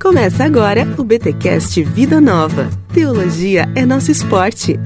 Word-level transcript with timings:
Começa 0.00 0.44
agora 0.44 0.86
o 0.96 1.02
BTcast 1.02 1.82
Vida 1.82 2.20
Nova. 2.20 2.70
Teologia 2.94 3.68
é 3.74 3.84
nosso 3.84 4.12
esporte. 4.12 4.78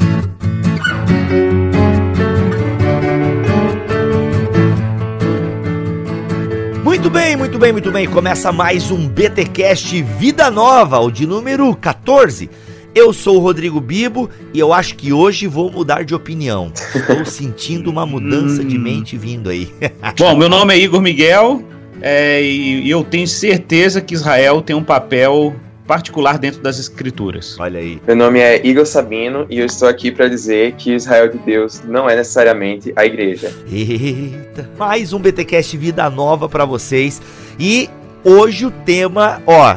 Muito 6.83 7.11
bem, 7.11 7.37
muito 7.37 7.59
bem, 7.59 7.73
muito 7.73 7.93
bem. 7.93 8.09
Começa 8.09 8.51
mais 8.51 8.91
um 8.91 9.07
BTcast 9.07 10.03
Vida 10.19 10.51
Nova, 10.51 10.99
o 10.99 11.11
de 11.11 11.27
número 11.27 11.77
14. 11.77 12.49
Eu 12.95 13.13
sou 13.13 13.37
o 13.37 13.41
Rodrigo 13.41 13.83
Bibo 13.83 14.31
e 14.55 14.59
eu 14.59 14.73
acho 14.73 14.97
que 14.97 15.13
hoje 15.13 15.47
vou 15.47 15.71
mudar 15.71 16.05
de 16.05 16.15
opinião. 16.15 16.73
Estou 16.95 17.23
sentindo 17.27 17.91
uma 17.91 18.07
mudança 18.07 18.65
de 18.65 18.79
mente 18.79 19.19
vindo 19.19 19.51
aí. 19.51 19.71
Bom, 20.19 20.35
meu 20.37 20.49
nome 20.49 20.73
é 20.73 20.79
Igor 20.79 21.03
Miguel 21.03 21.63
é, 22.03 22.43
e 22.43 22.91
eu 22.91 23.05
tenho 23.05 23.29
certeza 23.29 24.01
que 24.01 24.13
Israel 24.13 24.61
tem 24.61 24.75
um 24.75 24.83
papel 24.83 25.55
particular 25.87 26.39
dentro 26.39 26.61
das 26.61 26.79
escrituras. 26.79 27.57
Olha 27.61 27.79
aí. 27.79 28.01
Meu 28.07 28.17
nome 28.17 28.41
é 28.41 28.65
Igor 28.67 28.87
Sabino 28.87 29.47
e 29.49 29.59
eu 29.59 29.67
estou 29.67 29.89
aqui 29.89 30.11
para 30.11 30.29
dizer 30.29 30.73
que 30.73 30.95
Israel 30.95 31.29
de 31.29 31.39
Deus 31.39 31.83
não 31.85 32.09
é 32.09 32.17
necessariamente 32.17 32.93
a 32.97 33.05
igreja. 33.05 33.53
Eita, 33.71 34.69
mais 34.77 35.13
um 35.13 35.19
BTcast 35.19 35.77
Vida 35.77 36.09
Nova 36.11 36.49
para 36.49 36.65
vocês 36.65 37.21
e 37.59 37.89
hoje 38.25 38.67
o 38.67 38.71
tema, 38.71 39.43
ó, 39.47 39.77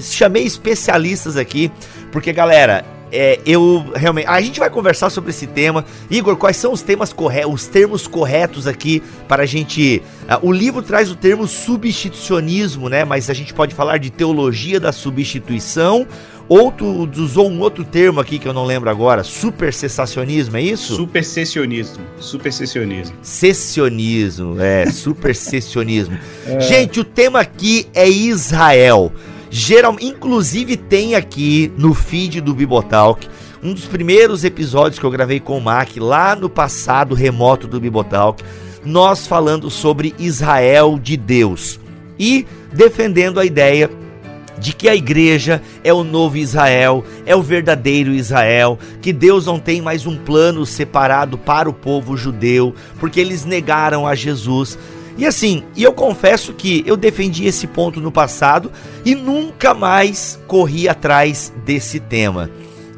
chamei 0.00 0.44
especialistas 0.44 1.36
aqui 1.36 1.72
porque 2.12 2.32
galera, 2.32 2.84
é, 3.14 3.40
eu 3.46 3.92
realmente. 3.94 4.26
A 4.26 4.40
gente 4.40 4.58
vai 4.58 4.68
conversar 4.68 5.08
sobre 5.08 5.30
esse 5.30 5.46
tema. 5.46 5.84
Igor, 6.10 6.36
quais 6.36 6.56
são 6.56 6.72
os 6.72 6.82
temas 6.82 7.12
corretos, 7.12 7.54
os 7.54 7.66
termos 7.66 8.06
corretos 8.06 8.66
aqui 8.66 9.02
para 9.28 9.44
a 9.44 9.46
gente. 9.46 10.02
Uh, 10.24 10.48
o 10.48 10.52
livro 10.52 10.82
traz 10.82 11.10
o 11.10 11.14
termo 11.14 11.46
substitucionismo, 11.46 12.88
né? 12.88 13.04
Mas 13.04 13.30
a 13.30 13.34
gente 13.34 13.54
pode 13.54 13.74
falar 13.74 13.98
de 13.98 14.10
teologia 14.10 14.80
da 14.80 14.90
substituição. 14.90 16.06
Outro 16.46 17.08
usou 17.16 17.48
um 17.50 17.60
outro 17.60 17.84
termo 17.84 18.20
aqui 18.20 18.38
que 18.38 18.46
eu 18.46 18.52
não 18.52 18.66
lembro 18.66 18.90
agora, 18.90 19.24
supercessacionismo, 19.24 20.58
é 20.58 20.60
isso? 20.60 20.94
Supersessionismo. 20.94 22.04
Supersessionismo. 22.20 23.16
Sessionismo, 23.22 24.60
é, 24.60 24.90
supersessionismo. 24.90 26.18
é. 26.46 26.60
Gente, 26.60 27.00
o 27.00 27.04
tema 27.04 27.40
aqui 27.40 27.86
é 27.94 28.06
Israel. 28.06 29.10
Geral, 29.56 29.96
inclusive 30.00 30.76
tem 30.76 31.14
aqui 31.14 31.72
no 31.78 31.94
feed 31.94 32.40
do 32.40 32.52
Bibotalk 32.52 33.28
um 33.62 33.72
dos 33.72 33.84
primeiros 33.84 34.42
episódios 34.42 34.98
que 34.98 35.06
eu 35.06 35.10
gravei 35.12 35.38
com 35.38 35.56
o 35.56 35.60
Mac 35.60 35.90
lá 35.96 36.34
no 36.34 36.50
passado 36.50 37.14
remoto 37.14 37.68
do 37.68 37.78
Bibotalk, 37.78 38.42
nós 38.84 39.28
falando 39.28 39.70
sobre 39.70 40.12
Israel 40.18 40.98
de 41.00 41.16
Deus 41.16 41.78
e 42.18 42.44
defendendo 42.72 43.38
a 43.38 43.44
ideia 43.44 43.88
de 44.58 44.72
que 44.72 44.88
a 44.88 44.96
igreja 44.96 45.62
é 45.84 45.92
o 45.92 46.02
novo 46.02 46.36
Israel, 46.36 47.04
é 47.24 47.36
o 47.36 47.42
verdadeiro 47.42 48.12
Israel, 48.12 48.76
que 49.00 49.12
Deus 49.12 49.46
não 49.46 49.60
tem 49.60 49.80
mais 49.80 50.04
um 50.04 50.16
plano 50.16 50.66
separado 50.66 51.38
para 51.38 51.70
o 51.70 51.72
povo 51.72 52.16
judeu, 52.16 52.74
porque 52.98 53.20
eles 53.20 53.44
negaram 53.44 54.04
a 54.04 54.16
Jesus. 54.16 54.76
E 55.16 55.26
assim, 55.26 55.62
e 55.76 55.82
eu 55.82 55.92
confesso 55.92 56.52
que 56.52 56.82
eu 56.86 56.96
defendi 56.96 57.46
esse 57.46 57.66
ponto 57.66 58.00
no 58.00 58.10
passado 58.10 58.70
e 59.04 59.14
nunca 59.14 59.72
mais 59.72 60.40
corri 60.46 60.88
atrás 60.88 61.52
desse 61.64 62.00
tema. 62.00 62.50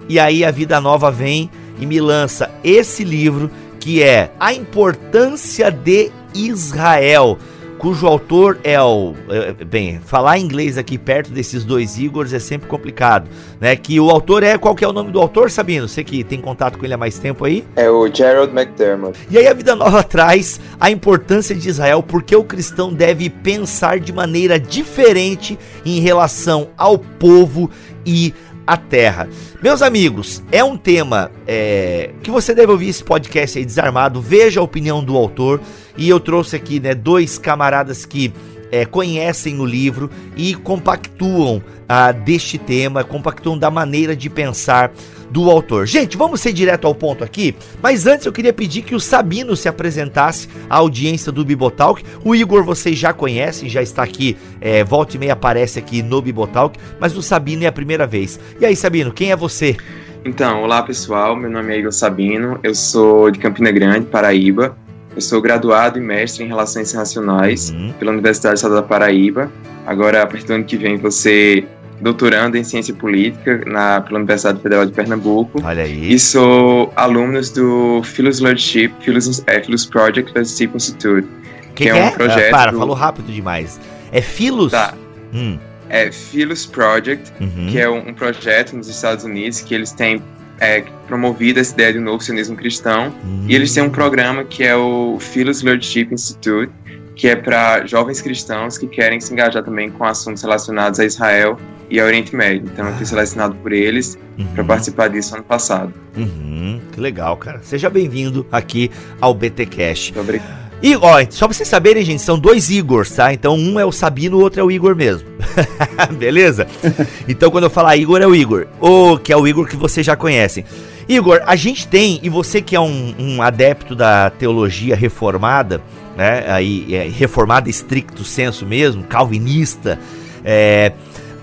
E 0.09 0.19
aí 0.19 0.45
a 0.45 0.51
Vida 0.51 0.81
Nova 0.81 1.11
vem 1.11 1.51
e 1.79 1.85
me 1.85 2.01
lança 2.01 2.51
esse 2.65 3.05
livro 3.05 3.51
que 3.79 4.03
é 4.03 4.33
A 4.41 4.53
Importância 4.55 5.71
de 5.71 6.11
Israel 6.35 7.39
cujo 7.79 8.07
autor 8.07 8.59
é 8.65 8.81
o. 8.81 9.15
É, 9.29 9.65
bem, 9.65 10.01
falar 10.05 10.39
inglês 10.39 10.77
aqui 10.79 10.99
perto 10.99 11.31
desses 11.31 11.65
dois 11.65 11.99
Igors 11.99 12.33
é 12.33 12.39
sempre 12.39 12.69
complicado, 12.69 13.29
né? 13.61 13.77
Que 13.77 14.01
o 14.01 14.11
autor 14.11 14.43
é. 14.43 14.59
Qual 14.59 14.75
que 14.75 14.85
é 14.85 14.89
o 14.89 14.93
nome 14.93 15.11
do 15.11 15.21
autor, 15.21 15.51
Sabino? 15.51 15.89
Você 15.89 16.03
que 16.03 16.25
tem 16.25 16.41
contato 16.41 16.79
com 16.79 16.85
ele 16.85 16.95
há 16.95 16.99
mais 16.99 17.19
tempo 17.19 17.45
aí? 17.45 17.65
É 17.77 17.89
o 17.89 18.13
Gerald 18.13 18.53
McDermott. 18.53 19.19
E 19.31 19.39
aí 19.39 19.47
a 19.47 19.55
Vida 19.55 19.75
Nova 19.75 20.03
traz 20.03 20.61
a 20.81 20.91
importância 20.91 21.55
de 21.55 21.69
Israel, 21.69 22.03
porque 22.03 22.35
o 22.35 22.45
cristão 22.45 22.93
deve 22.93 23.31
pensar 23.31 24.01
de 24.01 24.13
maneira 24.13 24.59
diferente 24.59 25.59
em 25.85 26.01
relação 26.01 26.69
ao 26.77 26.99
povo 26.99 27.71
e 28.07 28.33
a 28.67 28.77
terra. 28.77 29.29
Meus 29.63 29.81
amigos, 29.81 30.43
é 30.51 30.65
um 30.65 30.77
tema 30.77 31.31
é, 31.47 32.11
que 32.23 32.31
você 32.31 32.55
deve 32.55 32.73
ouvir 32.73 32.89
esse 32.89 33.05
podcast 33.05 33.59
aí 33.59 33.65
desarmado, 33.65 34.21
veja 34.21 34.61
a 34.61 34.63
opinião 34.63 35.05
do 35.05 35.17
autor. 35.17 35.61
E 35.97 36.09
eu 36.09 36.19
trouxe 36.19 36.57
aqui 36.57 36.81
né, 36.81 36.95
dois 36.95 37.39
camaradas 37.39 38.05
que 38.05 38.33
é, 38.71 38.85
conhecem 38.85 39.61
o 39.61 39.65
livro 39.65 40.11
e 40.37 40.55
compactuam 40.55 41.63
ah, 41.89 42.11
deste 42.13 42.59
tema, 42.59 43.05
compactuam 43.05 43.57
da 43.57 43.71
maneira 43.71 44.17
de 44.17 44.29
pensar 44.29 44.93
do 45.37 45.51
autor. 45.51 45.87
Gente, 45.87 46.17
vamos 46.17 46.41
ser 46.41 46.55
direto 46.55 46.87
ao 46.87 46.95
ponto 46.95 47.23
aqui, 47.23 47.55
mas 47.83 48.07
antes 48.07 48.25
eu 48.25 48.33
queria 48.33 48.55
pedir 48.55 48.81
que 48.81 48.95
o 48.95 49.01
Sabino 49.01 49.55
se 49.55 49.69
apresentasse 49.69 50.49
à 50.69 50.77
audiência 50.77 51.31
do 51.31 51.45
Bibotalk. 51.45 52.03
O 52.25 52.35
Igor 52.35 52.65
vocês 52.65 52.97
já 52.97 53.13
conhecem, 53.13 53.69
já 53.69 53.83
está 53.83 54.03
aqui, 54.03 54.35
é, 54.63 54.83
volta 54.83 55.15
e 55.15 55.19
meia 55.19 55.35
aparece 55.35 55.79
aqui 55.79 56.03
no 56.03 56.23
Bibotalk, 56.23 56.79
mas 56.99 57.15
o 57.19 57.21
Sabino 57.21 57.65
é 57.65 57.67
a 57.67 57.73
primeira 57.73 58.07
vez. 58.07 58.41
E 58.59 58.65
aí, 58.65 58.75
Sabino, 58.75 59.13
quem 59.13 59.31
é 59.31 59.37
você? 59.37 59.77
Então, 60.25 60.63
olá 60.63 60.83
pessoal, 60.83 61.37
meu 61.37 61.51
nome 61.51 61.75
é 61.75 61.81
Igor 61.81 61.93
Sabino, 61.93 62.59
eu 62.63 62.75
sou 62.75 63.31
de 63.31 63.39
Campina 63.39 63.71
Grande, 63.71 64.07
Paraíba. 64.07 64.75
Eu 65.15 65.21
sou 65.21 65.43
graduado 65.43 65.99
e 65.99 66.03
mestre 66.03 66.45
em 66.45 66.47
Relações 66.47 66.91
Internacionais 66.91 67.71
uhum. 67.71 67.93
pela 67.99 68.13
Universidade 68.13 68.55
Estadual 68.55 68.81
da 68.81 68.87
Paraíba. 68.87 69.51
Agora, 69.87 70.23
a 70.23 70.27
partir 70.27 70.47
do 70.47 70.55
ano 70.55 70.65
que 70.65 70.77
vem, 70.77 70.97
você 70.97 71.65
doutorando 72.01 72.57
em 72.57 72.65
Ciência 72.65 72.95
Política 72.95 73.63
na, 73.67 74.01
pela 74.01 74.19
Universidade 74.19 74.61
Federal 74.61 74.87
de 74.87 74.93
Pernambuco. 74.93 75.63
Olha 75.65 75.85
aí. 75.85 76.13
E 76.13 76.19
sou 76.19 76.93
aluno 76.97 77.41
do 77.55 78.03
Philos 78.03 78.41
Leadership, 78.41 78.93
Philos, 79.01 79.43
é, 79.47 79.63
Philos 79.63 79.87
Project 79.87 80.33
Leadership 80.35 80.71
Institute. 80.75 81.29
Que, 81.75 81.85
que 81.85 81.91
é, 81.91 81.99
é 81.99 82.05
um 82.05 82.11
projeto... 82.13 82.49
Ah, 82.49 82.59
para, 82.59 82.73
do... 82.73 82.79
falou 82.79 82.95
rápido 82.95 83.33
demais. 83.33 83.81
É 84.13 84.21
Philos? 84.21 84.73
Tá. 84.73 84.95
Hum. 85.33 85.59
É 85.89 86.11
Philos 86.11 86.67
Project, 86.67 87.33
uhum. 87.41 87.69
que 87.71 87.79
é 87.79 87.89
um, 87.89 88.09
um 88.09 88.15
projeto 88.15 88.77
nos 88.77 88.89
Estados 88.89 89.25
Unidos 89.25 89.61
que 89.61 89.75
eles 89.75 89.93
têm 89.93 90.21
é, 90.59 90.83
promovida 91.07 91.61
essa 91.61 91.73
ideia 91.75 91.93
de 91.93 91.99
um 91.99 92.03
novo 92.03 92.23
sionismo 92.23 92.57
cristão. 92.57 93.13
Uhum. 93.25 93.45
E 93.49 93.55
eles 93.55 93.73
têm 93.73 93.83
um 93.83 93.91
programa 93.91 94.45
que 94.45 94.65
é 94.65 94.75
o 94.75 95.19
Philos 95.21 95.63
Leadership 95.63 96.09
Institute, 96.11 96.73
que 97.17 97.27
é 97.27 97.35
para 97.35 97.87
jovens 97.87 98.21
cristãos 98.21 98.77
que 98.77 98.87
querem 98.87 99.19
se 99.21 99.33
engajar 99.33 99.65
também 99.65 99.91
com 99.91 100.05
assuntos 100.05 100.43
relacionados 100.43 101.01
a 101.01 101.05
Israel 101.05 101.59
e 101.91 101.99
ao 101.99 102.07
Oriente 102.07 102.37
Médio. 102.37 102.69
Então, 102.71 102.87
eu 102.87 102.95
fui 102.95 103.07
selecionado 103.07 103.55
por 103.57 103.73
eles 103.73 104.19
uhum. 104.39 104.47
para 104.55 104.63
participar 104.63 105.09
disso 105.09 105.35
ano 105.35 105.43
passado. 105.43 105.93
Uhum. 106.15 106.79
Que 106.93 107.01
legal, 107.01 107.37
cara. 107.39 107.61
Seja 107.63 107.89
bem-vindo 107.89 108.47
aqui 108.53 108.91
ao 109.19 109.33
BT 109.33 109.67
Cash. 109.67 110.11
Muito 110.11 110.21
obrigado. 110.21 110.67
E, 110.83 110.95
ó, 110.95 111.25
só 111.31 111.47
pra 111.47 111.55
vocês 111.55 111.69
saberem, 111.69 112.05
gente, 112.05 112.21
são 112.21 112.39
dois 112.39 112.69
Igors, 112.69 113.11
tá? 113.11 113.33
Então 113.33 113.57
um 113.57 113.81
é 113.81 113.85
o 113.87 113.91
Sabino, 113.91 114.37
o 114.37 114.41
outro 114.41 114.61
é 114.61 114.63
o 114.65 114.71
Igor 114.71 114.95
mesmo. 114.95 115.27
Beleza? 116.19 116.67
Então 117.27 117.51
quando 117.51 117.65
eu 117.65 117.71
falar 117.71 117.97
Igor, 117.97 118.21
é 118.21 118.27
o 118.27 118.35
Igor. 118.35 118.67
Ou 118.79 119.19
que 119.19 119.33
é 119.33 119.37
o 119.37 119.47
Igor 119.47 119.67
que 119.67 119.77
vocês 119.77 120.05
já 120.05 120.15
conhecem. 120.15 120.65
Igor, 121.09 121.41
a 121.47 121.57
gente 121.57 121.89
tem, 121.89 122.21
e 122.23 122.29
você 122.29 122.61
que 122.61 122.77
é 122.77 122.81
um, 122.81 123.15
um 123.19 123.43
adepto 123.43 123.95
da 123.95 124.29
teologia 124.29 124.95
reformada, 124.95 125.81
né? 126.17 126.45
Aí, 126.49 126.95
é, 126.95 127.09
reformada 127.09 127.69
estricto 127.69 128.25
senso 128.25 128.65
mesmo, 128.65 129.05
calvinista, 129.05 129.99
é, 130.45 130.93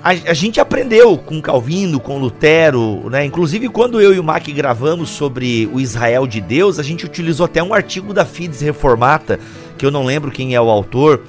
a, 0.04 0.10
a, 0.10 0.34
gente 0.34 0.60
aprendeu 0.60 1.18
com 1.18 1.42
Calvino, 1.42 2.00
com 2.00 2.18
Lutero, 2.18 3.10
né? 3.10 3.24
Inclusive, 3.24 3.70
quando 3.70 4.02
eu 4.02 4.14
e 4.14 4.20
o 4.20 4.24
Mac 4.24 4.46
gravamos 4.50 5.10
sobre 5.10 5.70
o 5.72 5.80
Israel 5.80 6.28
de 6.28 6.42
Deus, 6.42 6.78
a 6.78 6.84
gente 6.84 7.06
utilizou 7.06 7.46
até 7.46 7.64
um 7.64 7.74
artigo 7.74 8.14
da 8.14 8.26
Fides 8.26 8.60
Reformata, 8.60 9.40
que 9.78 9.86
eu 9.86 9.92
não 9.92 10.04
lembro 10.04 10.30
quem 10.30 10.56
é 10.56 10.60
o 10.60 10.70
autor. 10.70 11.22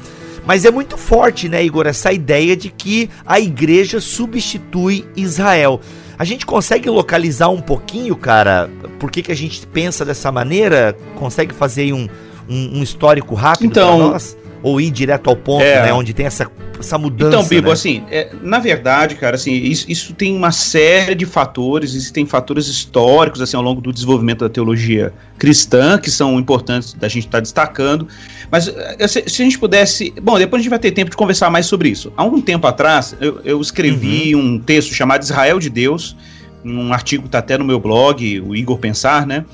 Mas 0.45 0.65
é 0.65 0.71
muito 0.71 0.99
forte, 0.99 1.49
né, 1.49 1.65
Igor, 1.65 1.87
essa 1.87 2.13
ideia 2.13 2.57
de 2.57 2.69
que 2.69 3.09
a 3.25 3.39
igreja 3.39 4.01
substitui 4.01 5.05
Israel. 5.17 5.81
A 6.19 6.25
gente 6.25 6.45
consegue 6.45 6.91
localizar 6.91 7.49
um 7.49 7.61
pouquinho, 7.61 8.15
cara, 8.15 8.69
por 8.99 9.11
que, 9.11 9.23
que 9.23 9.33
a 9.33 9.37
gente 9.37 9.67
pensa 9.67 10.05
dessa 10.05 10.31
maneira? 10.31 10.97
Consegue 11.17 11.55
fazer 11.55 11.93
um, 11.93 12.09
um, 12.49 12.79
um 12.79 12.83
histórico 12.83 13.35
rápido 13.35 13.67
então, 13.67 13.99
para 13.99 14.09
nós? 14.09 14.37
Ou 14.63 14.81
ir 14.81 14.91
direto 14.91 15.29
ao 15.29 15.37
ponto, 15.37 15.63
é, 15.63 15.83
né? 15.83 15.93
Onde 15.93 16.15
tem 16.15 16.25
essa 16.25 16.51
essa 16.79 16.99
mudança. 16.99 17.37
Então, 17.37 17.49
Bibo, 17.49 17.69
né? 17.69 17.73
assim, 17.73 18.03
é, 18.11 18.31
na 18.43 18.59
verdade, 18.59 19.15
cara, 19.15 19.37
assim, 19.37 19.53
isso, 19.53 19.87
isso, 19.89 20.15
tem 20.15 20.35
uma 20.35 20.53
série 20.53 21.15
de 21.15 21.27
fatores, 21.27 21.95
existem 21.95 22.27
fatores 22.27 22.67
históricos, 22.67 23.41
assim, 23.41 23.57
ao 23.57 23.63
longo 23.63 23.81
do 23.81 23.93
desenvolvimento 23.93 24.41
da 24.41 24.49
teologia 24.49 25.13
cristã, 25.39 25.99
que 25.99 26.11
são 26.11 26.39
importantes 26.39 26.95
da 26.95 27.09
gente 27.09 27.27
estar 27.27 27.39
tá 27.39 27.43
destacando. 27.43 28.09
Mas 28.51 28.69
eh, 28.69 29.09
se, 29.09 29.25
se, 29.27 29.43
a 29.43 29.45
gente 29.45 29.59
pudesse. 29.59 30.13
Bom, 30.23 30.39
depois 30.39 30.61
a 30.61 30.63
gente 30.63 30.71
vai 30.71 30.79
ter 30.79 30.93
tempo 30.93 31.11
de 31.11 31.17
conversar 31.17 31.51
mais 31.51 31.67
sobre 31.67 31.89
isso. 31.89 32.13
Há 32.17 32.25
um 32.25 32.41
tempo 32.41 32.67
atrás, 32.67 33.17
eu, 33.21 33.41
eu 33.45 33.61
escrevi 33.61 34.35
uhum. 34.35 34.55
um 34.55 34.59
texto 34.59 34.93
chamado 34.95 35.23
Israel 35.23 35.59
de 35.59 35.71
Deus, 35.71 36.17
um 36.65 36.93
artigo 36.93 37.25
que 37.25 37.29
está 37.29 37.39
até 37.39 37.59
no 37.59 37.65
meu 37.65 37.79
blog, 37.79 38.41
o 38.41 38.55
Igor 38.55 38.79
Pensar, 38.79 39.27
né? 39.27 39.45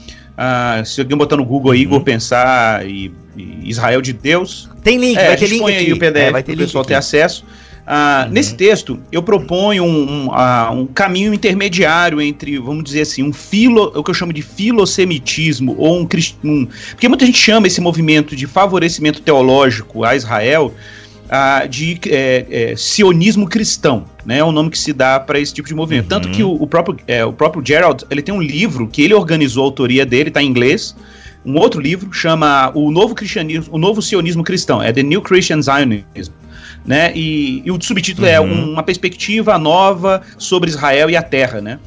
Ah, 0.43 0.83
se 0.87 0.99
alguém 1.03 1.19
botar 1.19 1.37
no 1.37 1.45
Google 1.45 1.73
uhum. 1.73 1.77
Igor 1.77 2.01
Pensar 2.01 2.89
e, 2.89 3.13
e, 3.37 3.69
Israel 3.69 4.01
de 4.01 4.15
Deus. 4.15 4.71
Tem 4.83 4.97
link, 4.97 5.19
é, 5.19 5.27
vai 5.27 5.37
ter 5.37 5.49
link 5.49 5.63
aqui. 5.63 5.73
aí 5.73 5.93
o 5.93 5.99
PDF 5.99 6.17
é, 6.17 6.31
vai 6.31 6.43
ter 6.43 6.55
o 6.55 6.57
pessoal 6.57 6.83
ter 6.83 6.95
acesso. 6.95 7.45
Ah, 7.87 8.25
uhum. 8.25 8.33
Nesse 8.33 8.55
texto, 8.55 8.99
eu 9.13 9.23
proponho 9.23 9.85
um, 9.85 10.11
um, 10.11 10.27
uh, 10.29 10.73
um, 10.73 10.87
caminho 10.87 11.35
intermediário 11.35 12.23
entre, 12.23 12.57
vamos 12.59 12.85
dizer 12.85 13.03
assim, 13.03 13.23
um 13.23 13.35
filo, 13.35 13.93
o 13.95 14.03
que 14.03 14.11
eu 14.11 14.15
chamo 14.15 14.33
de 14.33 14.41
filosemitismo, 14.41 15.77
ou 15.77 16.01
um, 16.01 16.09
um. 16.43 16.67
Porque 16.93 17.07
muita 17.07 17.27
gente 17.27 17.37
chama 17.37 17.67
esse 17.67 17.83
movimento 17.83 18.35
de 18.35 18.47
favorecimento 18.47 19.21
teológico 19.21 20.05
a 20.05 20.17
Israel 20.17 20.73
de 21.69 22.01
é, 22.09 22.47
é, 22.51 22.77
sionismo 22.77 23.49
cristão, 23.49 24.05
né? 24.25 24.39
É 24.39 24.45
o 24.45 24.51
nome 24.51 24.71
que 24.71 24.79
se 24.79 24.93
dá 24.93 25.21
para 25.21 25.39
esse 25.39 25.55
tipo 25.55 25.69
de 25.69 25.75
movimento. 25.75 26.05
Uhum. 26.05 26.09
Tanto 26.09 26.29
que 26.31 26.43
o, 26.43 26.51
o, 26.53 26.67
próprio, 26.67 26.97
é, 27.07 27.25
o 27.25 27.33
próprio 27.33 27.63
Gerald, 27.65 28.05
ele 28.11 28.21
tem 28.21 28.35
um 28.35 28.43
livro 28.43 28.89
que 28.89 29.03
ele 29.03 29.15
organizou 29.15 29.63
a 29.63 29.67
autoria 29.67 30.05
dele, 30.05 30.29
está 30.29 30.43
em 30.43 30.47
inglês. 30.47 30.97
Um 31.45 31.57
outro 31.57 31.81
livro 31.81 32.13
chama 32.13 32.71
O 32.75 32.91
Novo 32.91 33.15
Cristianismo, 33.15 33.75
o 33.75 33.79
Novo 33.79 34.03
Sionismo 34.03 34.43
Cristão, 34.43 34.83
é 34.83 34.93
The 34.93 35.03
New 35.03 35.23
Christian 35.23 35.63
Zionism 35.63 36.05
né? 36.85 37.13
E, 37.15 37.63
e 37.65 37.71
o 37.71 37.81
subtítulo 37.81 38.27
é 38.27 38.41
uhum. 38.41 38.51
é 38.51 38.65
uma 38.65 38.83
perspectiva 38.83 39.59
nova 39.59 40.23
sobre 40.39 40.71
Israel 40.71 41.11
e 41.11 41.17
a 41.17 41.23
Terra, 41.23 41.61
né? 41.61 41.79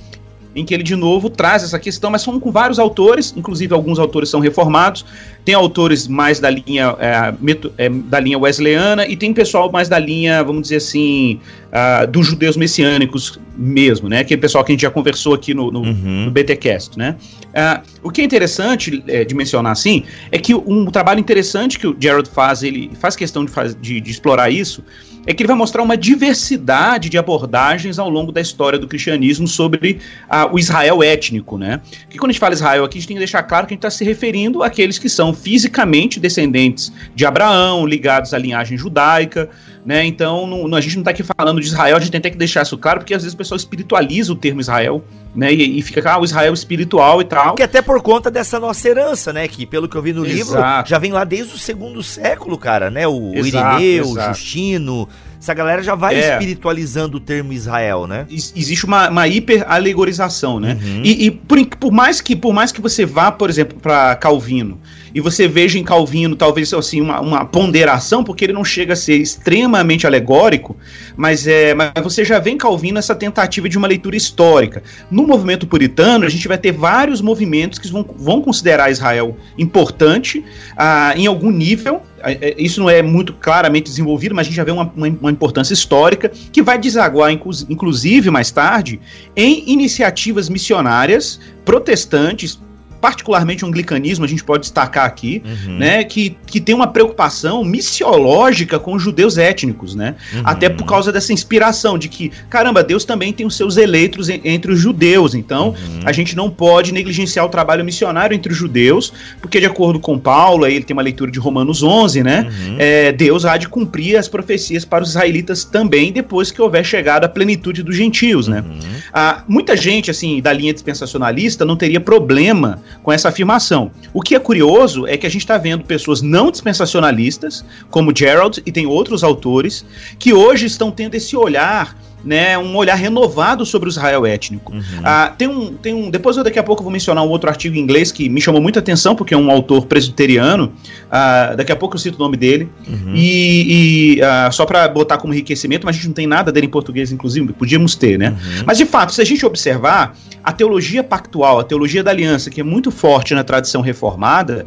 Em 0.56 0.64
que 0.64 0.74
ele 0.74 0.84
de 0.84 0.96
novo 0.96 1.30
traz 1.30 1.64
essa 1.64 1.80
questão, 1.80 2.12
mas 2.12 2.22
são 2.22 2.40
com 2.40 2.52
vários 2.52 2.80
autores, 2.80 3.34
inclusive 3.36 3.74
alguns 3.74 3.98
autores 3.98 4.30
são 4.30 4.40
reformados, 4.40 5.06
tem 5.44 5.56
autores 5.56 6.08
mais 6.08 6.40
da 6.40 6.50
linha 6.50 6.96
é, 7.00 7.34
é, 7.78 7.90
da 7.90 8.20
linha 8.20 8.38
wesleyana 8.38 9.08
e 9.08 9.16
tem 9.16 9.34
pessoal 9.34 9.72
mais 9.72 9.90
da 9.90 10.00
linha, 10.00 10.44
vamos 10.44 10.64
dizer 10.64 10.78
assim, 10.78 11.40
uh, 11.68 12.08
dos 12.08 12.28
judeus 12.28 12.56
messiânicos 12.56 13.40
mesmo, 13.58 14.08
né? 14.08 14.20
Aquele 14.20 14.40
pessoal 14.40 14.64
que 14.64 14.72
a 14.72 14.74
gente 14.74 14.82
já 14.82 14.92
conversou 14.92 15.34
aqui 15.34 15.54
no, 15.54 15.72
no, 15.72 15.82
uhum. 15.82 16.26
no 16.26 16.32
BTcast, 16.32 16.98
né? 16.98 17.16
Uh, 17.50 17.84
o 18.04 18.12
que 18.12 18.22
é 18.22 18.24
interessante 18.24 19.04
é, 19.08 19.24
de 19.24 19.36
mencionar 19.36 19.72
assim 19.72 20.04
é 20.32 20.38
que 20.38 20.54
um 20.56 20.86
trabalho 20.86 21.20
interessante 21.20 21.78
que 21.78 21.88
o 21.88 21.96
Gerald 22.00 22.30
faz, 22.30 22.64
ele 22.64 22.92
faz 23.00 23.16
questão 23.16 23.46
de, 23.46 23.52
faz, 23.52 23.76
de, 23.80 24.00
de 24.00 24.12
explorar 24.12 24.50
isso 24.50 24.84
é 25.26 25.34
que 25.34 25.42
ele 25.42 25.48
vai 25.48 25.56
mostrar 25.56 25.82
uma 25.82 25.96
diversidade 25.96 27.10
de 27.10 27.18
abordagens 27.18 27.98
ao 27.98 28.10
longo 28.10 28.32
da 28.32 28.42
história 28.42 28.78
do 28.78 28.88
cristianismo 28.88 29.48
sobre 29.48 30.00
ah, 30.30 30.50
o 30.52 30.60
Israel 30.60 31.02
étnico, 31.02 31.58
né? 31.58 31.82
Que 32.10 32.18
quando 32.18 32.32
a 32.32 32.34
gente 32.34 32.40
fala 32.40 32.54
Israel 32.54 32.84
aqui, 32.84 32.98
a 32.98 33.02
gente 33.02 33.08
tem 33.08 33.16
que 33.16 33.20
deixar 33.20 33.44
claro 33.44 33.66
que 33.66 33.74
a 33.74 33.76
gente 33.76 33.86
está 33.86 33.90
se 33.90 34.04
referindo 34.04 34.64
àqueles 34.64 35.00
que 35.00 35.10
são 35.10 35.34
fisicamente 35.34 36.20
descendentes 36.20 36.92
de 37.16 37.26
Abraão, 37.26 37.86
ligados 37.86 38.34
à 38.34 38.38
linhagem 38.38 38.78
judaica, 38.78 39.50
né? 39.86 40.06
Então, 40.06 40.48
não, 40.48 40.76
a 40.76 40.82
gente 40.82 40.96
não 40.96 41.02
está 41.02 41.12
aqui 41.12 41.24
falando 41.24 41.60
de 41.60 41.68
Israel, 41.68 41.98
a 41.98 42.00
gente 42.00 42.12
tem 42.12 42.32
que 42.32 42.38
deixar 42.38 42.64
isso 42.64 42.78
claro, 42.78 43.00
porque 43.00 43.14
às 43.14 43.24
vezes 43.24 43.34
o 43.34 43.38
pessoal 43.38 43.58
espiritualiza 43.58 44.32
o 44.32 44.36
termo 44.36 44.62
Israel, 44.62 45.04
né? 45.36 45.54
E, 45.54 45.80
e 45.80 45.82
fica, 45.82 46.12
ah, 46.12 46.20
o 46.20 46.24
Israel 46.24 46.54
espiritual 46.54 47.22
e 47.22 47.26
tal. 47.26 47.56
Que 47.56 47.64
até 47.64 47.82
por 47.82 48.02
conta 48.02 48.32
dessa 48.32 48.60
nossa 48.60 48.88
herança, 48.88 49.34
né? 49.34 49.48
Que 49.48 49.66
pelo 49.66 49.88
que 49.88 49.96
eu 49.96 50.02
vi 50.02 50.14
no 50.14 50.26
Exato. 50.26 50.36
livro, 50.36 50.62
já 50.86 50.98
vem 50.98 51.12
lá 51.12 51.24
desde 51.24 51.56
o 51.56 51.58
segundo 51.58 52.02
século, 52.02 52.58
cara, 52.58 52.90
né? 52.90 53.08
O, 53.08 53.34
Exato, 53.36 53.82
Irineu, 53.82 54.08
o 54.08 54.20
Justino 54.20 55.10
essa 55.44 55.54
galera 55.54 55.84
já 55.84 55.94
vai 55.94 56.16
é. 56.16 56.32
espiritualizando 56.32 57.18
o 57.18 57.20
termo 57.20 57.52
Israel, 57.52 58.08
né? 58.08 58.26
Existe 58.30 58.86
uma, 58.86 59.10
uma 59.10 59.28
hiper 59.28 59.66
alegorização, 59.68 60.58
né? 60.58 60.78
Uhum. 60.82 61.02
E, 61.04 61.26
e 61.26 61.32
por, 61.32 61.66
por, 61.66 61.92
mais 61.92 62.22
que, 62.22 62.34
por 62.34 62.54
mais 62.54 62.72
que 62.72 62.80
você 62.80 63.06
vá, 63.06 63.30
por 63.30 63.50
exemplo, 63.50 63.78
para 63.78 64.16
Calvino 64.16 64.80
e 65.14 65.22
você 65.22 65.48
veja 65.48 65.78
em 65.78 65.84
Calvino 65.84 66.36
talvez 66.36 66.74
assim 66.74 67.00
uma, 67.00 67.22
uma, 67.22 67.46
ponderação, 67.46 68.24
porque 68.24 68.46
ele 68.46 68.54
não 68.54 68.66
chega 68.66 68.94
a 68.94 68.96
ser 68.96 69.18
extremamente 69.18 70.08
alegórico, 70.08 70.76
mas 71.16 71.46
é, 71.46 71.74
mas 71.74 71.92
você 72.02 72.26
já 72.26 72.40
vê 72.40 72.52
em 72.52 72.58
Calvino 72.58 72.98
essa 72.98 73.14
tentativa 73.14 73.70
de 73.70 73.78
uma 73.78 73.88
leitura 73.88 74.16
histórica. 74.16 74.82
No 75.12 75.28
movimento 75.28 75.68
puritano, 75.68 76.26
a 76.26 76.30
gente 76.30 76.48
vai 76.48 76.58
ter 76.58 76.72
vários 76.72 77.22
movimentos 77.22 77.78
que 77.78 77.88
vão, 77.92 78.06
vão 78.18 78.42
considerar 78.42 78.90
Israel 78.90 79.38
importante 79.58 80.44
ah, 80.76 81.14
em 81.16 81.28
algum 81.28 81.52
nível. 81.52 82.02
É, 82.24 82.56
isso 82.58 82.80
não 82.80 82.90
é 82.90 83.02
muito 83.02 83.34
claramente 83.34 83.86
desenvolvido, 83.86 84.34
mas 84.34 84.48
a 84.48 84.50
gente 84.50 84.56
já 84.56 84.64
vê 84.64 84.72
uma, 84.72 84.92
uma, 84.96 85.08
uma 85.08 85.32
importância 85.32 85.74
histórica 85.74 86.32
que 86.52 86.62
vai 86.62 86.78
desaguar, 86.78 87.32
inclusive 87.32 88.32
mais 88.32 88.50
tarde, 88.50 89.00
em 89.36 89.70
iniciativas 89.70 90.50
missionárias 90.50 91.40
protestantes 91.66 92.60
particularmente 93.04 93.66
o 93.66 93.68
anglicanismo, 93.68 94.24
a 94.24 94.28
gente 94.30 94.46
pode 94.46 94.62
destacar 94.62 95.04
aqui, 95.04 95.44
uhum. 95.46 95.78
né, 95.78 96.06
que, 96.06 96.38
que 96.48 96.62
tem 96.62 96.74
uma 96.74 96.88
preocupação 96.88 97.62
missiológica 97.62 98.80
com 98.80 98.94
os 98.94 99.04
judeus 99.04 99.38
étnicos, 99.38 99.94
né? 99.94 100.16
Uhum. 100.34 100.42
Até 100.46 100.70
por 100.70 100.86
causa 100.86 101.12
dessa 101.12 101.34
inspiração 101.34 101.98
de 101.98 102.08
que, 102.08 102.32
caramba, 102.50 102.82
Deus 102.82 103.04
também 103.04 103.34
tem 103.34 103.46
os 103.46 103.58
seus 103.58 103.76
eleitos 103.76 104.30
en, 104.30 104.40
entre 104.46 104.72
os 104.72 104.80
judeus, 104.80 105.36
então 105.36 105.72
uhum. 105.72 106.00
a 106.06 106.14
gente 106.14 106.34
não 106.34 106.50
pode 106.50 106.94
negligenciar 106.94 107.46
o 107.46 107.50
trabalho 107.50 107.84
missionário 107.84 108.34
entre 108.34 108.54
os 108.54 108.58
judeus, 108.58 109.12
porque 109.42 109.60
de 109.60 109.66
acordo 109.66 110.00
com 110.00 110.18
Paulo, 110.18 110.64
aí 110.64 110.74
ele 110.74 110.86
tem 110.86 110.96
uma 110.96 111.04
leitura 111.04 111.30
de 111.30 111.40
Romanos 111.40 111.84
11, 111.84 112.24
né, 112.24 112.48
uhum. 112.50 112.76
é, 112.80 113.12
Deus 113.12 113.44
há 113.44 113.58
de 113.58 113.68
cumprir 113.68 114.16
as 114.16 114.30
profecias 114.30 114.86
para 114.86 115.04
os 115.04 115.10
israelitas 115.10 115.66
também, 115.66 116.14
depois 116.14 116.52
que 116.52 116.62
houver 116.62 116.86
chegado 116.86 117.26
a 117.26 117.28
plenitude 117.28 117.84
dos 117.84 117.98
gentios, 117.98 118.48
né? 118.48 118.64
Uhum. 118.66 118.80
Ah, 119.12 119.44
muita 119.46 119.76
gente, 119.76 120.10
assim, 120.10 120.42
da 120.42 120.54
linha 120.54 120.72
dispensacionalista 120.72 121.66
não 121.66 121.76
teria 121.76 122.00
problema 122.00 122.82
com 123.02 123.12
essa 123.12 123.30
afirmação. 123.30 123.92
O 124.14 124.22
que 124.22 124.36
é 124.36 124.40
curioso 124.40 125.08
é 125.08 125.18
que 125.18 125.26
a 125.26 125.30
gente 125.30 125.42
está 125.42 125.58
vendo 125.58 125.84
pessoas 125.84 126.22
não 126.22 126.52
dispensacionalistas, 126.52 127.66
como 127.90 128.16
Gerald 128.16 128.62
e 128.66 128.72
tem 128.72 128.86
outros 128.86 129.24
autores, 129.24 129.86
que 130.20 130.34
hoje 130.34 130.66
estão 130.66 130.92
tendo 130.92 131.16
esse 131.16 131.36
olhar 131.36 131.98
né, 132.24 132.58
um 132.58 132.76
olhar 132.76 132.96
renovado 132.96 133.66
sobre 133.66 133.90
o 133.90 133.92
Israel 133.92 134.26
étnico. 134.26 134.74
Uhum. 134.74 134.82
Ah, 135.04 135.34
tem, 135.38 135.48
um, 135.48 135.74
tem 135.74 135.94
um. 135.94 136.10
Depois 136.10 136.38
eu 136.38 136.44
daqui 136.44 136.58
a 136.58 136.64
pouco 136.64 136.82
vou 136.82 136.92
mencionar 136.92 137.24
um 137.24 137.30
outro 137.30 137.50
artigo 137.50 137.76
em 137.76 137.80
inglês 137.80 138.12
que 138.12 138.30
me 138.30 138.40
chamou 138.40 138.62
muita 138.62 138.80
atenção, 138.80 139.16
porque 139.16 139.34
é 139.34 139.38
um 139.38 139.52
autor 139.52 139.86
presbiteriano. 139.86 140.72
Ah, 141.12 141.54
daqui 141.56 141.72
a 141.72 141.76
pouco 141.76 141.96
eu 141.96 142.00
cito 142.00 142.18
o 142.18 142.20
nome 142.20 142.38
dele. 142.38 142.70
Uhum. 142.88 143.14
E, 143.14 144.16
e 144.16 144.22
ah, 144.22 144.50
só 144.52 144.66
para 144.66 144.88
botar 144.88 145.18
como 145.18 145.34
enriquecimento, 145.34 145.86
mas 145.86 145.96
a 145.96 145.98
gente 145.98 146.08
não 146.08 146.14
tem 146.14 146.28
nada 146.28 146.52
dele 146.52 146.68
em 146.68 146.70
português, 146.70 147.12
inclusive, 147.12 147.52
podíamos 147.54 147.96
ter, 147.96 148.18
né? 148.18 148.30
Uhum. 148.30 148.64
Mas 148.66 148.78
de 148.78 148.86
fato, 148.86 149.14
se 149.14 149.22
a 149.22 149.26
gente 149.26 149.46
observar, 149.46 150.16
a 150.44 150.52
teologia 150.52 151.04
pactual, 151.04 151.60
a 151.60 151.64
teologia 151.64 152.04
da 152.04 152.12
aliança, 152.12 152.50
que 152.50 152.60
é 152.60 152.64
muito 152.64 152.92
forte 152.92 153.34
na 153.34 153.44
tradição 153.44 153.82
reformada, 153.82 154.66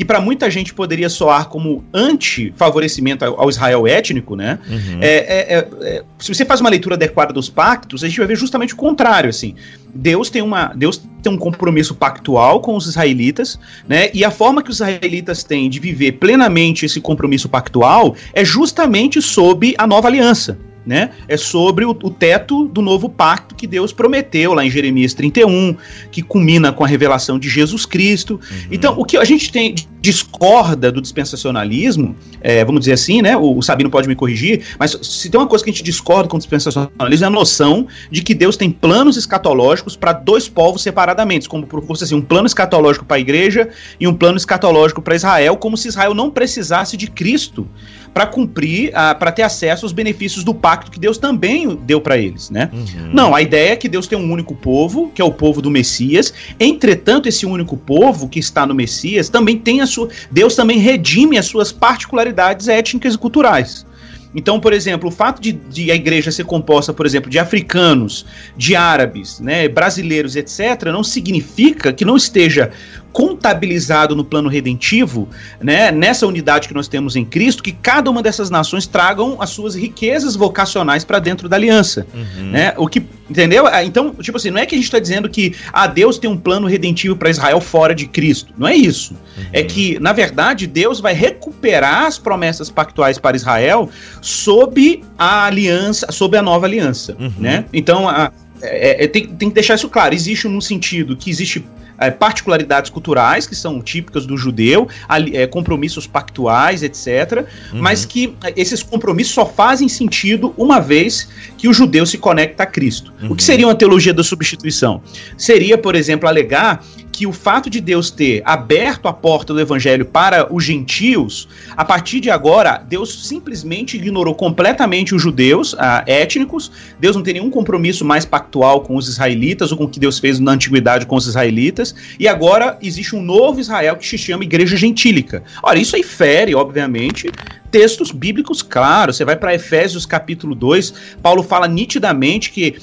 que 0.00 0.04
para 0.06 0.18
muita 0.18 0.50
gente 0.50 0.72
poderia 0.72 1.10
soar 1.10 1.50
como 1.50 1.84
anti-favorecimento 1.92 3.22
ao 3.22 3.50
Israel 3.50 3.86
étnico, 3.86 4.34
né? 4.34 4.58
Uhum. 4.66 4.98
É, 4.98 5.08
é, 5.08 5.54
é, 5.58 5.68
é, 5.82 6.04
se 6.18 6.34
você 6.34 6.42
faz 6.42 6.58
uma 6.58 6.70
leitura 6.70 6.94
adequada 6.94 7.34
dos 7.34 7.50
pactos, 7.50 8.02
a 8.02 8.08
gente 8.08 8.16
vai 8.16 8.26
ver 8.26 8.36
justamente 8.36 8.72
o 8.72 8.78
contrário, 8.78 9.28
assim. 9.28 9.54
Deus 9.94 10.30
tem, 10.30 10.40
uma, 10.40 10.72
Deus 10.74 11.02
tem 11.22 11.30
um 11.30 11.36
compromisso 11.36 11.94
pactual 11.94 12.60
com 12.62 12.76
os 12.76 12.86
israelitas, 12.86 13.60
né? 13.86 14.08
E 14.14 14.24
a 14.24 14.30
forma 14.30 14.62
que 14.62 14.70
os 14.70 14.76
israelitas 14.76 15.44
têm 15.44 15.68
de 15.68 15.78
viver 15.78 16.12
plenamente 16.12 16.86
esse 16.86 16.98
compromisso 16.98 17.46
pactual 17.46 18.16
é 18.32 18.42
justamente 18.42 19.20
sob 19.20 19.74
a 19.76 19.86
nova 19.86 20.08
aliança 20.08 20.56
né? 20.84 21.10
É 21.28 21.36
sobre 21.36 21.84
o, 21.84 21.90
o, 21.90 22.10
teto 22.10 22.66
do 22.66 22.80
novo 22.80 23.08
pacto 23.08 23.54
que 23.54 23.66
Deus 23.66 23.92
prometeu 23.92 24.54
lá 24.54 24.64
em 24.64 24.70
Jeremias 24.70 25.14
31, 25.14 25.76
que 26.10 26.22
culmina 26.22 26.72
com 26.72 26.84
a 26.84 26.86
revelação 26.86 27.38
de 27.38 27.48
Jesus 27.48 27.84
Cristo. 27.84 28.34
Uhum. 28.34 28.56
Então, 28.70 28.94
o 28.98 29.04
que 29.04 29.16
a 29.16 29.24
gente 29.24 29.52
tem 29.52 29.74
discorda 30.00 30.90
do 30.90 31.00
dispensacionalismo, 31.00 32.16
é, 32.40 32.64
vamos 32.64 32.80
dizer 32.80 32.92
assim, 32.92 33.20
né? 33.20 33.36
O, 33.36 33.58
o, 33.58 33.62
Sabino 33.62 33.90
pode 33.90 34.08
me 34.08 34.14
corrigir, 34.14 34.64
mas 34.78 34.96
se 35.02 35.28
tem 35.28 35.38
uma 35.38 35.46
coisa 35.46 35.62
que 35.62 35.70
a 35.70 35.72
gente 35.72 35.82
discorda 35.82 36.28
com 36.28 36.36
o 36.36 36.40
dispensacionalismo 36.40 37.24
é 37.24 37.26
a 37.26 37.30
noção 37.30 37.86
de 38.10 38.22
que 38.22 38.34
Deus 38.34 38.56
tem 38.56 38.70
planos 38.70 39.16
escatológicos 39.16 39.96
para 39.96 40.12
dois 40.12 40.48
povos 40.48 40.82
separadamente, 40.82 41.48
como 41.48 41.66
fosse 41.86 42.04
assim, 42.04 42.14
um 42.14 42.22
plano 42.22 42.46
escatológico 42.46 43.04
para 43.04 43.18
a 43.18 43.20
igreja 43.20 43.68
e 43.98 44.08
um 44.08 44.14
plano 44.14 44.38
escatológico 44.38 45.02
para 45.02 45.14
Israel, 45.14 45.56
como 45.56 45.76
se 45.76 45.88
Israel 45.88 46.14
não 46.14 46.30
precisasse 46.30 46.96
de 46.96 47.08
Cristo 47.08 47.66
para 48.12 48.26
cumprir, 48.26 48.92
para 49.18 49.30
ter 49.30 49.42
acesso 49.42 49.84
aos 49.84 49.92
benefícios 49.92 50.42
do 50.42 50.52
pacto 50.52 50.90
que 50.90 50.98
Deus 50.98 51.18
também 51.18 51.76
deu 51.84 52.00
para 52.00 52.18
eles, 52.18 52.50
né? 52.50 52.70
Uhum. 52.72 53.10
Não, 53.12 53.34
a 53.34 53.42
ideia 53.42 53.72
é 53.72 53.76
que 53.76 53.88
Deus 53.88 54.06
tem 54.06 54.18
um 54.18 54.30
único 54.30 54.54
povo, 54.54 55.10
que 55.14 55.22
é 55.22 55.24
o 55.24 55.30
povo 55.30 55.62
do 55.62 55.70
Messias. 55.70 56.32
Entretanto, 56.58 57.28
esse 57.28 57.46
único 57.46 57.76
povo 57.76 58.28
que 58.28 58.38
está 58.38 58.66
no 58.66 58.74
Messias 58.74 59.28
também 59.28 59.56
tem 59.56 59.80
a 59.80 59.86
sua, 59.86 60.08
Deus 60.30 60.56
também 60.56 60.78
redime 60.78 61.38
as 61.38 61.46
suas 61.46 61.70
particularidades 61.70 62.68
étnicas 62.68 63.14
e 63.14 63.18
culturais. 63.18 63.86
Então, 64.34 64.60
por 64.60 64.72
exemplo, 64.72 65.08
o 65.08 65.12
fato 65.12 65.42
de, 65.42 65.52
de, 65.52 65.90
a 65.90 65.94
igreja 65.94 66.30
ser 66.30 66.44
composta, 66.44 66.92
por 66.92 67.04
exemplo, 67.04 67.28
de 67.28 67.38
africanos, 67.38 68.24
de 68.56 68.76
árabes, 68.76 69.40
né, 69.40 69.68
brasileiros, 69.68 70.36
etc., 70.36 70.84
não 70.92 71.02
significa 71.02 71.92
que 71.92 72.04
não 72.04 72.16
esteja 72.16 72.70
contabilizado 73.12 74.14
no 74.14 74.24
plano 74.24 74.48
redentivo, 74.48 75.28
né, 75.60 75.90
nessa 75.90 76.26
unidade 76.26 76.68
que 76.68 76.74
nós 76.74 76.88
temos 76.88 77.16
em 77.16 77.24
Cristo, 77.24 77.62
que 77.62 77.72
cada 77.72 78.10
uma 78.10 78.22
dessas 78.22 78.50
nações 78.50 78.86
tragam 78.86 79.40
as 79.40 79.50
suas 79.50 79.74
riquezas 79.74 80.36
vocacionais 80.36 81.04
para 81.04 81.18
dentro 81.18 81.48
da 81.48 81.56
aliança, 81.56 82.06
uhum. 82.14 82.50
né? 82.50 82.74
O 82.76 82.86
que, 82.86 83.02
entendeu? 83.28 83.66
Ah, 83.66 83.84
então, 83.84 84.14
tipo 84.14 84.36
assim, 84.36 84.50
não 84.50 84.60
é 84.60 84.66
que 84.66 84.74
a 84.74 84.78
gente 84.78 84.84
está 84.84 84.98
dizendo 84.98 85.28
que 85.28 85.54
ah, 85.72 85.86
Deus 85.86 86.18
tem 86.18 86.30
um 86.30 86.36
plano 86.36 86.66
redentivo 86.66 87.16
para 87.16 87.30
Israel 87.30 87.60
fora 87.60 87.94
de 87.94 88.06
Cristo. 88.06 88.52
Não 88.56 88.68
é 88.68 88.74
isso. 88.74 89.14
Uhum. 89.14 89.44
É 89.52 89.62
que, 89.62 89.98
na 89.98 90.12
verdade, 90.12 90.66
Deus 90.66 91.00
vai 91.00 91.12
recuperar 91.12 92.04
as 92.04 92.18
promessas 92.18 92.70
pactuais 92.70 93.18
para 93.18 93.36
Israel 93.36 93.88
sob 94.20 95.02
a 95.18 95.46
aliança, 95.46 96.10
sob 96.12 96.36
a 96.36 96.42
nova 96.42 96.66
aliança, 96.66 97.16
uhum. 97.18 97.32
né? 97.38 97.64
Então, 97.72 98.08
a, 98.08 98.32
é, 98.62 99.04
é, 99.04 99.08
tem, 99.08 99.26
tem 99.26 99.48
que 99.48 99.54
deixar 99.54 99.74
isso 99.74 99.88
claro. 99.88 100.14
Existe 100.14 100.46
um 100.46 100.60
sentido 100.60 101.16
que 101.16 101.30
existe 101.30 101.64
é, 102.00 102.10
particularidades 102.10 102.90
culturais 102.90 103.46
que 103.46 103.54
são 103.54 103.80
típicas 103.82 104.26
do 104.26 104.36
judeu, 104.36 104.88
é, 105.32 105.46
compromissos 105.46 106.06
pactuais, 106.06 106.82
etc. 106.82 107.46
Uhum. 107.72 107.80
Mas 107.80 108.04
que 108.04 108.34
é, 108.42 108.52
esses 108.56 108.82
compromissos 108.82 109.34
só 109.34 109.44
fazem 109.46 109.88
sentido 109.88 110.54
uma 110.56 110.80
vez 110.80 111.28
que 111.56 111.68
o 111.68 111.72
judeu 111.72 112.06
se 112.06 112.18
conecta 112.18 112.62
a 112.62 112.66
Cristo. 112.66 113.12
Uhum. 113.20 113.32
O 113.32 113.36
que 113.36 113.42
uhum. 113.42 113.46
seria 113.46 113.66
uma 113.66 113.74
teologia 113.74 114.14
da 114.14 114.24
substituição? 114.24 115.02
Seria, 115.36 115.76
por 115.76 115.94
exemplo, 115.94 116.28
alegar 116.28 116.82
que 117.20 117.26
o 117.26 117.34
fato 117.34 117.68
de 117.68 117.82
Deus 117.82 118.10
ter 118.10 118.40
aberto 118.46 119.06
a 119.06 119.12
porta 119.12 119.52
do 119.52 119.60
evangelho 119.60 120.06
para 120.06 120.50
os 120.50 120.64
gentios, 120.64 121.46
a 121.76 121.84
partir 121.84 122.18
de 122.18 122.30
agora, 122.30 122.78
Deus 122.78 123.26
simplesmente 123.26 123.98
ignorou 123.98 124.34
completamente 124.34 125.14
os 125.14 125.20
judeus 125.20 125.76
ah, 125.78 126.02
étnicos. 126.06 126.72
Deus 126.98 127.14
não 127.14 127.22
tem 127.22 127.34
nenhum 127.34 127.50
compromisso 127.50 128.06
mais 128.06 128.24
pactual 128.24 128.80
com 128.80 128.96
os 128.96 129.06
israelitas 129.06 129.70
ou 129.70 129.76
com 129.76 129.84
o 129.84 129.88
que 129.90 130.00
Deus 130.00 130.18
fez 130.18 130.40
na 130.40 130.52
antiguidade 130.52 131.04
com 131.04 131.14
os 131.14 131.26
israelitas. 131.26 131.94
E 132.18 132.26
agora 132.26 132.78
existe 132.80 133.14
um 133.14 133.20
novo 133.20 133.60
Israel 133.60 133.96
que 133.96 134.08
se 134.08 134.16
chama 134.16 134.44
Igreja 134.44 134.74
Gentílica. 134.74 135.42
Ora, 135.62 135.78
isso 135.78 135.96
aí 135.96 136.02
fere, 136.02 136.54
obviamente, 136.54 137.30
textos 137.70 138.10
bíblicos 138.10 138.62
claros. 138.62 139.16
Você 139.16 139.24
vai 139.24 139.36
para 139.36 139.54
Efésios 139.54 140.04
capítulo 140.04 140.54
2, 140.54 141.16
Paulo 141.22 141.42
fala 141.42 141.68
nitidamente 141.68 142.50
que 142.50 142.76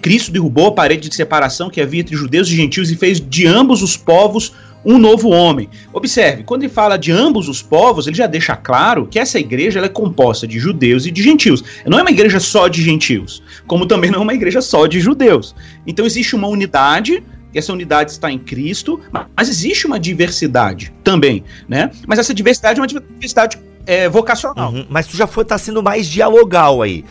Cristo 0.00 0.30
derrubou 0.30 0.68
a 0.68 0.72
parede 0.72 1.08
de 1.08 1.14
separação 1.14 1.70
que 1.70 1.80
havia 1.80 2.00
entre 2.00 2.16
judeus 2.16 2.48
e 2.48 2.56
gentios 2.56 2.90
e 2.90 2.96
fez 2.96 3.20
de 3.20 3.46
ambos 3.46 3.82
os 3.82 3.96
povos 3.96 4.52
um 4.84 4.98
novo 4.98 5.30
homem. 5.30 5.68
Observe, 5.92 6.42
quando 6.42 6.62
ele 6.62 6.72
fala 6.72 6.98
de 6.98 7.10
ambos 7.10 7.48
os 7.48 7.62
povos, 7.62 8.06
ele 8.06 8.16
já 8.16 8.26
deixa 8.26 8.54
claro 8.54 9.06
que 9.06 9.18
essa 9.18 9.38
igreja 9.38 9.80
é 9.80 9.88
composta 9.88 10.46
de 10.46 10.58
judeus 10.58 11.06
e 11.06 11.10
de 11.10 11.22
gentios. 11.22 11.64
Não 11.86 11.98
é 11.98 12.02
uma 12.02 12.10
igreja 12.10 12.38
só 12.38 12.68
de 12.68 12.82
gentios, 12.82 13.42
como 13.66 13.86
também 13.86 14.10
não 14.10 14.18
é 14.20 14.22
uma 14.22 14.34
igreja 14.34 14.60
só 14.60 14.86
de 14.86 15.00
judeus. 15.00 15.54
Então 15.86 16.04
existe 16.04 16.36
uma 16.36 16.48
unidade 16.48 17.22
essa 17.58 17.72
unidade 17.72 18.10
está 18.10 18.30
em 18.30 18.38
Cristo, 18.38 19.00
mas 19.36 19.48
existe 19.48 19.86
uma 19.86 19.98
diversidade 19.98 20.92
também, 21.04 21.44
né? 21.68 21.90
Mas 22.04 22.18
essa 22.18 22.34
diversidade 22.34 22.80
é 22.80 22.82
uma 22.82 22.86
diversidade 22.88 23.58
é, 23.86 24.08
vocacional. 24.08 24.72
Uhum, 24.72 24.86
mas 24.88 25.06
tu 25.06 25.16
já 25.16 25.26
foi 25.26 25.44
tá 25.44 25.58
sendo 25.58 25.82
mais 25.82 26.06
dialogal 26.06 26.82
aí. 26.82 27.04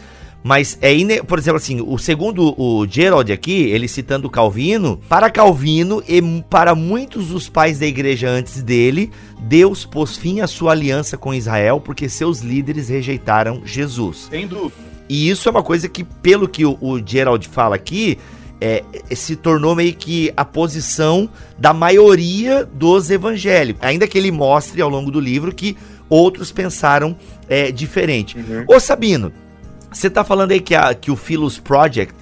Mas 0.43 0.77
é, 0.81 0.93
ine... 0.93 1.23
por 1.23 1.39
exemplo, 1.39 1.57
assim, 1.57 1.81
o 1.81 1.97
segundo 1.97 2.53
o 2.59 2.85
Gerald 2.85 3.31
aqui, 3.31 3.63
ele 3.69 3.87
citando 3.87 4.29
Calvino, 4.29 4.99
para 5.07 5.29
Calvino 5.29 6.03
e 6.07 6.21
para 6.49 6.75
muitos 6.75 7.27
dos 7.27 7.47
pais 7.47 7.79
da 7.79 7.85
igreja 7.85 8.29
antes 8.29 8.61
dele, 8.61 9.09
Deus 9.39 9.85
pôs 9.85 10.17
fim 10.17 10.41
à 10.41 10.47
sua 10.47 10.73
aliança 10.73 11.17
com 11.17 11.33
Israel 11.33 11.79
porque 11.79 12.09
seus 12.09 12.39
líderes 12.39 12.89
rejeitaram 12.89 13.61
Jesus. 13.65 14.27
Sem 14.29 14.45
dúvida. 14.45 14.75
E 15.07 15.29
isso 15.29 15.47
é 15.47 15.51
uma 15.51 15.63
coisa 15.63 15.87
que, 15.87 16.03
pelo 16.03 16.47
que 16.47 16.65
o, 16.65 16.77
o 16.81 16.99
Gerald 17.05 17.47
fala 17.47 17.75
aqui, 17.75 18.17
é, 18.59 18.83
se 19.13 19.35
tornou 19.35 19.75
meio 19.75 19.93
que 19.93 20.31
a 20.35 20.45
posição 20.45 21.29
da 21.57 21.73
maioria 21.73 22.65
dos 22.65 23.09
evangélicos. 23.09 23.83
Ainda 23.83 24.07
que 24.07 24.17
ele 24.17 24.31
mostre 24.31 24.81
ao 24.81 24.89
longo 24.89 25.11
do 25.11 25.19
livro 25.19 25.53
que 25.53 25.77
outros 26.09 26.51
pensaram 26.51 27.15
é, 27.47 27.71
diferente. 27.71 28.37
Uhum. 28.37 28.65
Ô 28.67 28.79
Sabino, 28.79 29.31
você 29.91 30.07
está 30.07 30.23
falando 30.23 30.51
aí 30.51 30.59
que, 30.59 30.75
a, 30.75 30.93
que 30.93 31.11
o 31.11 31.15
Philos 31.15 31.59
Project 31.59 32.15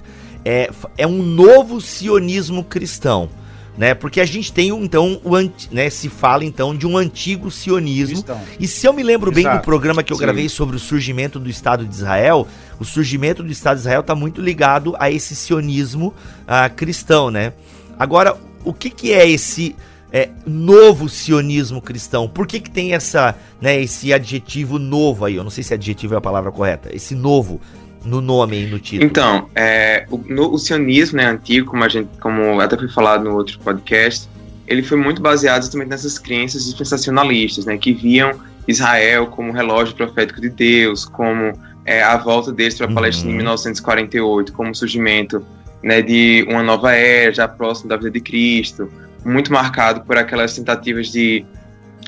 é, 0.44 0.70
é 0.96 1.06
um 1.06 1.22
novo 1.22 1.80
sionismo 1.80 2.64
cristão 2.64 3.28
né? 3.76 3.94
Porque 3.94 4.20
a 4.20 4.24
gente 4.24 4.52
tem 4.52 4.68
então 4.68 5.20
o 5.24 5.32
né, 5.70 5.88
se 5.88 6.08
fala 6.08 6.44
então 6.44 6.76
de 6.76 6.86
um 6.86 6.96
antigo 6.96 7.50
sionismo. 7.50 8.22
Cristão. 8.22 8.40
E 8.60 8.66
se 8.66 8.86
eu 8.86 8.92
me 8.92 9.02
lembro 9.02 9.30
Exato. 9.30 9.48
bem 9.48 9.56
do 9.56 9.62
programa 9.62 10.02
que 10.02 10.12
eu 10.12 10.16
Sim. 10.16 10.22
gravei 10.22 10.48
sobre 10.48 10.76
o 10.76 10.78
surgimento 10.78 11.38
do 11.38 11.48
Estado 11.48 11.84
de 11.84 11.94
Israel, 11.94 12.46
o 12.78 12.84
surgimento 12.84 13.42
do 13.42 13.50
Estado 13.50 13.76
de 13.76 13.80
Israel 13.80 14.00
está 14.00 14.14
muito 14.14 14.40
ligado 14.40 14.94
a 14.98 15.10
esse 15.10 15.34
sionismo 15.34 16.08
uh, 16.42 16.74
cristão, 16.74 17.30
né? 17.30 17.52
Agora, 17.98 18.36
o 18.64 18.72
que, 18.72 18.90
que 18.90 19.12
é 19.12 19.28
esse 19.28 19.74
é, 20.12 20.28
novo 20.46 21.08
sionismo 21.08 21.80
cristão? 21.80 22.28
Por 22.28 22.46
que, 22.46 22.60
que 22.60 22.70
tem 22.70 22.92
essa, 22.92 23.34
né, 23.60 23.80
esse 23.80 24.12
adjetivo 24.12 24.78
novo 24.78 25.24
aí? 25.24 25.36
Eu 25.36 25.42
não 25.42 25.50
sei 25.50 25.64
se 25.64 25.72
adjetivo 25.72 26.14
é 26.14 26.18
a 26.18 26.20
palavra 26.20 26.52
correta. 26.52 26.94
Esse 26.94 27.14
novo 27.14 27.60
no 28.04 28.20
nome 28.20 28.64
e 28.64 28.66
no 28.66 28.78
título? 28.78 29.08
Então, 29.08 29.48
é, 29.54 30.04
o, 30.10 30.18
no, 30.18 30.52
o 30.52 30.58
sionismo 30.58 31.16
né, 31.16 31.26
antigo, 31.26 31.70
como, 31.70 31.82
a 31.82 31.88
gente, 31.88 32.08
como 32.20 32.60
até 32.60 32.76
foi 32.76 32.88
falado 32.88 33.24
no 33.24 33.34
outro 33.34 33.58
podcast, 33.60 34.28
ele 34.66 34.82
foi 34.82 34.98
muito 34.98 35.22
baseado 35.22 35.62
justamente 35.62 35.88
nessas 35.88 36.18
crenças 36.18 36.64
dispensacionalistas, 36.64 37.64
né, 37.64 37.78
que 37.78 37.92
viam 37.92 38.32
Israel 38.68 39.26
como 39.26 39.52
relógio 39.52 39.94
profético 39.94 40.40
de 40.40 40.50
Deus, 40.50 41.04
como 41.04 41.52
é, 41.84 42.02
a 42.02 42.16
volta 42.16 42.52
deles 42.52 42.76
para 42.76 42.86
a 42.86 42.92
Palestina 42.92 43.28
uhum. 43.28 43.34
em 43.34 43.38
1948, 43.38 44.52
como 44.52 44.70
o 44.70 44.74
surgimento 44.74 45.44
né, 45.82 46.00
de 46.00 46.46
uma 46.48 46.62
nova 46.62 46.92
era, 46.92 47.32
já 47.32 47.48
próximo 47.48 47.88
da 47.88 47.96
vida 47.96 48.10
de 48.10 48.20
Cristo, 48.20 48.88
muito 49.24 49.52
marcado 49.52 50.02
por 50.02 50.16
aquelas 50.16 50.54
tentativas 50.54 51.08
de 51.08 51.44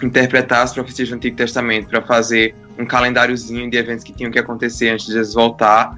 interpretar 0.03 0.63
as 0.63 0.73
profecias 0.73 1.09
do 1.09 1.15
Antigo 1.15 1.37
Testamento 1.37 1.89
para 1.89 2.03
fazer 2.03 2.55
um 2.79 2.85
calendáriozinho 2.85 3.71
de 3.71 3.77
eventos 3.77 4.05
que 4.05 4.13
tinham 4.13 4.31
que 4.31 4.39
acontecer 4.39 4.89
antes 4.89 5.07
de 5.07 5.13
Jesus 5.13 5.35
voltar. 5.35 5.97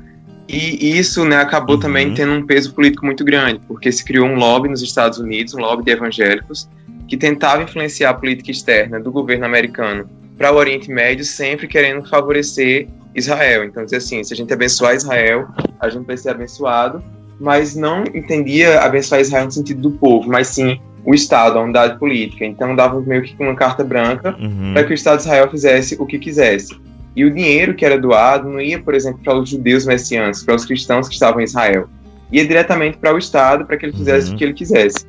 E 0.49 0.97
isso 0.97 1.25
né, 1.25 1.37
acabou 1.39 1.75
uhum. 1.75 1.81
também 1.81 2.15
tendo 2.15 2.33
um 2.33 2.47
peso 2.47 2.73
político 2.73 3.05
muito 3.05 3.25
grande, 3.25 3.61
porque 3.67 3.91
se 3.91 4.05
criou 4.05 4.27
um 4.27 4.37
lobby 4.37 4.69
nos 4.69 4.81
Estados 4.81 5.19
Unidos, 5.19 5.55
um 5.55 5.61
lobby 5.61 5.85
de 5.85 5.91
evangélicos, 5.91 6.69
que 7.09 7.17
tentava 7.17 7.63
influenciar 7.63 8.11
a 8.11 8.15
política 8.15 8.51
externa 8.51 9.01
do 9.01 9.11
governo 9.11 9.45
americano 9.45 10.09
para 10.39 10.53
o 10.53 10.57
Oriente 10.57 10.91
Médio, 10.91 11.25
sempre 11.25 11.67
querendo 11.67 12.09
favorecer 12.09 12.87
Israel. 13.15 13.65
Então, 13.65 13.85
dizer 13.85 13.97
assim, 13.97 14.23
se 14.23 14.33
a 14.33 14.37
gente 14.37 14.53
abençoar 14.53 14.95
Israel, 14.95 15.49
a 15.81 15.89
gente 15.89 16.07
vai 16.07 16.17
ser 16.17 16.31
abençoado, 16.31 17.03
mas 17.41 17.75
não 17.75 18.05
entendia 18.15 18.81
abençoar 18.81 19.21
Israel 19.21 19.47
no 19.47 19.53
sentido 19.53 19.81
do 19.81 19.91
povo, 19.93 20.29
mas 20.29 20.49
sim 20.49 20.81
o 21.07 21.15
Estado, 21.15 21.59
a 21.59 21.63
unidade 21.63 21.99
política. 21.99 22.45
Então 22.45 22.75
dava 22.75 23.01
meio 23.01 23.23
que 23.23 23.35
uma 23.39 23.55
carta 23.55 23.85
branca 23.85 24.37
uhum. 24.39 24.73
para 24.75 24.85
que 24.85 24.93
o 24.93 24.95
Estado 24.95 25.19
de 25.19 25.23
Israel 25.23 25.49
fizesse 25.49 25.97
o 25.99 26.05
que 26.05 26.19
quisesse. 26.19 26.77
E 27.15 27.25
o 27.25 27.33
dinheiro 27.33 27.75
que 27.75 27.85
era 27.85 27.97
doado 27.97 28.49
não 28.49 28.61
ia, 28.61 28.79
por 28.79 28.93
exemplo, 28.93 29.21
para 29.23 29.39
os 29.39 29.49
judeus 29.49 29.87
messiânicos, 29.87 30.43
para 30.43 30.57
os 30.57 30.67
cristãos 30.67 31.09
que 31.09 31.15
estavam 31.15 31.41
em 31.41 31.45
Israel. 31.45 31.89
Ia 32.31 32.45
diretamente 32.45 32.99
para 32.99 33.15
o 33.15 33.19
Estado 33.19 33.65
para 33.65 33.77
que 33.77 33.87
ele 33.87 33.97
fizesse 33.97 34.29
uhum. 34.29 34.35
o 34.35 34.39
que 34.39 34.45
ele 34.45 34.53
quisesse. 34.53 35.07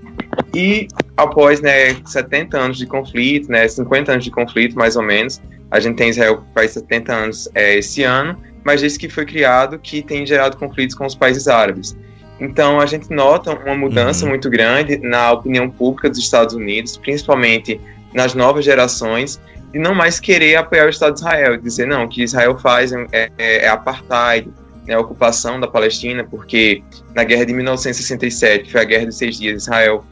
E 0.54 0.88
após 1.18 1.60
né, 1.60 1.96
70 2.06 2.58
anos 2.58 2.78
de 2.78 2.86
conflito, 2.86 3.52
né, 3.52 3.68
50 3.68 4.12
anos 4.12 4.24
de 4.24 4.30
conflito 4.32 4.78
mais 4.78 4.96
ou 4.96 5.04
menos, 5.04 5.42
a 5.72 5.80
gente 5.80 5.96
tem 5.96 6.10
Israel 6.10 6.44
faz 6.54 6.72
70 6.72 7.14
anos 7.14 7.50
é, 7.56 7.78
esse 7.78 8.04
ano, 8.04 8.38
mas 8.64 8.82
disse 8.82 9.00
que 9.00 9.10
foi 9.10 9.26
criado 9.26 9.80
que 9.80 10.02
tem 10.02 10.26
gerado 10.26 10.58
conflitos 10.58 10.96
com 10.96 11.06
os 11.06 11.16
países 11.16 11.48
árabes. 11.48 11.98
Então 12.40 12.80
a 12.80 12.86
gente 12.86 13.10
nota 13.10 13.54
uma 13.54 13.76
mudança 13.76 14.24
uhum. 14.24 14.30
muito 14.30 14.50
grande 14.50 14.98
na 14.98 15.32
opinião 15.32 15.70
pública 15.70 16.10
dos 16.10 16.20
Estados 16.20 16.54
Unidos, 16.54 16.98
principalmente 16.98 17.80
nas 18.14 18.34
novas 18.34 18.64
gerações, 18.64 19.40
de 19.72 19.80
não 19.80 19.94
mais 19.94 20.20
querer 20.20 20.56
apoiar 20.56 20.86
o 20.86 20.90
Estado 20.90 21.14
de 21.14 21.20
Israel, 21.20 21.58
dizer 21.58 21.88
não, 21.88 22.06
o 22.06 22.10
que 22.10 22.24
Israel 22.24 22.58
faz 22.58 22.92
é, 22.92 23.06
é, 23.12 23.66
é 23.66 23.68
apartheid, 23.68 24.50
né, 24.86 24.94
a 24.94 25.00
ocupação 25.00 25.60
da 25.60 25.68
Palestina, 25.68 26.24
porque 26.24 26.82
na 27.14 27.24
guerra 27.24 27.46
de 27.46 27.54
1967, 27.54 28.66
que 28.66 28.72
foi 28.72 28.82
a 28.82 28.86
guerra 28.86 29.06
dos 29.06 29.18
seis 29.18 29.38
dias, 29.38 29.64
Israel 29.64 30.06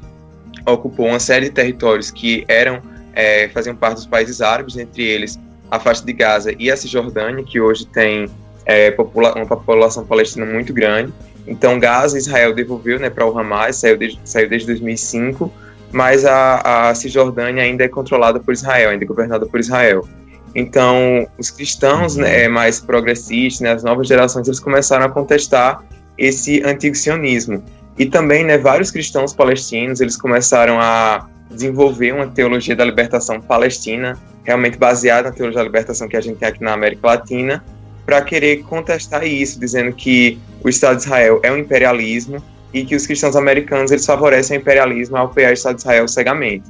ocupou 0.65 1.08
uma 1.08 1.20
série 1.20 1.46
de 1.46 1.51
territórios 1.51 2.12
que 2.12 2.44
eram 2.48 2.82
é, 3.13 3.48
faziam 3.50 3.75
parte 3.75 3.96
dos 3.96 4.05
países 4.05 4.41
árabes, 4.41 4.77
entre 4.77 5.03
eles 5.03 5.39
a 5.72 5.79
faixa 5.79 6.05
de 6.05 6.13
Gaza 6.13 6.53
e 6.60 6.70
a 6.70 6.75
Cisjordânia, 6.75 7.44
que 7.44 7.60
hoje 7.60 7.86
tem 7.86 8.27
é, 8.65 8.91
popula 8.91 9.34
uma 9.34 9.46
população 9.46 10.05
palestina 10.05 10.46
muito 10.46 10.74
grande. 10.74 11.13
Então, 11.48 11.80
Gaza, 11.80 12.18
Israel 12.18 12.54
devolveu 12.54 13.00
né, 13.00 13.10
para 13.10 13.25
o 13.25 13.38
Hamas, 13.38 13.78
saiu 13.78 13.98
desde, 13.98 14.20
saiu 14.24 14.50
desde 14.50 14.68
2005, 14.68 15.52
mas 15.92 16.25
a, 16.25 16.90
a 16.90 16.96
Cisjordânia 16.96 17.64
ainda 17.64 17.84
é 17.84 17.88
controlada 17.88 18.40
por 18.40 18.54
Israel, 18.54 18.90
ainda 18.90 19.04
é 19.04 19.08
governada 19.08 19.46
por 19.46 19.60
Israel. 19.60 20.08
Então, 20.56 21.28
os 21.38 21.52
cristãos 21.52 22.16
né, 22.16 22.48
mais 22.48 22.80
progressistas, 22.80 23.62
né, 23.62 23.74
as 23.74 23.84
novas 23.84 24.08
gerações, 24.08 24.48
eles 24.48 24.60
começaram 24.60 25.06
a 25.06 25.10
contestar 25.10 25.84
esse 26.18 26.64
antigo 26.64 26.96
sionismo. 26.96 27.62
E 27.98 28.06
também, 28.06 28.44
né, 28.44 28.58
vários 28.58 28.90
cristãos 28.90 29.34
palestinos, 29.34 30.00
eles 30.00 30.18
começaram 30.18 30.80
a 30.80 31.28
desenvolver 31.50 32.14
uma 32.14 32.28
teologia 32.28 32.75
da 32.75 32.84
libertação 32.84 33.40
palestina, 33.40 34.18
realmente 34.44 34.78
baseada 34.78 35.30
na 35.30 35.36
teologia 35.36 35.60
da 35.60 35.64
libertação 35.64 36.08
que 36.08 36.18
a 36.18 36.22
gente 36.22 36.38
tem 36.38 36.48
aqui 36.48 36.64
na 36.64 36.74
América 36.74 37.08
Latina, 37.08 37.64
para 38.06 38.22
querer 38.22 38.64
contestar 38.64 39.25
isso, 39.25 39.60
dizendo 39.60 39.92
que 39.94 40.40
o 40.65 40.69
Estado 40.69 40.98
de 40.98 41.03
Israel 41.03 41.39
é 41.43 41.51
um 41.51 41.57
imperialismo 41.57 42.43
e 42.74 42.84
que 42.84 42.95
os 42.95 43.05
cristãos 43.05 43.36
americanos 43.36 43.91
eles 43.91 44.03
favorecem 44.03 44.57
o 44.57 44.62
imperialismo 44.62 45.15
ao 45.15 45.27
apoiar 45.27 45.51
o 45.51 45.53
Estado 45.53 45.75
de 45.75 45.81
Israel 45.81 46.07
cegamente. 46.07 46.65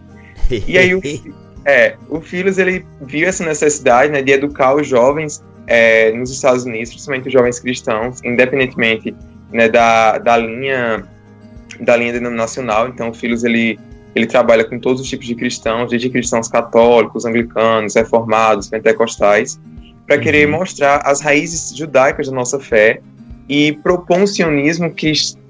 E 0.67 0.77
aí 0.77 0.93
o, 0.93 1.01
é, 1.65 1.95
o 2.09 2.19
Philos 2.19 2.57
ele 2.57 2.85
viu 3.01 3.25
essa 3.25 3.45
necessidade 3.45 4.11
né, 4.11 4.21
de 4.21 4.33
educar 4.33 4.75
os 4.75 4.85
jovens 4.85 5.41
é, 5.65 6.11
nos 6.11 6.29
Estados 6.29 6.65
Unidos, 6.65 6.89
principalmente 6.89 7.27
os 7.27 7.33
jovens 7.33 7.57
cristãos, 7.57 8.19
independentemente 8.21 9.15
né, 9.49 9.69
da, 9.69 10.17
da 10.17 10.35
linha 10.35 11.07
da 11.79 11.95
linha 11.95 12.11
denominacional. 12.11 12.89
Então 12.89 13.11
o 13.11 13.13
Philos 13.13 13.45
ele 13.45 13.79
ele 14.13 14.27
trabalha 14.27 14.65
com 14.65 14.77
todos 14.77 15.01
os 15.01 15.07
tipos 15.07 15.25
de 15.25 15.35
cristãos, 15.35 15.89
desde 15.89 16.09
cristãos 16.09 16.49
católicos, 16.49 17.25
anglicanos, 17.25 17.95
reformados, 17.95 18.69
pentecostais 18.69 19.57
para 20.05 20.17
querer 20.19 20.47
uhum. 20.47 20.59
mostrar 20.59 21.01
as 21.05 21.21
raízes 21.21 21.75
judaicas 21.75 22.27
da 22.27 22.33
nossa 22.33 22.59
fé 22.59 23.01
e 23.47 23.73
propor 23.73 24.19
um 24.19 24.27
sionismo 24.27 24.93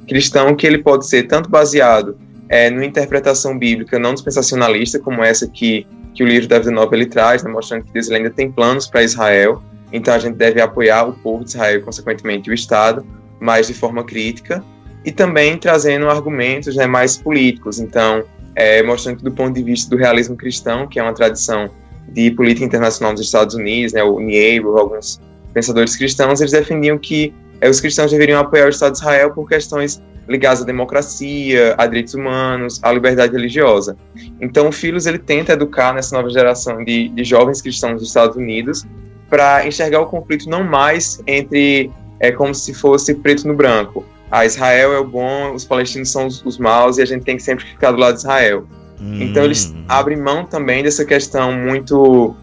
cristão 0.07 0.55
que 0.55 0.67
ele 0.67 0.79
pode 0.79 1.07
ser 1.07 1.23
tanto 1.23 1.49
baseado 1.49 2.17
é, 2.49 2.69
numa 2.69 2.85
interpretação 2.85 3.57
bíblica 3.57 3.97
não 3.97 4.13
dispensacionalista, 4.13 4.99
como 4.99 5.23
essa 5.23 5.47
que, 5.47 5.87
que 6.13 6.23
o 6.23 6.27
livro 6.27 6.47
da 6.47 6.59
Vida 6.59 6.71
Nova 6.71 6.95
ele 6.95 7.05
traz, 7.05 7.43
né, 7.43 7.51
mostrando 7.51 7.85
que 7.85 7.93
Deus 7.93 8.09
ainda 8.11 8.29
tem 8.29 8.51
planos 8.51 8.87
para 8.87 9.03
Israel, 9.03 9.61
então 9.91 10.13
a 10.13 10.19
gente 10.19 10.35
deve 10.35 10.61
apoiar 10.61 11.05
o 11.05 11.13
povo 11.13 11.43
de 11.43 11.51
Israel 11.51 11.81
consequentemente, 11.81 12.49
o 12.49 12.53
Estado, 12.53 13.05
mas 13.39 13.67
de 13.67 13.73
forma 13.73 14.03
crítica, 14.03 14.63
e 15.03 15.11
também 15.11 15.57
trazendo 15.57 16.09
argumentos 16.09 16.75
né, 16.75 16.85
mais 16.85 17.17
políticos, 17.17 17.79
então, 17.79 18.23
é, 18.55 18.81
mostrando 18.83 19.17
que 19.17 19.23
do 19.23 19.31
ponto 19.31 19.53
de 19.53 19.63
vista 19.63 19.89
do 19.89 19.97
realismo 19.97 20.35
cristão, 20.35 20.87
que 20.87 20.99
é 20.99 21.03
uma 21.03 21.13
tradição 21.13 21.69
de 22.07 22.31
política 22.31 22.65
internacional 22.65 23.11
nos 23.11 23.21
Estados 23.21 23.55
Unidos, 23.55 23.93
né, 23.93 24.03
o 24.03 24.19
Niebuhr, 24.19 24.79
alguns 24.79 25.19
pensadores 25.53 25.95
cristãos, 25.95 26.41
eles 26.41 26.51
defendiam 26.51 26.97
que 26.97 27.33
os 27.63 27.79
cristãos 27.79 28.12
deveriam 28.12 28.39
apoiar 28.39 28.65
o 28.65 28.69
Estado 28.69 28.93
de 28.93 29.00
Israel 29.00 29.31
por 29.31 29.47
questões 29.47 30.01
ligadas 30.27 30.62
à 30.63 30.65
democracia, 30.65 31.75
a 31.77 31.85
direitos 31.85 32.13
humanos, 32.13 32.79
à 32.83 32.91
liberdade 32.91 33.33
religiosa. 33.33 33.95
Então, 34.41 34.69
o 34.69 34.71
Filos 34.71 35.05
ele 35.05 35.19
tenta 35.19 35.53
educar 35.53 35.93
nessa 35.93 36.15
nova 36.15 36.29
geração 36.29 36.83
de, 36.83 37.09
de 37.09 37.24
jovens 37.24 37.62
cristãos 37.62 38.00
dos 38.00 38.07
Estados 38.07 38.35
Unidos 38.35 38.85
para 39.29 39.65
enxergar 39.67 40.01
o 40.01 40.07
conflito 40.07 40.50
não 40.50 40.63
mais 40.63 41.21
entre 41.27 41.91
é 42.19 42.31
como 42.31 42.53
se 42.53 42.74
fosse 42.74 43.13
preto 43.15 43.47
no 43.47 43.53
branco. 43.53 44.05
Ah, 44.31 44.45
Israel 44.45 44.93
é 44.93 45.00
o 45.00 45.05
bom, 45.05 45.53
os 45.53 45.65
palestinos 45.65 46.09
são 46.09 46.27
os, 46.27 46.43
os 46.45 46.57
maus 46.57 46.97
e 46.97 47.01
a 47.01 47.05
gente 47.05 47.24
tem 47.24 47.38
que 47.38 47.43
sempre 47.43 47.65
ficar 47.65 47.91
do 47.91 47.97
lado 47.97 48.15
de 48.15 48.21
Israel. 48.21 48.65
Hum. 49.00 49.21
Então 49.21 49.43
eles 49.43 49.74
abrem 49.88 50.17
mão 50.17 50.45
também 50.45 50.83
dessa 50.83 51.05
questão 51.05 51.51
muito 51.51 52.35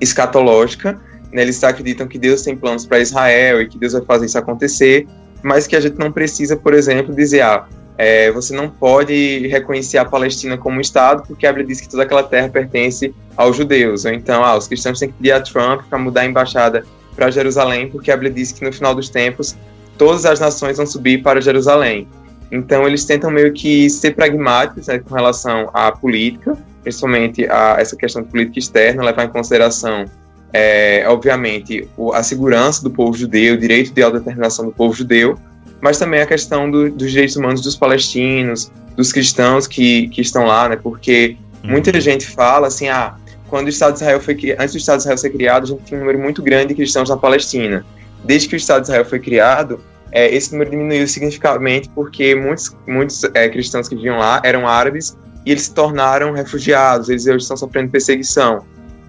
escatológica. 0.00 1.00
Né? 1.32 1.42
Eles 1.42 1.62
acreditam 1.64 2.06
que 2.06 2.18
Deus 2.18 2.42
tem 2.42 2.56
planos 2.56 2.86
para 2.86 3.00
Israel 3.00 3.62
e 3.62 3.68
que 3.68 3.78
Deus 3.78 3.92
vai 3.92 4.02
fazer 4.02 4.26
isso 4.26 4.38
acontecer, 4.38 5.06
mas 5.42 5.66
que 5.66 5.74
a 5.74 5.80
gente 5.80 5.98
não 5.98 6.12
precisa, 6.12 6.56
por 6.56 6.74
exemplo, 6.74 7.14
dizer, 7.14 7.40
ah, 7.40 7.66
é, 7.98 8.30
você 8.30 8.54
não 8.54 8.68
pode 8.68 9.46
reconhecer 9.48 9.98
a 9.98 10.04
Palestina 10.04 10.56
como 10.56 10.78
um 10.78 10.80
Estado, 10.80 11.24
porque 11.26 11.46
a 11.46 11.52
Bíblia 11.52 11.68
diz 11.68 11.80
que 11.80 11.88
toda 11.88 12.02
aquela 12.02 12.22
terra 12.22 12.48
pertence 12.48 13.14
aos 13.36 13.56
judeus. 13.56 14.04
Ou 14.04 14.12
então, 14.12 14.44
ah, 14.44 14.56
os 14.56 14.66
cristãos 14.66 14.98
têm 14.98 15.08
que 15.08 15.14
pedir 15.14 15.32
a 15.32 15.40
Trump 15.40 15.82
para 15.88 15.98
mudar 15.98 16.22
a 16.22 16.26
embaixada 16.26 16.84
para 17.14 17.30
Jerusalém, 17.30 17.88
porque 17.88 18.10
a 18.10 18.16
Bíblia 18.16 18.32
diz 18.32 18.52
que 18.52 18.64
no 18.64 18.72
final 18.72 18.94
dos 18.94 19.08
tempos 19.08 19.56
todas 19.98 20.24
as 20.24 20.40
nações 20.40 20.76
vão 20.76 20.86
subir 20.86 21.22
para 21.22 21.40
Jerusalém. 21.40 22.08
Então 22.50 22.86
eles 22.86 23.04
tentam 23.04 23.30
meio 23.30 23.52
que 23.52 23.88
ser 23.88 24.14
pragmáticos 24.14 24.86
né, 24.86 24.98
com 24.98 25.14
relação 25.14 25.70
à 25.72 25.92
política, 25.92 26.56
principalmente 26.82 27.48
a 27.48 27.76
essa 27.78 27.96
questão 27.96 28.22
de 28.22 28.28
política 28.28 28.58
externa, 28.58 29.02
levar 29.02 29.24
em 29.24 29.28
consideração, 29.28 30.04
é, 30.52 31.04
obviamente, 31.08 31.88
o, 31.96 32.12
a 32.12 32.22
segurança 32.22 32.82
do 32.82 32.90
povo 32.90 33.16
judeu, 33.16 33.54
o 33.54 33.58
direito 33.58 33.92
de 33.92 34.02
autodeterminação 34.02 34.66
do 34.66 34.72
povo 34.72 34.94
judeu, 34.94 35.38
mas 35.80 35.98
também 35.98 36.20
a 36.20 36.26
questão 36.26 36.70
do, 36.70 36.90
dos 36.90 37.10
direitos 37.10 37.36
humanos 37.36 37.60
dos 37.60 37.76
palestinos, 37.76 38.70
dos 38.96 39.12
cristãos 39.12 39.66
que, 39.66 40.08
que 40.08 40.20
estão 40.20 40.44
lá, 40.44 40.68
né? 40.68 40.76
Porque 40.76 41.36
muita 41.62 41.90
uhum. 41.92 42.00
gente 42.00 42.26
fala 42.26 42.68
assim, 42.68 42.88
ah, 42.88 43.14
quando 43.48 43.66
o 43.66 43.68
Estado 43.68 43.94
de 43.94 44.00
Israel 44.00 44.20
foi 44.20 44.34
antes 44.58 44.72
do 44.72 44.78
Estado 44.78 44.96
de 44.96 45.02
Israel 45.02 45.18
ser 45.18 45.30
criado, 45.30 45.64
a 45.64 45.66
gente 45.66 45.82
tinha 45.84 45.98
um 45.98 46.00
número 46.00 46.18
muito 46.18 46.42
grande 46.42 46.68
de 46.68 46.74
cristãos 46.74 47.08
na 47.08 47.16
Palestina. 47.16 47.84
Desde 48.24 48.48
que 48.48 48.54
o 48.54 48.56
Estado 48.56 48.82
de 48.82 48.88
Israel 48.88 49.04
foi 49.04 49.18
criado, 49.18 49.80
é, 50.12 50.32
esse 50.32 50.52
número 50.52 50.70
diminuiu 50.70 51.08
significativamente 51.08 51.88
porque 51.94 52.34
muitos, 52.34 52.76
muitos 52.86 53.24
é, 53.34 53.48
cristãos 53.48 53.88
que 53.88 53.96
viviam 53.96 54.18
lá 54.18 54.40
eram 54.44 54.68
árabes 54.68 55.16
e 55.44 55.50
eles 55.50 55.64
se 55.64 55.74
tornaram 55.74 56.32
refugiados, 56.32 57.08
eles 57.08 57.26
hoje 57.26 57.38
estão 57.38 57.56
sofrendo 57.56 57.90
perseguição. 57.90 58.64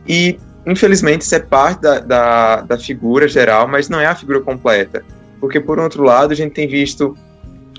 E, 0.07 0.39
infelizmente, 0.65 1.21
isso 1.21 1.35
é 1.35 1.39
parte 1.39 1.81
da, 1.81 1.99
da, 1.99 2.61
da 2.61 2.77
figura 2.77 3.27
geral, 3.27 3.67
mas 3.67 3.89
não 3.89 3.99
é 3.99 4.05
a 4.05 4.15
figura 4.15 4.41
completa. 4.41 5.03
Porque, 5.39 5.59
por 5.59 5.79
outro 5.79 6.03
lado, 6.03 6.31
a 6.31 6.35
gente 6.35 6.53
tem 6.53 6.67
visto 6.67 7.17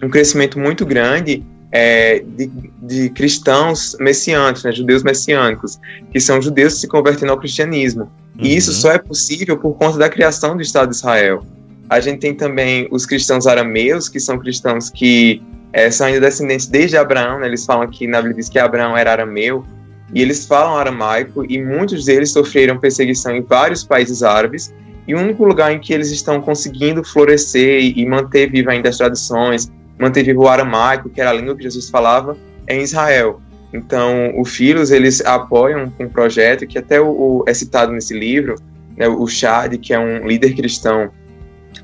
um 0.02 0.08
crescimento 0.08 0.58
muito 0.58 0.84
grande 0.84 1.42
é, 1.72 2.22
de, 2.24 2.50
de, 2.82 3.10
cristãos 3.10 3.96
messiânicos, 3.98 4.62
né, 4.62 4.70
judeus 4.70 5.02
messiânicos, 5.02 5.80
que 6.12 6.20
são 6.20 6.40
judeus 6.40 6.74
que 6.74 6.80
se 6.80 6.88
convertendo 6.88 7.32
ao 7.32 7.38
cristianismo. 7.38 8.02
Uhum. 8.38 8.44
E 8.44 8.56
isso 8.56 8.72
só 8.72 8.92
é 8.92 8.98
possível 8.98 9.56
por 9.56 9.74
conta 9.74 9.98
da 9.98 10.08
criação 10.08 10.56
do 10.56 10.62
Estado 10.62 10.90
de 10.90 10.96
Israel. 10.96 11.44
A 11.90 11.98
gente 12.00 12.20
tem 12.20 12.34
também 12.34 12.86
os 12.90 13.04
cristãos 13.04 13.46
arameus, 13.46 14.08
que 14.08 14.20
são 14.20 14.38
cristãos 14.38 14.88
que 14.88 15.42
é, 15.72 15.90
são 15.90 16.06
ainda 16.06 16.20
descendentes 16.20 16.66
desde 16.66 16.96
Abraão, 16.96 17.40
né, 17.40 17.48
eles 17.48 17.66
falam 17.66 17.88
que 17.88 18.06
na 18.06 18.18
Bíblia 18.18 18.36
diz 18.36 18.48
que 18.48 18.58
Abraão 18.58 18.96
era 18.96 19.10
arameu, 19.10 19.64
e 20.12 20.20
eles 20.20 20.46
falam 20.46 20.76
aramaico, 20.76 21.44
e 21.48 21.62
muitos 21.62 22.04
deles 22.04 22.30
sofreram 22.30 22.78
perseguição 22.78 23.34
em 23.34 23.42
vários 23.42 23.84
países 23.84 24.22
árabes, 24.22 24.74
e 25.06 25.14
o 25.14 25.18
único 25.18 25.44
lugar 25.44 25.72
em 25.72 25.78
que 25.78 25.92
eles 25.92 26.10
estão 26.10 26.40
conseguindo 26.40 27.04
florescer 27.04 27.82
e, 27.82 28.06
manter 28.06 28.50
viva 28.50 28.70
ainda 28.70 28.88
as 28.88 28.96
tradições, 28.96 29.70
manter 29.98 30.22
vivo 30.22 30.42
o 30.42 30.48
aramaico, 30.48 31.10
que 31.10 31.20
era 31.20 31.30
a 31.30 31.32
língua 31.32 31.54
que 31.56 31.62
Jesus 31.62 31.90
falava, 31.90 32.36
é 32.66 32.76
em 32.76 32.82
Israel. 32.82 33.40
Então, 33.72 34.32
o 34.36 34.44
Filhos, 34.44 34.90
eles 34.90 35.20
apoiam 35.24 35.92
um 35.98 36.08
projeto 36.08 36.66
que 36.66 36.78
até 36.78 37.00
o, 37.00 37.08
o 37.08 37.44
é 37.46 37.52
citado 37.52 37.92
nesse 37.92 38.16
livro, 38.18 38.54
né, 38.96 39.08
o 39.08 39.26
Chad, 39.26 39.76
que 39.78 39.92
é 39.92 39.98
um 39.98 40.26
líder 40.26 40.54
cristão 40.54 41.10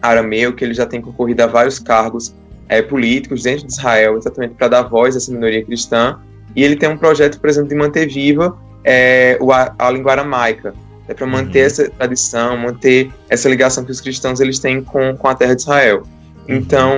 arameu, 0.00 0.54
que 0.54 0.64
ele 0.64 0.72
já 0.72 0.87
tem 0.87 1.00
concorrido 1.00 1.42
a 1.42 1.46
vários 1.46 1.78
cargos 1.78 2.35
é, 2.68 2.80
políticos 2.80 3.42
dentro 3.42 3.66
de 3.66 3.72
Israel, 3.72 4.16
exatamente 4.16 4.54
para 4.54 4.68
dar 4.68 4.83
voz 4.83 5.14
a 5.14 5.18
essa 5.18 5.33
minoria 5.33 5.64
cristã, 5.64 6.18
e 6.54 6.64
ele 6.64 6.76
tem 6.76 6.88
um 6.88 6.96
projeto, 6.96 7.40
por 7.40 7.48
exemplo, 7.48 7.68
de 7.68 7.74
manter 7.74 8.06
viva 8.06 8.56
é, 8.84 9.38
a, 9.52 9.86
a 9.86 9.90
língua 9.90 10.12
aramaica, 10.12 10.74
é 11.08 11.14
para 11.14 11.26
manter 11.26 11.60
uhum. 11.60 11.66
essa 11.66 11.90
tradição, 11.90 12.56
manter 12.56 13.10
essa 13.28 13.48
ligação 13.48 13.84
que 13.84 13.90
os 13.90 14.00
cristãos 14.00 14.40
eles 14.40 14.58
têm 14.58 14.82
com, 14.82 15.16
com 15.16 15.28
a 15.28 15.34
terra 15.34 15.54
de 15.54 15.62
Israel. 15.62 16.02
Então, 16.48 16.96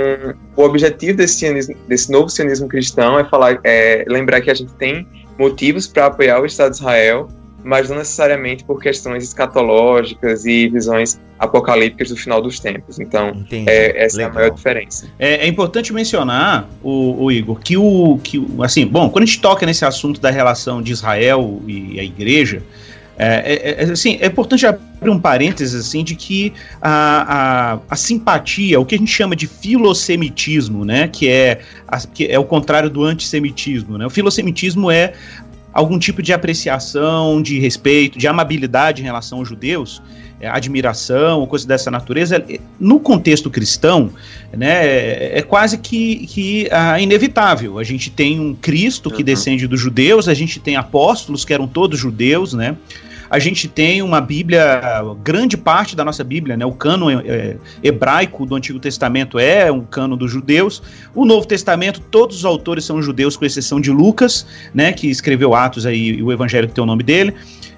o 0.56 0.62
objetivo 0.62 1.16
desse, 1.16 1.34
sionismo, 1.34 1.74
desse 1.88 2.10
novo 2.10 2.28
sionismo 2.28 2.68
cristão 2.68 3.18
é 3.18 3.24
falar, 3.24 3.60
é 3.64 4.04
lembrar 4.06 4.40
que 4.40 4.50
a 4.50 4.54
gente 4.54 4.72
tem 4.74 5.06
motivos 5.38 5.86
para 5.86 6.06
apoiar 6.06 6.40
o 6.40 6.46
Estado 6.46 6.72
de 6.72 6.78
Israel, 6.78 7.28
mas 7.64 7.88
não 7.88 7.98
necessariamente 7.98 8.64
por 8.64 8.80
questões 8.80 9.24
escatológicas 9.24 10.44
e 10.44 10.68
visões 10.68 11.20
apocalípticas 11.38 12.08
do 12.08 12.16
final 12.16 12.40
dos 12.40 12.60
tempos. 12.60 12.98
Então, 12.98 13.44
é, 13.50 14.04
essa 14.04 14.16
Legal. 14.16 14.30
é 14.30 14.32
a 14.32 14.34
maior 14.34 14.54
diferença. 14.54 15.06
É, 15.18 15.44
é 15.44 15.46
importante 15.46 15.92
mencionar, 15.92 16.68
o, 16.82 17.24
o, 17.24 17.32
Igor, 17.32 17.58
que 17.60 17.76
o, 17.76 18.18
que 18.22 18.44
assim, 18.62 18.86
bom, 18.86 19.08
quando 19.10 19.24
a 19.24 19.26
gente 19.26 19.40
toca 19.40 19.66
nesse 19.66 19.84
assunto 19.84 20.20
da 20.20 20.30
relação 20.30 20.82
de 20.82 20.92
Israel 20.92 21.60
e 21.66 21.98
a 21.98 22.04
Igreja, 22.04 22.62
é, 23.18 23.26
é, 23.26 23.82
é, 23.82 23.92
assim, 23.92 24.18
é 24.20 24.26
importante 24.26 24.66
abrir 24.66 25.10
um 25.10 25.18
parênteses 25.18 25.86
assim 25.86 26.02
de 26.02 26.16
que 26.16 26.52
a, 26.80 27.74
a, 27.74 27.78
a, 27.90 27.96
simpatia, 27.96 28.80
o 28.80 28.86
que 28.86 28.94
a 28.94 28.98
gente 28.98 29.10
chama 29.10 29.36
de 29.36 29.46
filosemitismo, 29.46 30.84
né, 30.84 31.08
que 31.08 31.28
é, 31.28 31.60
a, 31.86 32.00
que 32.00 32.26
é 32.26 32.38
o 32.38 32.44
contrário 32.44 32.88
do 32.88 33.04
antissemitismo, 33.04 33.98
né? 33.98 34.06
O 34.06 34.10
filosemitismo 34.10 34.90
é 34.90 35.12
algum 35.72 35.98
tipo 35.98 36.22
de 36.22 36.32
apreciação, 36.32 37.40
de 37.40 37.58
respeito, 37.58 38.18
de 38.18 38.26
amabilidade 38.28 39.02
em 39.02 39.04
relação 39.04 39.38
aos 39.38 39.48
judeus, 39.48 40.02
é, 40.40 40.48
admiração, 40.48 41.46
coisa 41.46 41.66
dessa 41.66 41.90
natureza, 41.90 42.44
no 42.78 42.98
contexto 42.98 43.48
cristão, 43.48 44.10
né, 44.52 44.84
é, 44.86 45.38
é 45.38 45.42
quase 45.42 45.78
que, 45.78 46.26
que 46.26 46.68
ah, 46.70 47.00
inevitável. 47.00 47.78
A 47.78 47.84
gente 47.84 48.10
tem 48.10 48.40
um 48.40 48.54
Cristo 48.54 49.08
que 49.08 49.18
uhum. 49.18 49.24
descende 49.24 49.66
dos 49.68 49.80
judeus, 49.80 50.28
a 50.28 50.34
gente 50.34 50.58
tem 50.58 50.74
apóstolos 50.76 51.44
que 51.44 51.54
eram 51.54 51.68
todos 51.68 51.98
judeus, 51.98 52.52
né? 52.52 52.76
A 53.32 53.38
gente 53.38 53.66
tem 53.66 54.02
uma 54.02 54.20
Bíblia, 54.20 54.82
grande 55.24 55.56
parte 55.56 55.96
da 55.96 56.04
nossa 56.04 56.22
Bíblia, 56.22 56.54
né, 56.54 56.66
o 56.66 56.72
cano 56.72 57.08
é, 57.10 57.56
hebraico 57.82 58.44
do 58.44 58.54
Antigo 58.54 58.78
Testamento 58.78 59.38
é 59.38 59.72
um 59.72 59.80
cano 59.80 60.18
dos 60.18 60.30
judeus. 60.30 60.82
O 61.14 61.24
Novo 61.24 61.46
Testamento, 61.46 61.98
todos 61.98 62.36
os 62.36 62.44
autores 62.44 62.84
são 62.84 63.00
judeus, 63.00 63.34
com 63.34 63.46
exceção 63.46 63.80
de 63.80 63.90
Lucas, 63.90 64.46
né, 64.74 64.92
que 64.92 65.08
escreveu 65.08 65.54
Atos 65.54 65.86
aí, 65.86 66.08
e 66.08 66.22
o 66.22 66.30
Evangelho 66.30 66.68
que 66.68 66.74
tem 66.74 66.84
o 66.84 66.86
nome 66.86 67.02
dele. 67.02 67.34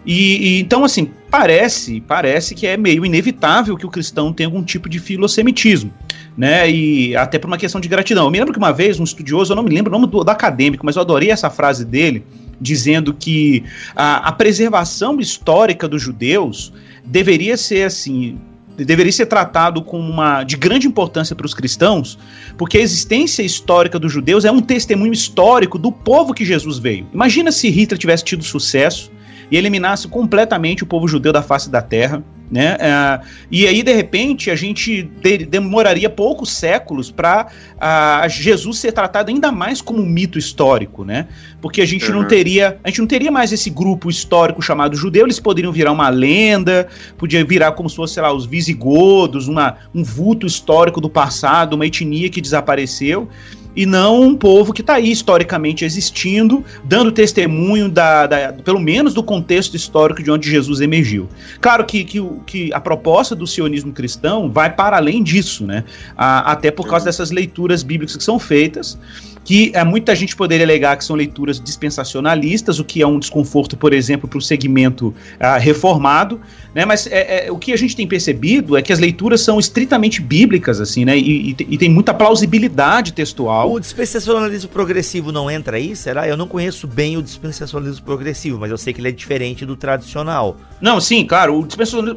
E, 0.07 0.59
e, 0.59 0.61
então, 0.61 0.85
assim, 0.85 1.11
parece, 1.31 2.01
parece 2.01 2.55
que 2.55 2.67
é 2.67 2.77
meio 2.77 3.05
inevitável 3.07 3.77
que 3.77 3.87
o 3.87 3.91
cristão 3.91 4.33
tenha 4.33 4.47
algum 4.47 4.63
tipo 4.63 4.89
de 4.89 4.99
filosemitismo, 4.99 5.93
né? 6.37 6.71
E 6.71 7.17
até 7.17 7.39
por 7.39 7.47
uma 7.47 7.57
questão 7.57 7.81
de 7.81 7.89
gratidão. 7.89 8.25
Eu 8.25 8.31
me 8.31 8.39
lembro 8.39 8.53
que 8.53 8.59
uma 8.59 8.73
vez 8.73 9.01
um 9.01 9.05
estudioso, 9.05 9.53
eu 9.53 9.57
não 9.57 9.63
me 9.63 9.71
lembro 9.71 9.91
o 9.91 9.99
nome 9.99 10.11
do, 10.11 10.23
do 10.23 10.31
acadêmico, 10.31 10.85
mas 10.85 10.97
eu 10.97 11.03
adorei 11.03 11.31
essa 11.31 11.49
frase 11.49 11.85
dele, 11.85 12.25
dizendo 12.61 13.15
que 13.15 13.65
a, 13.97 14.29
a 14.29 14.33
preservação 14.33 15.19
histórica 15.19 15.89
dos 15.89 16.03
judeus 16.03 16.73
deveria 17.05 17.57
ser 17.57 17.85
assim 17.85 18.39
deveria 18.77 19.13
ser 19.13 19.27
tratado 19.27 19.83
com 19.83 20.01
uma 20.01 20.43
de 20.43 20.57
grande 20.57 20.89
importância 20.89 21.37
para 21.37 21.47
os 21.47 21.55
cristãos, 21.55 22.19
porque 22.59 22.77
a 22.77 22.81
existência 22.81 23.41
histórica 23.41 24.01
dos 24.01 24.13
judeus 24.13 24.45
é 24.45 24.51
um 24.51 24.61
testemunho 24.61 25.13
histórico 25.13 25.79
do 25.79 25.93
povo 25.93 26.35
que 26.35 26.45
Jesus 26.45 26.79
veio. 26.79 27.07
Imagina 27.15 27.53
se 27.53 27.71
Hitler 27.71 27.97
tivesse 27.97 28.25
tido 28.25 28.43
sucesso 28.43 29.13
e 29.51 29.57
eliminasse 29.57 30.09
completamente 30.09 30.83
o 30.83 30.87
povo 30.87 31.09
judeu 31.09 31.33
da 31.33 31.43
face 31.43 31.71
da 31.71 31.83
terra. 31.83 32.23
Né? 32.51 32.77
Uh, 32.77 33.27
e 33.51 33.67
aí, 33.67 33.83
de 33.83 33.93
repente, 33.93 34.51
a 34.51 34.55
gente 34.55 35.03
de 35.03 35.39
demoraria 35.39 36.11
poucos 36.11 36.51
séculos 36.51 37.11
para 37.11 37.49
uh, 37.77 38.29
Jesus 38.29 38.79
ser 38.79 38.93
tratado 38.93 39.31
ainda 39.31 39.51
mais 39.51 39.81
como 39.81 40.01
um 40.01 40.07
mito 40.07 40.39
histórico, 40.39 41.05
né? 41.05 41.27
Porque 41.61 41.81
a 41.81 41.87
gente 41.87 42.09
uhum. 42.11 42.21
não 42.21 42.29
teria, 42.29 42.79
a 42.85 42.89
gente 42.89 43.01
não 43.01 43.07
teria 43.07 43.33
mais 43.33 43.51
esse 43.51 43.71
grupo 43.71 44.11
histórico 44.11 44.61
chamado 44.61 44.95
judeu, 44.95 45.25
eles 45.25 45.41
poderiam 45.41 45.73
virar 45.73 45.91
uma 45.91 46.11
lenda, 46.11 46.87
podia 47.17 47.43
virar 47.45 47.73
como 47.73 47.89
se 47.89 47.97
fosse, 47.97 48.15
sei 48.15 48.23
lá, 48.23 48.33
os 48.33 48.45
visigodos, 48.45 49.49
uma, 49.49 49.79
um 49.95 50.05
vulto 50.05 50.47
histórico 50.47 51.01
do 51.01 51.09
passado, 51.09 51.75
uma 51.75 51.87
etnia 51.87 52.29
que 52.29 52.41
desapareceu. 52.43 53.29
E 53.77 53.87
não 53.87 54.23
um 54.23 54.35
povo 54.35 54.73
que 54.73 54.81
está 54.81 54.95
aí 54.95 55.11
historicamente 55.11 55.85
existindo, 55.85 56.65
dando 56.85 57.11
testemunho 57.11 57.89
da, 57.89 58.27
da, 58.27 58.53
pelo 58.53 58.81
menos 58.81 59.15
do 59.15 59.23
contexto 59.23 59.75
histórico 59.75 60.23
de 60.23 60.31
onde 60.31 60.51
Jesus 60.51 60.81
emergiu. 60.81 61.29
Claro 61.61 61.85
que, 61.85 62.05
que, 62.05 62.23
que 62.47 62.73
a 62.73 62.81
proposta 62.81 63.35
do 63.35 63.47
sionismo 63.47 63.93
cristão 63.93 64.51
vai 64.51 64.75
para 64.75 64.97
além 64.97 65.23
disso, 65.23 65.67
né? 65.67 65.85
A, 66.17 66.53
até 66.53 66.71
por 66.71 66.87
causa 66.87 67.07
dessas 67.07 67.31
leituras 67.31 67.83
bíblicas 67.83 68.17
que 68.17 68.25
são 68.25 68.39
feitas 68.39 68.99
que 69.45 69.71
é, 69.75 69.85
muita 69.85 70.17
gente 70.17 70.35
poderia 70.35 70.65
alegar 70.65 70.97
que 70.97 71.05
são 71.05 71.15
leituras 71.15 71.61
dispensacionalistas, 71.61 72.79
o 72.79 72.85
que 72.85 73.03
é 73.03 73.07
um 73.07 73.19
desconforto, 73.19 73.77
por 73.77 73.93
exemplo, 73.93 74.29
para 74.29 74.39
o 74.39 74.43
segmento 74.43 75.15
ah, 75.39 75.59
reformado, 75.59 76.41
né? 76.75 76.85
Mas 76.85 77.07
é, 77.07 77.47
é, 77.47 77.53
o 77.53 77.59
que 77.59 77.73
a 77.73 77.77
gente 77.77 77.95
tem 77.95 78.07
percebido 78.07 78.77
é 78.77 78.83
que 78.83 78.93
as 78.93 78.99
leituras 78.99 79.41
são 79.43 79.59
estritamente 79.59 80.21
bíblicas, 80.21 80.81
assim, 80.81 81.05
né? 81.05 81.17
E, 81.17 81.51
e, 81.51 81.57
e, 81.71 81.79
tem 81.79 81.89
muita 81.89 82.15
plausibilidade 82.15 83.13
textual. 83.13 83.73
O 83.73 83.81
dispensacionalismo 83.81 84.71
progressivo 84.71 85.31
não 85.31 85.51
entra 85.51 85.77
aí, 85.77 85.95
será? 85.95 86.27
Eu 86.27 86.37
não 86.37 86.49
conheço 86.49 86.87
bem 86.87 87.17
o 87.17 87.23
dispensacionalismo 87.23 88.05
progressivo, 88.05 88.59
mas 88.59 88.71
eu 88.71 88.79
sei 88.79 88.93
que 88.93 89.01
ele 89.01 89.09
é 89.09 89.13
diferente 89.13 89.67
do 89.67 89.77
tradicional. 89.77 90.57
Não, 90.81 91.01
sim, 91.01 91.25
claro. 91.25 91.67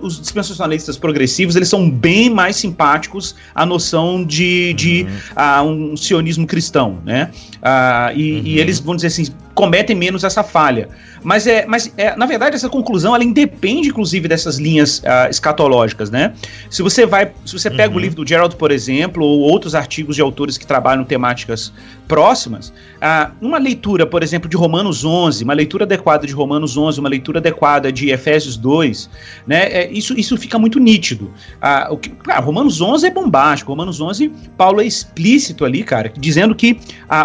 os 0.02 0.20
dispensacionalistas 0.20 0.98
progressivos 0.98 1.56
eles 1.56 1.70
são 1.70 1.90
bem 1.90 2.30
mais 2.30 2.56
simpáticos 2.56 3.36
à 3.54 3.66
noção 3.66 4.24
de, 4.24 4.74
de 4.74 5.08
uhum. 5.36 5.90
uh, 5.90 5.92
um 5.94 5.98
sionismo 5.98 6.48
cristão, 6.48 7.00
né? 7.06 7.17
Uh, 7.26 8.18
e, 8.18 8.32
uhum. 8.34 8.42
e 8.46 8.60
eles 8.60 8.80
vão 8.80 8.96
dizer 8.96 9.08
assim 9.08 9.26
cometem 9.58 9.96
menos 9.96 10.24
essa 10.24 10.44
falha. 10.44 10.88
Mas, 11.24 11.48
é, 11.48 11.66
mas 11.66 11.92
é, 11.98 12.16
na 12.16 12.28
verdade, 12.28 12.56
essa 12.56 12.70
conclusão 12.70 13.16
ela 13.16 13.24
independe, 13.24 13.90
inclusive, 13.90 14.28
dessas 14.28 14.60
linhas 14.60 15.00
uh, 15.00 15.30
escatológicas, 15.32 16.12
né? 16.12 16.34
Se 16.70 16.84
você 16.84 17.08
vai, 17.08 17.32
se 17.44 17.54
você 17.58 17.72
pega 17.72 17.90
uhum. 17.90 17.98
o 17.98 18.00
livro 18.00 18.18
do 18.18 18.28
Gerald, 18.28 18.56
por 18.56 18.72
exemplo, 18.72 19.26
ou 19.26 19.40
outros 19.40 19.74
artigos 19.74 20.16
de 20.16 20.22
autores 20.22 20.60
que 20.60 20.68
trabalham 20.68 21.04
temáticas 21.04 21.74
próximas, 22.08 22.70
uh, 22.70 23.34
uma 23.42 23.58
leitura, 23.58 24.06
por 24.06 24.22
exemplo, 24.22 24.48
de 24.48 24.56
Romanos 24.56 25.04
11, 25.04 25.44
uma 25.44 25.56
leitura 25.56 25.86
adequada 25.86 26.28
de 26.28 26.34
Romanos 26.34 26.78
11, 26.78 27.00
uma 27.00 27.10
leitura 27.10 27.40
adequada 27.40 27.92
de 27.92 28.12
Efésios 28.12 28.56
2, 28.56 29.10
né? 29.48 29.64
É, 29.72 29.92
isso, 29.92 30.14
isso 30.18 30.38
fica 30.38 30.60
muito 30.60 30.80
nítido. 30.80 31.32
Uh, 31.56 31.94
o 31.94 31.98
que, 31.98 32.10
claro, 32.10 32.46
Romanos 32.46 32.80
11 32.80 33.08
é 33.08 33.10
bombástico. 33.10 33.72
Romanos 33.72 34.00
11, 34.00 34.32
Paulo 34.56 34.82
é 34.82 34.86
explícito 34.86 35.66
ali, 35.66 35.84
cara, 35.84 36.14
dizendo 36.16 36.54
que 36.54 36.80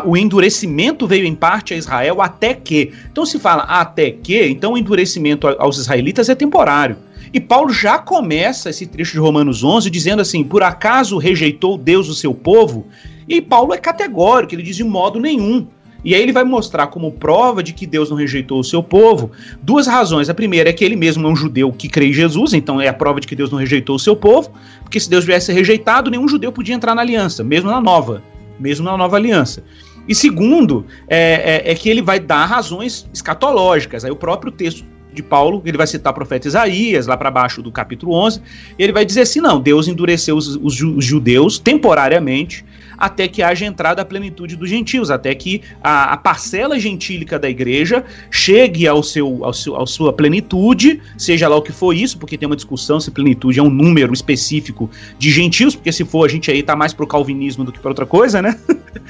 o 0.04 0.16
endurecimento 0.16 1.06
veio 1.06 1.26
em 1.26 1.34
parte 1.34 1.74
a 1.74 1.76
Israel 1.76 2.21
até 2.22 2.54
que. 2.54 2.92
Então 3.10 3.26
se 3.26 3.38
fala 3.38 3.62
até 3.64 4.10
que, 4.10 4.46
então 4.46 4.72
o 4.72 4.78
endurecimento 4.78 5.46
aos 5.58 5.78
israelitas 5.78 6.28
é 6.28 6.34
temporário. 6.34 6.96
E 7.32 7.40
Paulo 7.40 7.72
já 7.72 7.98
começa 7.98 8.70
esse 8.70 8.86
trecho 8.86 9.12
de 9.12 9.18
Romanos 9.18 9.64
11 9.64 9.88
dizendo 9.90 10.20
assim: 10.20 10.44
por 10.44 10.62
acaso 10.62 11.18
rejeitou 11.18 11.78
Deus 11.78 12.08
o 12.08 12.14
seu 12.14 12.34
povo? 12.34 12.86
E 13.28 13.40
Paulo 13.40 13.72
é 13.72 13.78
categórico, 13.78 14.54
ele 14.54 14.62
diz 14.62 14.76
de 14.76 14.84
modo 14.84 15.18
nenhum. 15.18 15.66
E 16.04 16.14
aí 16.14 16.22
ele 16.22 16.32
vai 16.32 16.42
mostrar 16.42 16.88
como 16.88 17.12
prova 17.12 17.62
de 17.62 17.72
que 17.72 17.86
Deus 17.86 18.10
não 18.10 18.16
rejeitou 18.16 18.58
o 18.58 18.64
seu 18.64 18.82
povo 18.82 19.30
duas 19.62 19.86
razões. 19.86 20.28
A 20.28 20.34
primeira 20.34 20.70
é 20.70 20.72
que 20.72 20.84
ele 20.84 20.96
mesmo 20.96 21.26
é 21.26 21.30
um 21.30 21.36
judeu 21.36 21.72
que 21.72 21.88
crê 21.88 22.08
em 22.08 22.12
Jesus, 22.12 22.52
então 22.52 22.80
é 22.80 22.88
a 22.88 22.92
prova 22.92 23.20
de 23.20 23.26
que 23.26 23.36
Deus 23.36 23.50
não 23.50 23.58
rejeitou 23.58 23.96
o 23.96 24.00
seu 24.00 24.16
povo, 24.16 24.50
porque 24.82 24.98
se 24.98 25.08
Deus 25.08 25.24
tivesse 25.24 25.52
rejeitado, 25.52 26.10
nenhum 26.10 26.26
judeu 26.26 26.50
podia 26.50 26.74
entrar 26.74 26.94
na 26.94 27.02
aliança, 27.02 27.44
mesmo 27.44 27.70
na 27.70 27.80
nova, 27.80 28.22
mesmo 28.58 28.84
na 28.84 28.96
nova 28.96 29.16
aliança. 29.16 29.62
E 30.08 30.14
segundo, 30.14 30.86
é, 31.08 31.62
é, 31.66 31.72
é 31.72 31.74
que 31.74 31.88
ele 31.88 32.02
vai 32.02 32.18
dar 32.18 32.44
razões 32.46 33.08
escatológicas. 33.12 34.04
Aí 34.04 34.10
o 34.10 34.16
próprio 34.16 34.50
texto 34.50 34.84
de 35.12 35.22
Paulo, 35.22 35.62
ele 35.64 35.76
vai 35.76 35.86
citar 35.86 36.12
o 36.12 36.14
profeta 36.14 36.48
Isaías, 36.48 37.06
lá 37.06 37.16
para 37.16 37.30
baixo 37.30 37.62
do 37.62 37.70
capítulo 37.70 38.14
11, 38.14 38.40
e 38.78 38.82
ele 38.82 38.92
vai 38.92 39.04
dizer 39.04 39.22
assim: 39.22 39.40
não, 39.40 39.60
Deus 39.60 39.86
endureceu 39.86 40.36
os, 40.36 40.56
os, 40.56 41.04
judeus 41.04 41.58
temporariamente 41.58 42.64
até 43.02 43.26
que 43.26 43.42
haja 43.42 43.66
entrada 43.66 44.00
à 44.00 44.04
plenitude 44.04 44.54
dos 44.54 44.70
gentios, 44.70 45.10
até 45.10 45.34
que 45.34 45.60
a, 45.82 46.12
a 46.12 46.16
parcela 46.16 46.78
gentílica 46.78 47.36
da 47.36 47.50
igreja 47.50 48.04
chegue 48.30 48.86
ao 48.86 49.02
seu, 49.02 49.44
ao 49.44 49.52
seu, 49.52 49.74
à 49.74 49.84
sua 49.88 50.12
plenitude, 50.12 51.00
seja 51.18 51.48
lá 51.48 51.56
o 51.56 51.62
que 51.62 51.72
for 51.72 51.92
isso, 51.92 52.16
porque 52.16 52.38
tem 52.38 52.46
uma 52.46 52.54
discussão 52.54 53.00
se 53.00 53.10
plenitude 53.10 53.58
é 53.58 53.62
um 53.62 53.68
número 53.68 54.14
específico 54.14 54.88
de 55.18 55.32
gentios, 55.32 55.74
porque 55.74 55.90
se 55.90 56.04
for 56.04 56.24
a 56.24 56.28
gente 56.28 56.48
aí 56.48 56.62
tá 56.62 56.76
mais 56.76 56.94
pro 56.94 57.04
calvinismo 57.04 57.64
do 57.64 57.72
que 57.72 57.80
para 57.80 57.90
outra 57.90 58.06
coisa, 58.06 58.40
né? 58.40 58.56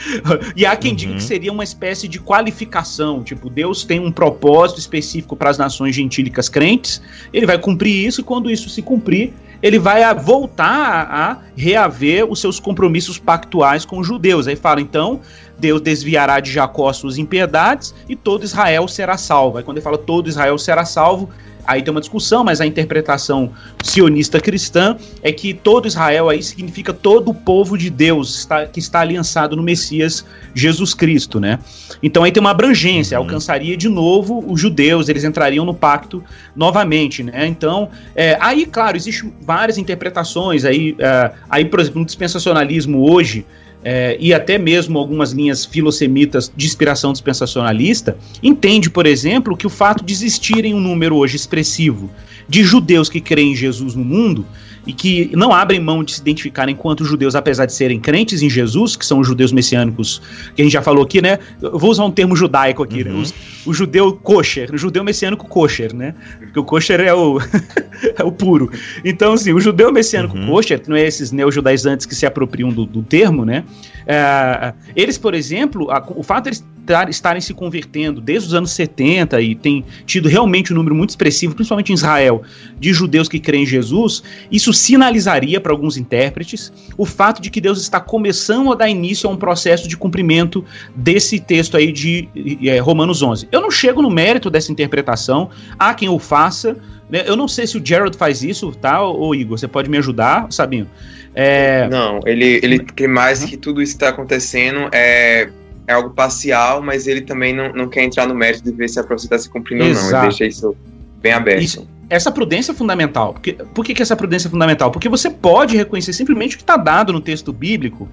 e 0.57 0.65
há 0.65 0.75
quem 0.75 0.93
uhum. 0.93 0.97
diga 0.97 1.15
que 1.17 1.23
seria 1.23 1.53
uma 1.53 1.63
espécie 1.63 2.09
de 2.09 2.19
qualificação, 2.19 3.23
tipo, 3.23 3.51
Deus 3.51 3.85
tem 3.85 4.01
um 4.01 4.11
propósito 4.11 4.81
específico 4.81 5.37
para 5.37 5.51
as 5.51 5.59
nações 5.59 5.95
gentílicas 5.95 6.49
crentes, 6.49 7.03
ele 7.31 7.45
vai 7.45 7.59
cumprir 7.59 8.07
isso 8.07 8.23
e 8.23 8.25
quando 8.25 8.51
isso 8.51 8.71
se 8.71 8.81
cumprir, 8.81 9.35
ele 9.63 9.79
vai 9.79 10.03
voltar 10.15 11.07
a, 11.11 11.39
reaver 11.57 12.31
os 12.31 12.41
seus 12.41 12.59
compromissos 12.59 13.19
pactuais 13.19 13.85
com 13.85 13.99
os 13.99 14.07
judeus. 14.07 14.49
Aí 14.49 14.57
fala, 14.57 14.81
então, 14.81 15.21
Deus 15.59 15.81
desviará 15.81 16.41
de 16.41 16.51
Jacó 16.51 16.93
suas 16.93 17.19
impiedades 17.19 17.95
e 18.09 18.17
todo 18.17 18.45
Israel 18.45 18.89
será 18.89 19.17
salvo. 19.17 19.59
Aí 19.59 19.65
quando 19.65 19.77
ele 19.77 19.85
fala 19.85 19.99
todo 19.99 20.29
Israel 20.29 20.59
será 20.59 20.85
salvo, 20.85 21.31
Aí 21.67 21.83
tem 21.83 21.91
uma 21.91 22.01
discussão, 22.01 22.43
mas 22.45 22.61
a 22.61 22.67
interpretação 22.67 23.51
sionista 23.83 24.41
cristã 24.41 24.97
é 25.23 25.33
que 25.33 25.55
todo 25.55 25.87
Israel 25.87 26.29
aí 26.29 26.43
significa 26.43 26.93
todo 26.93 27.31
o 27.31 27.35
povo 27.35 27.79
de 27.79 27.89
Deus 27.89 28.41
está, 28.41 28.67
que 28.67 28.81
está 28.81 29.01
aliançado 29.01 29.57
no 29.57 29.63
Messias 29.63 30.25
Jesus 30.55 30.93
Cristo, 30.95 31.39
né? 31.39 31.59
Então 32.03 32.25
aí 32.25 32.33
tem 32.33 32.41
uma 32.41 32.51
abrangência, 32.51 33.19
uhum. 33.19 33.25
alcançaria 33.25 33.77
de 33.77 33.89
novo 33.89 34.45
os 34.47 34.61
judeus, 34.61 35.09
eles 35.09 35.25
entrariam 35.25 35.65
no 35.65 35.75
pacto 35.75 36.23
novamente, 36.55 37.23
né? 37.23 37.47
Então, 37.47 37.89
é, 38.15 38.37
aí, 38.41 38.67
claro, 38.67 38.97
existem 38.97 39.33
várias 39.41 39.79
interpretações, 39.79 40.65
aí, 40.65 40.97
é, 40.99 41.33
aí 41.49 41.65
por 41.65 41.81
exemplo, 41.81 42.01
no 42.01 42.07
dispensacionalismo 42.07 43.11
hoje, 43.11 43.47
é, 43.85 44.17
e 44.21 44.33
até 44.33 44.59
mesmo 44.59 44.99
algumas 44.99 45.33
linhas 45.33 45.65
filosemitas 45.65 46.53
de 46.55 46.67
inspiração 46.67 47.13
dispensacionalista, 47.13 48.17
entende, 48.43 48.89
por 48.89 49.07
exemplo, 49.07 49.57
que 49.57 49.67
o 49.67 49.71
fato 49.71 50.05
de 50.05 50.13
existirem 50.13 50.75
um 50.75 50.81
número 50.81 51.17
hoje 51.17 51.37
expressivo 51.37 52.11
de 52.49 52.63
judeus 52.63 53.09
que 53.09 53.21
creem 53.21 53.53
em 53.53 53.57
Jesus 53.57 53.95
no 53.95 54.05
mundo 54.05 54.47
e 54.87 54.93
que 54.93 55.31
não 55.35 55.53
abrem 55.53 55.81
mão 55.81 56.03
de 56.03 56.13
se 56.13 56.21
identificar 56.21 56.69
enquanto 56.69 57.05
judeus, 57.05 57.35
apesar 57.35 57.67
de 57.67 57.73
serem 57.73 58.01
crentes 58.01 58.43
em 58.43 58.51
Jesus, 58.51 58.97
que 58.97 59.07
são 59.07 59.21
os 59.21 59.27
judeus 59.27 59.53
messiânicos, 59.53 60.21
que 60.55 60.63
a 60.63 60.65
gente 60.65 60.73
já 60.73 60.83
falou 60.83 61.05
aqui, 61.05 61.23
né? 61.23 61.39
Eu 61.61 61.79
vou 61.79 61.91
usar 61.91 62.05
um 62.05 62.11
termo 62.11 62.35
judaico 62.35 62.83
aqui, 62.83 63.05
né? 63.05 63.11
uhum. 63.11 63.23
né? 63.23 63.29
o, 63.65 63.71
o, 63.71 63.75
judeu 63.75 64.13
kosher, 64.13 64.71
o 64.73 64.79
judeu 64.79 65.05
messiânico 65.05 65.47
kosher, 65.47 65.95
né? 65.95 66.15
Porque 66.39 66.59
o 66.59 66.65
kosher 66.65 67.01
é 67.01 67.15
o, 67.15 67.39
é 68.19 68.25
o 68.25 68.33
puro. 68.33 68.71
Então, 69.05 69.35
assim, 69.35 69.53
o 69.53 69.61
judeu 69.61 69.93
messiânico 69.93 70.37
uhum. 70.37 70.47
kosher, 70.49 70.81
que 70.81 70.89
não 70.89 70.97
é 70.97 71.07
esses 71.07 71.31
neo-judaizantes 71.31 72.07
que 72.07 72.15
se 72.15 72.27
apropriam 72.27 72.71
do, 72.71 72.85
do 72.85 73.03
termo, 73.03 73.45
né? 73.45 73.65
É, 74.07 74.73
eles, 74.95 75.19
por 75.19 75.35
exemplo, 75.35 75.91
a, 75.91 76.03
o 76.15 76.23
fato 76.23 76.45
de 76.45 76.49
eles 76.51 76.65
estarem 77.11 77.41
se 77.41 77.55
convertendo 77.55 78.21
desde 78.21 78.49
os 78.49 78.55
anos 78.55 78.73
70 78.73 79.41
e 79.41 79.55
tem 79.55 79.85
tido 80.05 80.29
realmente 80.29 80.73
um 80.73 80.77
número 80.77 80.95
muito 80.95 81.11
expressivo, 81.11 81.55
principalmente 81.55 81.93
em 81.93 81.95
Israel, 81.95 82.43
de 82.79 82.93
judeus 82.93 83.29
que 83.29 83.39
creem 83.39 83.63
em 83.63 83.67
Jesus, 83.67 84.23
isso 84.51 84.73
sinalizaria 84.73 85.61
para 85.61 85.73
alguns 85.73 85.97
intérpretes 85.97 86.73
o 86.99 87.07
fato 87.07 87.41
de 87.41 87.51
que 87.51 87.61
Deus 87.61 87.81
está 87.81 88.01
começando 88.01 88.73
a 88.73 88.75
dar 88.75 88.89
início 88.89 89.29
a 89.29 89.33
um 89.33 89.37
processo 89.37 89.89
de 89.89 89.97
cumprimento 89.97 90.65
desse 90.95 91.39
texto 91.39 91.77
aí 91.77 91.93
de 91.93 92.29
é, 92.65 92.79
Romanos 92.79 93.23
11. 93.23 93.49
Eu 93.53 93.61
não 93.61 93.71
chego 93.71 94.03
no 94.03 94.11
mérito 94.11 94.51
dessa 94.51 94.73
interpretação, 94.73 95.51
há 95.79 95.95
quem 95.95 96.09
o 96.09 96.19
faça? 96.19 96.77
Eu 97.13 97.37
não 97.37 97.47
sei 97.47 97.67
se 97.67 97.77
o 97.77 97.85
Gerald 97.85 98.17
faz 98.17 98.43
isso, 98.43 98.73
tá, 98.73 99.03
ou 99.03 99.35
Igor, 99.35 99.59
você 99.59 99.69
pode 99.69 99.91
me 99.91 99.99
ajudar, 99.99 100.47
Sabinho? 100.51 100.89
É... 101.35 101.89
Não, 101.89 102.21
ele, 102.25 102.61
ele 102.63 102.79
quer 102.79 103.09
mais 103.09 103.43
uhum. 103.43 103.49
que 103.49 103.57
tudo 103.57 103.83
isso 103.83 103.93
está 103.93 104.09
acontecendo 104.09 104.89
é 104.93 105.51
é 105.87 105.93
algo 105.93 106.11
parcial, 106.11 106.83
mas 106.83 107.07
ele 107.07 107.21
também 107.21 107.55
não, 107.55 107.73
não 107.73 107.89
quer 107.89 108.05
entrar 108.05 108.27
no 108.27 108.35
mérito 108.35 108.65
de 108.65 108.73
ver 108.73 108.89
se 108.89 109.01
a 109.01 109.05
profecia 109.05 109.27
está 109.27 109.39
se 109.39 109.49
cumprindo 109.49 109.85
Exato. 109.85 110.07
ou 110.07 110.13
não. 110.13 110.19
Ele 110.21 110.29
deixa 110.29 110.47
isso 110.47 110.77
bem 111.21 111.33
aberto. 111.33 111.63
Isso, 111.63 111.89
essa 112.09 112.31
prudência 112.31 112.73
é 112.73 112.75
fundamental. 112.75 113.33
Porque, 113.33 113.53
por 113.53 113.85
que, 113.85 113.95
que 113.95 114.03
essa 114.03 114.17
prudência 114.17 114.49
é 114.49 114.51
fundamental? 114.51 114.91
Porque 114.91 115.09
você 115.09 115.31
pode 115.31 115.77
reconhecer 115.77 116.13
simplesmente 116.13 116.55
o 116.55 116.59
que 116.59 116.63
está 116.63 116.77
dado 116.77 117.13
no 117.13 117.21
texto 117.21 117.53
bíblico 117.53 118.09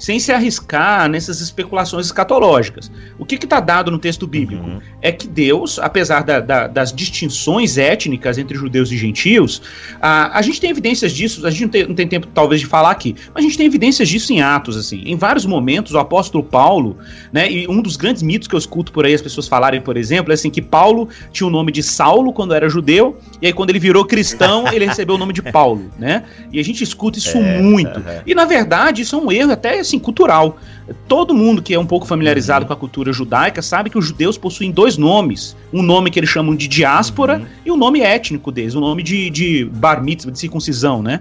sem 0.00 0.18
se 0.18 0.32
arriscar 0.32 1.08
nessas 1.08 1.40
especulações 1.40 2.06
escatológicas. 2.06 2.90
O 3.18 3.26
que 3.26 3.36
está 3.36 3.60
dado 3.60 3.90
no 3.90 3.98
texto 3.98 4.26
bíblico? 4.26 4.64
Uhum. 4.64 4.80
É 5.02 5.12
que 5.12 5.28
Deus, 5.28 5.78
apesar 5.78 6.24
da, 6.24 6.40
da, 6.40 6.66
das 6.66 6.92
distinções 6.92 7.76
étnicas 7.76 8.38
entre 8.38 8.56
judeus 8.56 8.90
e 8.90 8.96
gentios, 8.96 9.62
a, 10.00 10.36
a 10.38 10.42
gente 10.42 10.60
tem 10.60 10.70
evidências 10.70 11.12
disso, 11.12 11.46
a 11.46 11.50
gente 11.50 11.62
não 11.62 11.68
tem, 11.68 11.86
não 11.86 11.94
tem, 11.94 12.08
tempo 12.08 12.26
talvez 12.28 12.60
de 12.60 12.66
falar 12.66 12.90
aqui, 12.90 13.14
mas 13.34 13.44
a 13.44 13.46
gente 13.46 13.58
tem 13.58 13.66
evidências 13.66 14.08
disso 14.08 14.32
em 14.32 14.40
Atos, 14.40 14.76
assim. 14.76 15.02
Em 15.04 15.16
vários 15.16 15.44
momentos, 15.44 15.92
o 15.92 15.98
apóstolo 15.98 16.42
Paulo, 16.42 16.96
né, 17.30 17.50
e 17.50 17.68
um 17.68 17.82
dos 17.82 17.96
grandes 17.96 18.22
mitos 18.22 18.48
que 18.48 18.54
eu 18.54 18.58
escuto 18.58 18.90
por 18.90 19.04
aí 19.04 19.12
as 19.12 19.22
pessoas 19.22 19.46
falarem, 19.46 19.82
por 19.82 19.98
exemplo, 19.98 20.32
é 20.32 20.34
assim, 20.34 20.50
que 20.50 20.62
Paulo 20.62 21.08
tinha 21.30 21.46
o 21.46 21.50
nome 21.50 21.70
de 21.70 21.82
Saulo 21.82 22.32
quando 22.32 22.54
era 22.54 22.68
judeu, 22.70 23.18
e 23.42 23.46
aí 23.46 23.52
quando 23.52 23.68
ele 23.68 23.78
virou 23.78 24.04
cristão, 24.06 24.66
ele 24.72 24.86
recebeu 24.88 25.16
o 25.16 25.18
nome 25.18 25.34
de 25.34 25.42
Paulo, 25.42 25.90
né? 25.98 26.24
E 26.50 26.58
a 26.58 26.64
gente 26.64 26.82
escuta 26.82 27.18
isso 27.18 27.36
é, 27.36 27.60
muito. 27.60 28.02
E 28.26 28.34
na 28.34 28.46
verdade, 28.46 29.02
isso 29.02 29.14
é 29.14 29.18
um 29.18 29.30
erro 29.30 29.52
até 29.52 29.82
assim, 29.90 29.98
cultural. 29.98 30.58
Todo 31.06 31.34
mundo 31.34 31.62
que 31.62 31.74
é 31.74 31.78
um 31.78 31.86
pouco 31.86 32.06
familiarizado 32.06 32.64
uhum. 32.64 32.68
com 32.68 32.72
a 32.72 32.76
cultura 32.76 33.12
judaica 33.12 33.62
sabe 33.62 33.90
que 33.90 33.98
os 33.98 34.06
judeus 34.06 34.36
possuem 34.38 34.70
dois 34.70 34.96
nomes. 34.96 35.56
Um 35.72 35.82
nome 35.82 36.10
que 36.10 36.18
eles 36.18 36.30
chamam 36.30 36.54
de 36.54 36.66
diáspora 36.66 37.38
uhum. 37.38 37.46
e 37.64 37.70
o 37.70 37.74
um 37.74 37.76
nome 37.76 38.00
étnico 38.00 38.50
deles, 38.50 38.74
o 38.74 38.78
um 38.78 38.80
nome 38.80 39.02
de, 39.02 39.30
de 39.30 39.64
bar 39.64 40.02
mitzvah, 40.02 40.32
de 40.32 40.38
circuncisão, 40.38 41.02
né? 41.02 41.20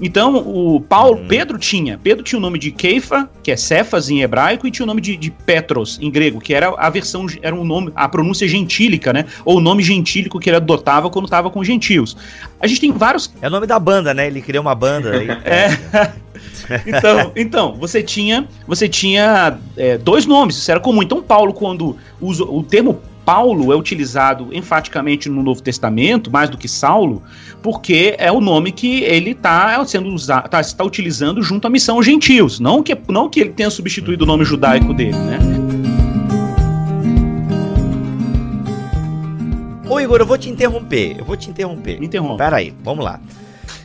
Então, 0.00 0.36
o 0.36 0.80
Paulo, 0.80 1.18
uhum. 1.18 1.28
Pedro 1.28 1.58
tinha. 1.58 1.98
Pedro 1.98 2.24
tinha 2.24 2.38
o 2.38 2.40
nome 2.40 2.58
de 2.58 2.70
Keifa, 2.70 3.28
que 3.42 3.50
é 3.50 3.56
Cefas 3.56 4.08
em 4.08 4.22
hebraico, 4.22 4.66
e 4.66 4.70
tinha 4.70 4.84
o 4.84 4.86
nome 4.86 5.00
de, 5.00 5.14
de 5.14 5.30
Petros 5.30 5.98
em 6.00 6.10
grego, 6.10 6.40
que 6.40 6.54
era 6.54 6.74
a 6.78 6.88
versão, 6.88 7.26
era 7.42 7.54
um 7.54 7.64
nome, 7.64 7.92
a 7.94 8.08
pronúncia 8.08 8.48
gentílica, 8.48 9.12
né? 9.12 9.26
Ou 9.44 9.58
o 9.58 9.60
nome 9.60 9.82
gentílico 9.82 10.40
que 10.40 10.48
ele 10.48 10.56
adotava 10.56 11.10
quando 11.10 11.26
estava 11.26 11.50
com 11.50 11.62
gentios. 11.62 12.16
A 12.58 12.66
gente 12.66 12.80
tem 12.80 12.92
vários. 12.92 13.30
É 13.42 13.48
o 13.48 13.50
nome 13.50 13.66
da 13.66 13.78
banda, 13.78 14.14
né? 14.14 14.26
Ele 14.26 14.40
criou 14.40 14.62
uma 14.62 14.74
banda. 14.74 15.18
Aí. 15.18 15.28
é. 15.44 16.12
então, 16.86 17.32
então, 17.36 17.74
você 17.74 18.02
tinha, 18.02 18.48
você 18.66 18.88
tinha 18.88 19.58
é, 19.76 19.98
dois 19.98 20.26
nomes, 20.26 20.56
isso 20.56 20.70
era 20.70 20.80
comum. 20.80 21.02
Então, 21.02 21.22
Paulo, 21.22 21.52
quando 21.52 21.96
usa 22.20 22.44
o 22.44 22.62
termo 22.62 23.00
Paulo 23.24 23.72
é 23.72 23.76
utilizado 23.76 24.48
enfaticamente 24.50 25.28
no 25.28 25.42
Novo 25.42 25.62
Testamento, 25.62 26.30
mais 26.30 26.50
do 26.50 26.58
que 26.58 26.66
Saulo, 26.66 27.22
porque 27.62 28.16
é 28.18 28.32
o 28.32 28.40
nome 28.40 28.72
que 28.72 29.02
ele 29.04 29.30
está 29.32 29.84
sendo 29.84 30.08
usado, 30.08 30.48
tá, 30.48 30.60
está 30.60 30.82
utilizando 30.82 31.42
junto 31.42 31.66
à 31.66 31.70
missão 31.70 32.02
gentios, 32.02 32.58
não 32.58 32.82
que, 32.82 32.96
não 33.08 33.28
que 33.28 33.40
ele 33.40 33.50
tenha 33.50 33.70
substituído 33.70 34.24
o 34.24 34.26
nome 34.26 34.44
judaico 34.44 34.92
dele, 34.92 35.16
né? 35.16 35.38
Ô 39.88 39.98
Igor, 39.98 40.20
eu 40.20 40.26
vou 40.26 40.38
te 40.38 40.48
interromper, 40.48 41.16
eu 41.18 41.24
vou 41.24 41.36
te 41.36 41.50
interromper. 41.50 41.98
Me 41.98 42.06
interrompe. 42.06 42.38
Peraí, 42.38 42.72
vamos 42.82 43.04
lá. 43.04 43.20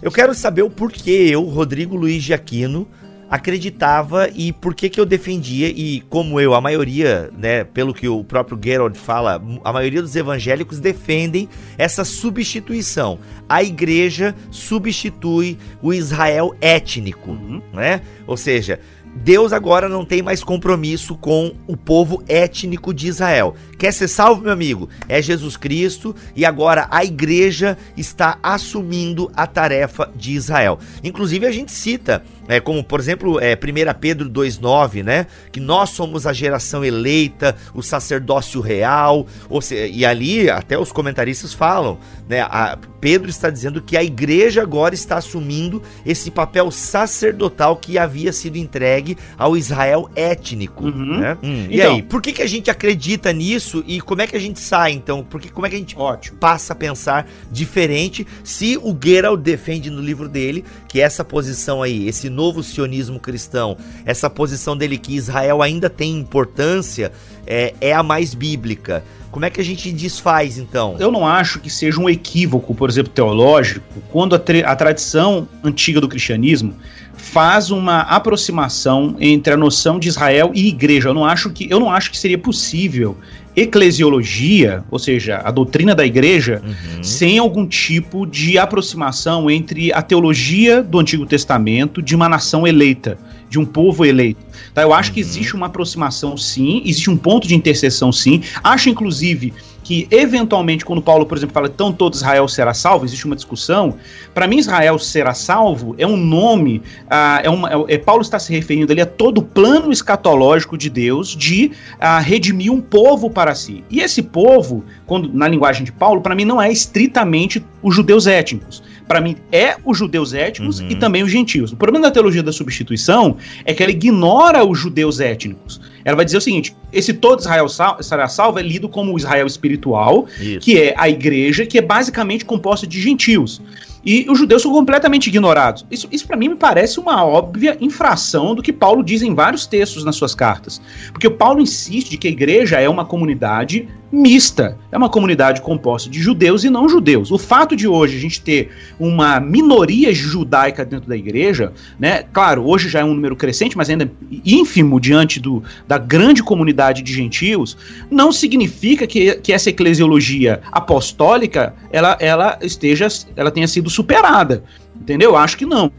Eu 0.01 0.11
quero 0.11 0.33
saber 0.33 0.61
o 0.61 0.69
porquê 0.69 1.27
eu, 1.31 1.43
Rodrigo 1.43 1.95
Luiz 1.95 2.23
de 2.23 2.33
Aquino, 2.33 2.87
acreditava 3.29 4.29
e 4.33 4.51
por 4.51 4.73
que 4.73 4.89
que 4.89 4.99
eu 4.99 5.05
defendia 5.05 5.67
e 5.67 6.01
como 6.09 6.39
eu, 6.39 6.53
a 6.53 6.61
maioria, 6.61 7.29
né, 7.37 7.63
pelo 7.63 7.93
que 7.93 8.07
o 8.07 8.23
próprio 8.23 8.59
Gerald 8.61 8.97
fala, 8.97 9.41
a 9.63 9.73
maioria 9.73 10.01
dos 10.01 10.15
evangélicos 10.15 10.79
defendem 10.79 11.49
essa 11.77 12.03
substituição. 12.03 13.19
A 13.49 13.63
igreja 13.63 14.35
substitui 14.51 15.57
o 15.81 15.93
Israel 15.93 16.55
étnico, 16.61 17.31
uhum. 17.31 17.61
né? 17.73 18.01
Ou 18.27 18.37
seja, 18.37 18.79
Deus 19.15 19.53
agora 19.53 19.87
não 19.87 20.03
tem 20.03 20.21
mais 20.21 20.43
compromisso 20.43 21.15
com 21.15 21.55
o 21.65 21.77
povo 21.77 22.21
étnico 22.27 22.93
de 22.93 23.07
Israel. 23.07 23.55
Quer 23.79 23.93
ser 23.93 24.09
salvo, 24.09 24.41
meu 24.41 24.51
amigo? 24.51 24.89
É 25.07 25.21
Jesus 25.21 25.55
Cristo 25.55 26.13
e 26.35 26.45
agora 26.45 26.87
a 26.91 27.03
igreja 27.03 27.77
está 27.95 28.37
assumindo 28.43 29.31
a 29.33 29.47
tarefa 29.47 30.11
de 30.15 30.33
Israel. 30.33 30.77
Inclusive, 31.03 31.45
a 31.45 31.51
gente 31.51 31.71
cita 31.71 32.23
é, 32.47 32.59
como 32.59 32.83
por 32.83 32.99
exemplo 32.99 33.39
é, 33.39 33.53
1 33.53 33.99
Pedro 33.99 34.29
2,9, 34.29 35.03
né? 35.03 35.27
Que 35.51 35.59
nós 35.59 35.89
somos 35.91 36.27
a 36.27 36.33
geração 36.33 36.83
eleita, 36.83 37.55
o 37.73 37.81
sacerdócio 37.81 38.61
real, 38.61 39.27
ou 39.49 39.61
seja, 39.61 39.87
e 39.87 40.05
ali 40.05 40.49
até 40.49 40.77
os 40.77 40.91
comentaristas 40.91 41.53
falam, 41.53 41.97
né? 42.27 42.41
A, 42.41 42.77
Pedro 43.05 43.29
está 43.29 43.51
dizendo 43.51 43.83
que 43.83 43.95
a 43.95 44.03
igreja 44.03 44.63
agora 44.63 44.95
está 44.95 45.17
assumindo 45.17 45.79
esse 46.03 46.31
papel 46.31 46.71
sacerdotal 46.71 47.77
que 47.77 47.99
havia 47.99 48.33
sido 48.33 48.57
entregue 48.57 49.15
ao 49.37 49.55
Israel 49.55 50.09
étnico. 50.15 50.85
Uhum. 50.85 51.19
Né? 51.19 51.37
Hum, 51.43 51.67
e 51.69 51.79
então, 51.79 51.93
aí, 51.93 52.01
por 52.01 52.19
que, 52.19 52.33
que 52.33 52.41
a 52.41 52.47
gente 52.47 52.71
acredita 52.71 53.31
nisso 53.31 53.83
e 53.85 54.01
como 54.01 54.23
é 54.23 54.27
que 54.27 54.35
a 54.35 54.39
gente 54.39 54.59
sai 54.59 54.93
então? 54.93 55.23
Porque 55.23 55.49
como 55.49 55.67
é 55.67 55.69
que 55.69 55.75
a 55.75 55.79
gente 55.79 55.95
ótimo. 55.95 56.39
passa 56.39 56.73
a 56.73 56.75
pensar 56.75 57.29
diferente 57.51 58.25
se 58.43 58.75
o 58.75 58.97
Gerald 58.99 59.43
defende 59.43 59.91
no 59.91 60.01
livro 60.01 60.27
dele 60.27 60.65
que 60.95 61.01
essa 61.01 61.25
posição 61.25 61.83
aí, 61.83 62.07
esse 62.07 62.29
novo 62.29 62.63
sionismo 62.63 63.19
cristão, 63.19 63.75
essa 64.05 64.29
posição 64.29 64.77
dele 64.77 64.97
que 64.97 65.13
Israel 65.13 65.61
ainda 65.61 65.89
tem 65.89 66.17
importância, 66.17 67.11
é, 67.45 67.73
é 67.81 67.91
a 67.91 68.01
mais 68.01 68.33
bíblica. 68.33 69.03
Como 69.29 69.43
é 69.43 69.49
que 69.49 69.59
a 69.59 69.63
gente 69.63 69.91
desfaz 69.91 70.57
então? 70.57 70.95
Eu 70.97 71.11
não 71.11 71.27
acho 71.27 71.59
que 71.59 71.69
seja 71.69 71.99
um 71.99 72.09
equívoco, 72.09 72.73
por 72.73 72.89
exemplo, 72.89 73.11
teológico, 73.11 74.01
quando 74.09 74.35
a, 74.35 74.41
a 74.65 74.75
tradição 74.77 75.45
antiga 75.61 75.99
do 75.99 76.07
cristianismo 76.07 76.73
faz 77.17 77.71
uma 77.71 77.99
aproximação 78.03 79.17
entre 79.19 79.53
a 79.53 79.57
noção 79.57 79.99
de 79.99 80.07
Israel 80.07 80.51
e 80.55 80.69
igreja. 80.69 81.09
Eu 81.09 81.13
não 81.13 81.25
acho 81.25 81.49
que, 81.49 81.69
eu 81.69 81.77
não 81.77 81.91
acho 81.91 82.09
que 82.09 82.17
seria 82.17 82.37
possível 82.37 83.17
eclesiologia, 83.55 84.83
ou 84.91 84.99
seja, 84.99 85.41
a 85.43 85.51
doutrina 85.51 85.95
da 85.95 86.05
igreja, 86.05 86.61
uhum. 86.63 87.03
sem 87.03 87.37
algum 87.37 87.65
tipo 87.65 88.25
de 88.25 88.57
aproximação 88.57 89.49
entre 89.49 89.93
a 89.93 90.01
teologia 90.01 90.83
do 90.83 90.99
Antigo 90.99 91.25
Testamento 91.25 92.01
de 92.01 92.15
uma 92.15 92.27
nação 92.27 92.67
eleita, 92.67 93.17
de 93.49 93.57
um 93.57 93.65
povo 93.65 94.05
eleito. 94.05 94.41
Tá? 94.73 94.81
Eu 94.81 94.93
acho 94.93 95.09
uhum. 95.09 95.13
que 95.15 95.19
existe 95.21 95.55
uma 95.55 95.67
aproximação 95.67 96.35
sim, 96.35 96.81
existe 96.85 97.09
um 97.09 97.17
ponto 97.17 97.47
de 97.47 97.55
interseção 97.55 98.11
sim. 98.11 98.41
Acho, 98.63 98.89
inclusive, 98.89 99.53
que 99.85 100.07
eventualmente, 100.09 100.83
quando 100.83 100.99
Paulo, 100.99 101.27
por 101.27 101.37
exemplo, 101.37 101.53
fala 101.53 101.67
então 101.67 101.93
todo 101.93 102.15
Israel 102.15 102.47
será 102.47 102.73
salvo, 102.73 103.05
existe 103.05 103.23
uma 103.23 103.35
discussão. 103.35 103.93
Para 104.33 104.47
mim, 104.47 104.57
Israel 104.57 104.97
será 104.97 105.35
salvo 105.35 105.93
é 105.99 106.07
um 106.07 106.17
nome, 106.17 106.81
ah, 107.07 107.39
é, 107.43 107.49
uma, 107.51 107.69
é, 107.69 107.93
é, 107.93 107.97
Paulo 107.99 108.23
está 108.23 108.39
se 108.39 108.51
referindo 108.51 108.91
ali 108.91 108.99
a 108.99 109.05
todo 109.05 109.37
o 109.37 109.43
plano 109.43 109.91
escatológico 109.91 110.75
de 110.75 110.89
Deus 110.89 111.35
de 111.35 111.71
ah, 111.99 112.17
redimir 112.17 112.73
um 112.73 112.81
povo 112.81 113.29
para 113.29 113.53
si. 113.53 113.83
E 113.87 113.99
esse 113.99 114.23
povo, 114.23 114.83
quando 115.05 115.31
na 115.31 115.47
linguagem 115.47 115.85
de 115.85 115.91
Paulo, 115.91 116.19
para 116.19 116.33
mim 116.33 116.45
não 116.45 116.59
é 116.59 116.71
estritamente 116.71 117.63
os 117.83 117.93
judeus 117.93 118.25
étnicos. 118.25 118.81
Para 119.07 119.21
mim 119.21 119.35
é 119.51 119.77
os 119.85 119.99
judeus 119.99 120.33
étnicos 120.33 120.79
uhum. 120.79 120.89
e 120.89 120.95
também 120.95 121.21
os 121.21 121.31
gentios. 121.31 121.71
O 121.71 121.77
problema 121.77 122.07
da 122.07 122.11
teologia 122.11 122.41
da 122.41 122.51
substituição 122.51 123.37
é 123.63 123.71
que 123.71 123.83
ela 123.83 123.91
ignora 123.91 124.65
os 124.65 124.79
judeus 124.79 125.19
étnicos. 125.19 125.79
Ela 126.05 126.15
vai 126.15 126.23
dizer 126.23 126.37
o 126.37 126.41
seguinte: 126.41 126.75
esse 126.93 127.11
todo 127.11 127.39
Israel 127.39 127.67
sal, 127.67 128.01
será 128.01 128.27
salvo 128.27 128.59
é 128.59 128.61
lido 128.61 128.87
como 128.87 129.11
o 129.11 129.17
Israel 129.17 129.47
espiritual, 129.47 130.27
Isso. 130.39 130.59
que 130.59 130.79
é 130.79 130.93
a 130.95 131.09
igreja, 131.09 131.65
que 131.65 131.79
é 131.79 131.81
basicamente 131.81 132.45
composta 132.45 132.85
de 132.85 133.01
gentios. 133.01 133.59
E 134.05 134.27
os 134.29 134.37
judeus 134.37 134.61
são 134.61 134.71
completamente 134.71 135.27
ignorados. 135.27 135.83
Isso, 135.89 136.07
isso 136.11 136.27
para 136.27 136.37
mim 136.37 136.49
me 136.49 136.55
parece 136.55 136.99
uma 136.99 137.25
óbvia 137.25 137.75
infração 137.81 138.53
do 138.53 138.61
que 138.61 138.71
Paulo 138.71 139.03
diz 139.03 139.23
em 139.23 139.33
vários 139.33 139.65
textos 139.65 140.05
nas 140.05 140.15
suas 140.15 140.35
cartas. 140.35 140.79
Porque 141.11 141.25
o 141.25 141.31
Paulo 141.31 141.59
insiste 141.59 142.11
de 142.11 142.17
que 142.17 142.27
a 142.27 142.31
igreja 142.31 142.79
é 142.79 142.87
uma 142.87 143.03
comunidade 143.03 143.87
mista. 144.11 144.77
É 144.91 144.97
uma 144.97 145.09
comunidade 145.09 145.61
composta 145.61 146.07
de 146.07 146.21
judeus 146.21 146.63
e 146.63 146.69
não 146.69 146.87
judeus. 146.87 147.31
O 147.31 147.37
fato 147.37 147.75
de 147.75 147.87
hoje 147.87 148.15
a 148.17 148.19
gente 148.19 148.41
ter 148.41 148.69
uma 148.99 149.39
minoria 149.39 150.13
judaica 150.13 150.85
dentro 150.85 151.09
da 151.09 151.17
igreja, 151.17 151.73
né? 151.99 152.23
Claro, 152.31 152.63
hoje 152.65 152.87
já 152.87 152.99
é 152.99 153.03
um 153.03 153.13
número 153.13 153.35
crescente, 153.35 153.75
mas 153.75 153.89
ainda 153.89 154.09
ínfimo 154.45 154.99
diante 154.99 155.39
do, 155.39 155.63
da 155.87 155.94
grande 155.97 156.43
comunidade 156.43 157.01
de 157.01 157.13
gentios, 157.13 157.77
não 158.09 158.31
significa 158.31 159.05
que, 159.07 159.35
que 159.35 159.53
essa 159.53 159.69
eclesiologia 159.69 160.61
apostólica 160.71 161.73
ela, 161.91 162.17
ela 162.19 162.57
esteja, 162.61 163.07
ela 163.35 163.51
tenha 163.51 163.67
sido 163.67 163.89
superada. 163.89 164.63
Entendeu? 164.99 165.35
Acho 165.35 165.57
que 165.57 165.65
não. 165.65 165.91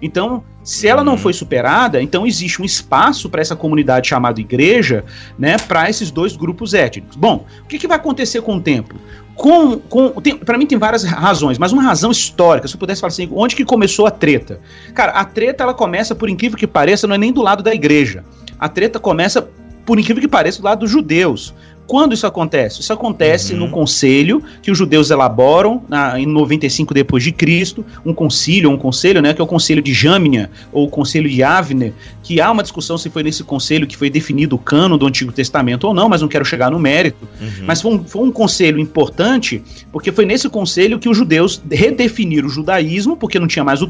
Então, 0.00 0.42
se 0.64 0.88
ela 0.88 1.02
não 1.02 1.12
uhum. 1.12 1.18
foi 1.18 1.32
superada, 1.32 2.02
então 2.02 2.26
existe 2.26 2.60
um 2.60 2.64
espaço 2.64 3.28
para 3.28 3.40
essa 3.40 3.56
comunidade 3.56 4.08
chamada 4.08 4.40
igreja, 4.40 5.04
né, 5.38 5.56
para 5.58 5.88
esses 5.88 6.10
dois 6.10 6.36
grupos 6.36 6.74
étnicos. 6.74 7.16
Bom, 7.16 7.46
o 7.62 7.66
que, 7.66 7.78
que 7.78 7.86
vai 7.86 7.96
acontecer 7.96 8.42
com 8.42 8.56
o 8.56 8.60
tempo? 8.60 8.94
Com, 9.34 9.78
com, 9.78 10.12
para 10.44 10.58
mim 10.58 10.66
tem 10.66 10.76
várias 10.76 11.02
razões, 11.02 11.58
mas 11.58 11.72
uma 11.72 11.82
razão 11.82 12.10
histórica, 12.10 12.68
se 12.68 12.74
eu 12.74 12.78
pudesse 12.78 13.00
falar 13.00 13.08
assim, 13.08 13.28
onde 13.32 13.56
que 13.56 13.64
começou 13.64 14.06
a 14.06 14.10
treta? 14.10 14.60
Cara, 14.94 15.12
a 15.12 15.24
treta 15.24 15.64
ela 15.64 15.72
começa, 15.72 16.14
por 16.14 16.28
incrível 16.28 16.58
que 16.58 16.66
pareça, 16.66 17.06
não 17.06 17.14
é 17.14 17.18
nem 17.18 17.32
do 17.32 17.40
lado 17.40 17.62
da 17.62 17.74
igreja. 17.74 18.22
A 18.60 18.68
treta 18.68 19.00
começa, 19.00 19.48
por 19.86 19.98
incrível 19.98 20.20
que 20.20 20.28
pareça, 20.28 20.60
do 20.60 20.64
lado 20.64 20.80
dos 20.80 20.90
judeus. 20.90 21.54
Quando 21.90 22.14
isso 22.14 22.24
acontece? 22.24 22.80
Isso 22.82 22.92
acontece 22.92 23.52
uhum. 23.52 23.58
no 23.58 23.70
conselho 23.70 24.40
que 24.62 24.70
os 24.70 24.78
judeus 24.78 25.10
elaboram 25.10 25.82
na, 25.88 26.20
em 26.20 26.24
95 26.24 26.94
depois 26.94 27.24
de 27.24 27.32
Cristo, 27.32 27.84
um 28.06 28.14
concílio, 28.14 28.70
um 28.70 28.76
conselho, 28.76 29.20
né, 29.20 29.34
que 29.34 29.40
é 29.40 29.44
o 29.44 29.46
conselho 29.46 29.82
de 29.82 29.92
Jâmnia 29.92 30.52
ou 30.72 30.86
o 30.86 30.88
conselho 30.88 31.28
de 31.28 31.42
Avner, 31.42 31.92
que 32.22 32.40
há 32.40 32.48
uma 32.48 32.62
discussão 32.62 32.96
se 32.96 33.10
foi 33.10 33.24
nesse 33.24 33.42
conselho 33.42 33.88
que 33.88 33.96
foi 33.96 34.08
definido 34.08 34.54
o 34.54 34.58
cano 34.58 34.96
do 34.96 35.04
Antigo 35.04 35.32
Testamento 35.32 35.82
ou 35.82 35.92
não, 35.92 36.08
mas 36.08 36.22
não 36.22 36.28
quero 36.28 36.44
chegar 36.44 36.70
no 36.70 36.78
mérito. 36.78 37.28
Uhum. 37.40 37.64
Mas 37.66 37.82
foi 37.82 37.92
um, 37.92 38.04
foi 38.04 38.22
um 38.22 38.30
conselho 38.30 38.78
importante, 38.78 39.60
porque 39.90 40.12
foi 40.12 40.24
nesse 40.24 40.48
conselho 40.48 40.96
que 40.96 41.08
os 41.08 41.16
judeus 41.16 41.60
redefiniram 41.68 42.46
o 42.46 42.50
judaísmo, 42.50 43.16
porque 43.16 43.40
não 43.40 43.48
tinha 43.48 43.64
mais 43.64 43.82
o 43.82 43.88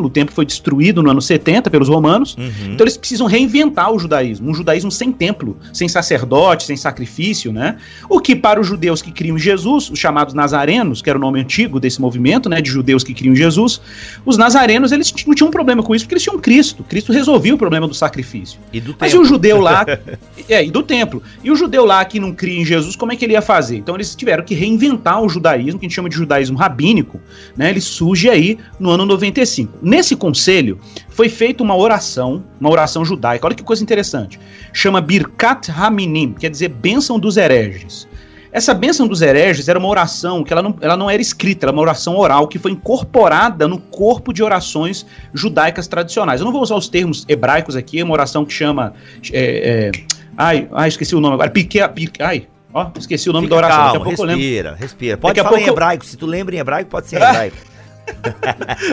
templo, 0.00 0.06
o 0.06 0.10
templo 0.10 0.34
foi 0.34 0.46
destruído 0.46 1.02
no 1.02 1.10
ano 1.10 1.20
70 1.20 1.70
pelos 1.70 1.88
romanos, 1.88 2.36
uhum. 2.36 2.72
então 2.72 2.84
eles 2.84 2.96
precisam 2.96 3.26
reinventar 3.26 3.92
o 3.92 3.98
judaísmo, 3.98 4.50
um 4.50 4.54
judaísmo 4.54 4.90
sem 4.90 5.12
templo, 5.12 5.56
sem 5.72 5.88
sacerdote, 5.88 6.64
sem 6.64 6.76
sacrifício, 6.76 7.52
né? 7.52 7.76
O 8.08 8.20
que 8.20 8.34
para 8.34 8.60
os 8.60 8.66
judeus 8.66 9.02
que 9.02 9.12
criam 9.12 9.38
Jesus, 9.38 9.90
os 9.90 9.98
chamados 9.98 10.34
nazarenos, 10.34 11.02
que 11.02 11.10
era 11.10 11.18
o 11.18 11.20
nome 11.20 11.40
antigo 11.40 11.78
desse 11.78 12.00
movimento, 12.00 12.48
né, 12.48 12.60
de 12.60 12.70
judeus 12.70 13.04
que 13.04 13.12
criam 13.12 13.34
Jesus, 13.34 13.80
os 14.24 14.36
nazarenos 14.36 14.92
eles 14.92 15.12
não 15.26 15.34
tinham 15.34 15.48
um 15.48 15.50
problema 15.50 15.82
com 15.82 15.94
isso, 15.94 16.04
porque 16.04 16.14
eles 16.14 16.22
tinham 16.22 16.38
Cristo. 16.38 16.84
Cristo 16.84 17.12
resolvia 17.12 17.54
o 17.54 17.58
problema 17.58 17.86
do 17.86 17.94
sacrifício. 17.94 18.58
E 18.72 18.80
do 18.80 18.94
Mas 18.98 19.12
templo. 19.12 19.26
o 19.26 19.28
judeu 19.28 19.60
lá, 19.60 19.84
é, 20.48 20.64
e 20.64 20.70
do 20.70 20.82
templo. 20.82 21.22
E 21.42 21.50
o 21.50 21.56
judeu 21.56 21.84
lá 21.84 22.04
que 22.04 22.20
não 22.20 22.32
cria 22.32 22.60
em 22.60 22.64
Jesus, 22.64 22.96
como 22.96 23.12
é 23.12 23.16
que 23.16 23.24
ele 23.24 23.34
ia 23.34 23.42
fazer? 23.42 23.76
Então 23.76 23.94
eles 23.94 24.14
tiveram 24.14 24.44
que 24.44 24.54
reinventar 24.54 25.22
o 25.22 25.28
judaísmo, 25.28 25.78
que 25.78 25.86
a 25.86 25.88
gente 25.88 25.94
chama 25.94 26.08
de 26.08 26.16
judaísmo 26.16 26.56
rabínico, 26.56 27.20
né? 27.56 27.70
Ele 27.70 27.80
surge 27.80 28.28
aí 28.28 28.58
no 28.78 28.90
ano 28.90 29.04
95 29.06 29.78
Nesse 29.90 30.14
conselho 30.14 30.78
foi 31.08 31.28
feita 31.28 31.64
uma 31.64 31.76
oração, 31.76 32.44
uma 32.60 32.70
oração 32.70 33.04
judaica. 33.04 33.44
Olha 33.44 33.56
que 33.56 33.62
coisa 33.64 33.82
interessante. 33.82 34.38
Chama 34.72 35.00
Birkat 35.00 35.68
Haminim, 35.72 36.32
quer 36.32 36.48
dizer 36.48 36.68
bênção 36.68 37.18
dos 37.18 37.36
hereges. 37.36 38.06
Essa 38.52 38.72
bênção 38.72 39.08
dos 39.08 39.20
hereges 39.20 39.68
era 39.68 39.78
uma 39.80 39.88
oração 39.88 40.44
que 40.44 40.52
ela 40.52 40.62
não, 40.62 40.76
ela 40.80 40.96
não 40.96 41.10
era 41.10 41.20
escrita, 41.20 41.66
era 41.66 41.72
uma 41.72 41.82
oração 41.82 42.16
oral 42.16 42.46
que 42.46 42.56
foi 42.56 42.70
incorporada 42.70 43.66
no 43.66 43.78
corpo 43.78 44.32
de 44.32 44.44
orações 44.44 45.04
judaicas 45.34 45.88
tradicionais. 45.88 46.40
Eu 46.40 46.44
não 46.44 46.52
vou 46.52 46.62
usar 46.62 46.76
os 46.76 46.88
termos 46.88 47.24
hebraicos 47.28 47.74
aqui, 47.74 47.98
é 47.98 48.04
uma 48.04 48.12
oração 48.12 48.44
que 48.44 48.52
chama. 48.52 48.92
É, 49.32 49.90
é, 49.96 50.02
ai, 50.36 50.68
ai, 50.72 50.88
esqueci 50.88 51.16
o 51.16 51.20
nome 51.20 51.34
agora. 51.34 51.50
Pique, 51.50 51.80
pique, 51.88 52.22
ai, 52.22 52.46
ó, 52.72 52.90
esqueci 52.96 53.28
o 53.28 53.32
nome 53.32 53.46
Fica 53.48 53.56
da 53.60 53.66
oração. 53.66 53.76
Calma, 53.76 53.92
Daqui 53.92 53.96
a 53.96 54.04
pouco 54.16 54.24
respira, 54.24 54.68
eu 54.68 54.72
lembro. 54.72 54.80
respira. 54.80 55.16
Pode 55.16 55.34
Daqui 55.34 55.48
falar 55.48 55.60
em 55.60 55.64
pouco- 55.64 55.74
hebraico. 55.80 56.04
Se 56.06 56.16
tu 56.16 56.26
lembra 56.26 56.54
em 56.54 56.58
hebraico, 56.58 56.90
pode 56.90 57.08
ser 57.08 57.20
em 57.20 57.24
hebraico. 57.24 57.56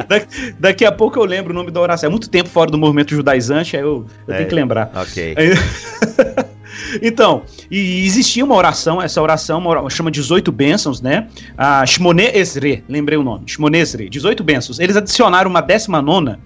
Daqui, 0.08 0.56
daqui 0.60 0.86
a 0.86 0.92
pouco 0.92 1.20
eu 1.20 1.26
lembro 1.26 1.52
o 1.52 1.56
nome 1.56 1.72
da 1.72 1.80
oração. 1.80 2.08
É 2.08 2.12
muito 2.12 2.30
tempo 2.30 2.50
fora 2.50 2.70
do 2.70 2.78
movimento 2.78 3.14
judaizante, 3.16 3.76
aí 3.76 3.84
eu, 3.84 4.06
eu 4.28 4.34
É. 4.34 4.38
tenho 4.38 4.50
que 4.50 4.56
lembrar. 4.56 4.92
ok. 4.96 5.36
Então, 7.02 7.42
e 7.72 8.06
existia 8.06 8.46
uma 8.46 8.56
oração, 8.56 9.02
essa 9.02 9.22
oração 9.22 9.60
uma 9.60 9.90
chama 9.90 10.12
18 10.12 10.52
bênçãos, 10.52 11.02
né? 11.02 11.28
A 11.58 11.86
Shmone 11.86 12.24
Esre, 12.34 12.84
lembrei 12.88 13.18
o 13.18 13.24
nome, 13.24 13.44
Shmone 13.48 13.78
Esre, 13.80 14.10
18 14.10 14.44
bênçãos. 14.44 14.80
Eles 14.80 14.96
adicionaram 14.96 15.50
uma 15.50 15.62
décima 15.62 16.02
nona, 16.02 16.40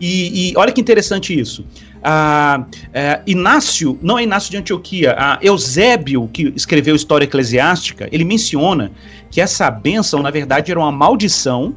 e, 0.00 0.50
e 0.50 0.56
olha 0.56 0.72
que 0.72 0.80
interessante 0.80 1.38
isso. 1.38 1.64
Ah, 2.02 2.64
é, 2.92 3.20
Inácio, 3.26 3.98
não 4.02 4.18
é 4.18 4.22
Inácio 4.22 4.50
de 4.50 4.56
Antioquia, 4.56 5.14
a 5.18 5.38
Eusébio, 5.42 6.28
que 6.32 6.52
escreveu 6.56 6.94
História 6.96 7.24
Eclesiástica, 7.24 8.08
ele 8.10 8.24
menciona 8.24 8.92
que 9.30 9.40
essa 9.40 9.70
bênção, 9.70 10.22
na 10.22 10.30
verdade, 10.30 10.70
era 10.70 10.80
uma 10.80 10.92
maldição 10.92 11.74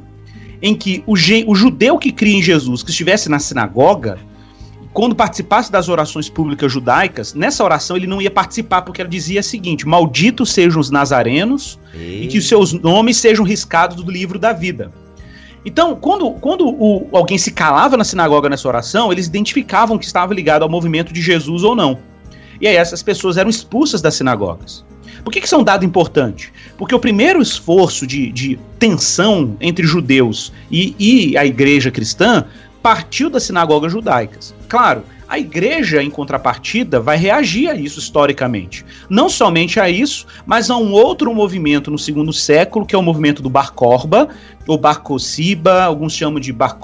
em 0.62 0.74
que 0.74 1.02
o, 1.06 1.14
o 1.14 1.54
judeu 1.54 1.98
que 1.98 2.10
cria 2.12 2.36
em 2.36 2.42
Jesus, 2.42 2.82
que 2.82 2.90
estivesse 2.90 3.28
na 3.28 3.38
sinagoga, 3.38 4.18
quando 4.92 5.14
participasse 5.14 5.70
das 5.70 5.88
orações 5.90 6.28
públicas 6.30 6.72
judaicas, 6.72 7.34
nessa 7.34 7.62
oração 7.62 7.96
ele 7.96 8.06
não 8.06 8.22
ia 8.22 8.30
participar, 8.30 8.80
porque 8.82 9.00
ela 9.02 9.10
dizia 9.10 9.40
o 9.40 9.44
seguinte: 9.44 9.86
Malditos 9.86 10.52
sejam 10.52 10.80
os 10.80 10.90
nazarenos 10.90 11.78
e 12.24 12.26
que 12.28 12.38
os 12.38 12.48
seus 12.48 12.72
nomes 12.72 13.18
sejam 13.18 13.44
riscados 13.44 14.02
do 14.02 14.10
livro 14.10 14.38
da 14.38 14.52
vida. 14.54 14.90
Então, 15.64 15.96
quando, 15.96 16.30
quando 16.32 16.66
o- 16.68 17.08
alguém 17.12 17.36
se 17.36 17.50
calava 17.50 17.96
na 17.96 18.04
sinagoga 18.04 18.48
nessa 18.48 18.68
oração, 18.68 19.10
eles 19.12 19.26
identificavam 19.26 19.98
que 19.98 20.04
estava 20.06 20.32
ligado 20.32 20.62
ao 20.62 20.68
movimento 20.68 21.12
de 21.12 21.20
Jesus 21.20 21.64
ou 21.64 21.74
não. 21.74 21.98
E 22.60 22.66
aí 22.68 22.76
essas 22.76 23.02
pessoas 23.02 23.36
eram 23.36 23.50
expulsas 23.50 24.00
das 24.00 24.14
sinagogas. 24.14 24.84
Por 25.26 25.32
que, 25.32 25.40
que 25.40 25.46
isso 25.48 25.56
é 25.56 25.58
dado 25.64 25.84
importante? 25.84 26.52
Porque 26.78 26.94
o 26.94 27.00
primeiro 27.00 27.42
esforço 27.42 28.06
de, 28.06 28.30
de 28.30 28.56
tensão 28.78 29.56
entre 29.60 29.84
judeus 29.84 30.52
e, 30.70 30.94
e 31.00 31.36
a 31.36 31.44
igreja 31.44 31.90
cristã 31.90 32.44
partiu 32.80 33.28
das 33.28 33.42
sinagogas 33.42 33.90
judaicas. 33.90 34.54
Claro, 34.68 35.02
a 35.28 35.36
igreja, 35.36 36.00
em 36.00 36.10
contrapartida, 36.10 37.00
vai 37.00 37.16
reagir 37.16 37.68
a 37.68 37.74
isso 37.74 37.98
historicamente. 37.98 38.84
Não 39.10 39.28
somente 39.28 39.80
a 39.80 39.90
isso, 39.90 40.28
mas 40.46 40.70
a 40.70 40.76
um 40.76 40.92
outro 40.92 41.34
movimento 41.34 41.90
no 41.90 41.98
segundo 41.98 42.32
século, 42.32 42.86
que 42.86 42.94
é 42.94 42.98
o 42.98 43.02
movimento 43.02 43.42
do 43.42 43.50
Bar 43.50 43.72
Corba, 43.72 44.28
ou 44.64 44.78
Bar 44.78 45.02
alguns 45.86 46.14
chamam 46.14 46.38
de 46.38 46.52
Bar 46.52 46.78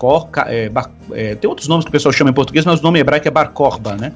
é, 0.49 0.69
Bar- 0.69 0.91
é, 1.13 1.37
tem 1.37 1.49
outros 1.49 1.69
nomes 1.69 1.85
que 1.85 1.91
o 1.91 1.93
pessoal 1.93 2.13
chama 2.13 2.31
em 2.31 2.35
português, 2.35 2.65
mas 2.65 2.81
o 2.81 2.83
nome 2.83 2.99
hebraico 2.99 3.29
é 3.29 3.31
Bar 3.31 3.53
Korba, 3.53 3.95
né? 3.95 4.13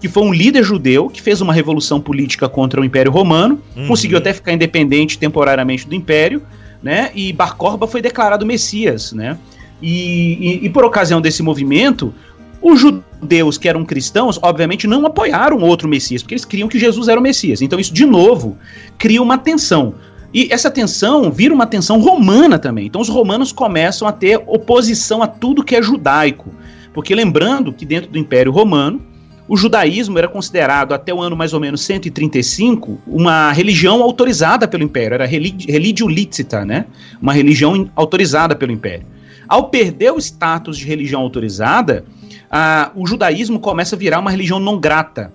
Que 0.00 0.08
foi 0.08 0.22
um 0.22 0.32
líder 0.32 0.62
judeu 0.62 1.08
que 1.08 1.20
fez 1.20 1.40
uma 1.40 1.52
revolução 1.52 2.00
política 2.00 2.48
contra 2.48 2.80
o 2.80 2.84
Império 2.84 3.10
Romano, 3.10 3.60
Uhum. 3.76 3.88
conseguiu 3.88 4.18
até 4.18 4.32
ficar 4.32 4.52
independente 4.52 5.18
temporariamente 5.18 5.86
do 5.88 5.94
Império, 5.94 6.42
né? 6.82 7.10
E 7.14 7.32
Bar 7.32 7.56
Korba 7.56 7.86
foi 7.88 8.00
declarado 8.00 8.46
Messias, 8.46 9.12
né? 9.12 9.36
E, 9.82 10.60
e- 10.62 10.66
e 10.66 10.70
por 10.70 10.84
ocasião 10.84 11.20
desse 11.20 11.42
movimento, 11.42 12.14
os 12.62 12.80
judeus 12.80 13.56
que 13.58 13.68
eram 13.68 13.84
cristãos, 13.84 14.38
obviamente, 14.42 14.86
não 14.86 15.04
apoiaram 15.06 15.58
outro 15.60 15.88
Messias, 15.88 16.22
porque 16.22 16.34
eles 16.34 16.44
criam 16.44 16.68
que 16.68 16.78
Jesus 16.78 17.08
era 17.08 17.18
o 17.18 17.22
Messias. 17.22 17.62
Então, 17.62 17.78
isso, 17.78 17.92
de 17.94 18.04
novo, 18.04 18.56
cria 18.96 19.22
uma 19.22 19.38
tensão. 19.38 19.94
E 20.34 20.48
essa 20.52 20.70
tensão 20.70 21.30
vira 21.30 21.54
uma 21.54 21.66
tensão 21.66 22.00
romana 22.00 22.58
também. 22.58 22.86
Então, 22.86 23.00
os 23.00 23.08
romanos 23.08 23.50
começam 23.50 24.06
a 24.06 24.12
ter 24.12 24.40
oposição 24.46 25.22
a 25.22 25.26
tudo 25.26 25.64
que 25.64 25.74
é 25.74 25.82
judaico. 25.82 26.52
Porque 26.92 27.14
lembrando 27.14 27.72
que 27.72 27.86
dentro 27.86 28.10
do 28.10 28.18
Império 28.18 28.52
Romano, 28.52 29.00
o 29.48 29.56
judaísmo 29.56 30.18
era 30.18 30.28
considerado, 30.28 30.92
até 30.92 31.12
o 31.12 31.20
ano 31.20 31.34
mais 31.34 31.54
ou 31.54 31.60
menos 31.60 31.80
135, 31.80 33.00
uma 33.06 33.50
religião 33.52 34.02
autorizada 34.02 34.68
pelo 34.68 34.84
Império. 34.84 35.14
Era 35.14 35.26
relig 35.26 35.64
religio 35.66 36.06
licita, 36.06 36.64
né? 36.64 36.84
Uma 37.20 37.32
religião 37.32 37.90
autorizada 37.96 38.54
pelo 38.54 38.70
Império. 38.72 39.06
Ao 39.48 39.70
perder 39.70 40.12
o 40.12 40.18
status 40.18 40.76
de 40.76 40.84
religião 40.84 41.22
autorizada, 41.22 42.04
ah, 42.50 42.92
o 42.94 43.06
judaísmo 43.06 43.58
começa 43.58 43.96
a 43.96 43.98
virar 43.98 44.18
uma 44.20 44.30
religião 44.30 44.60
não 44.60 44.78
grata. 44.78 45.32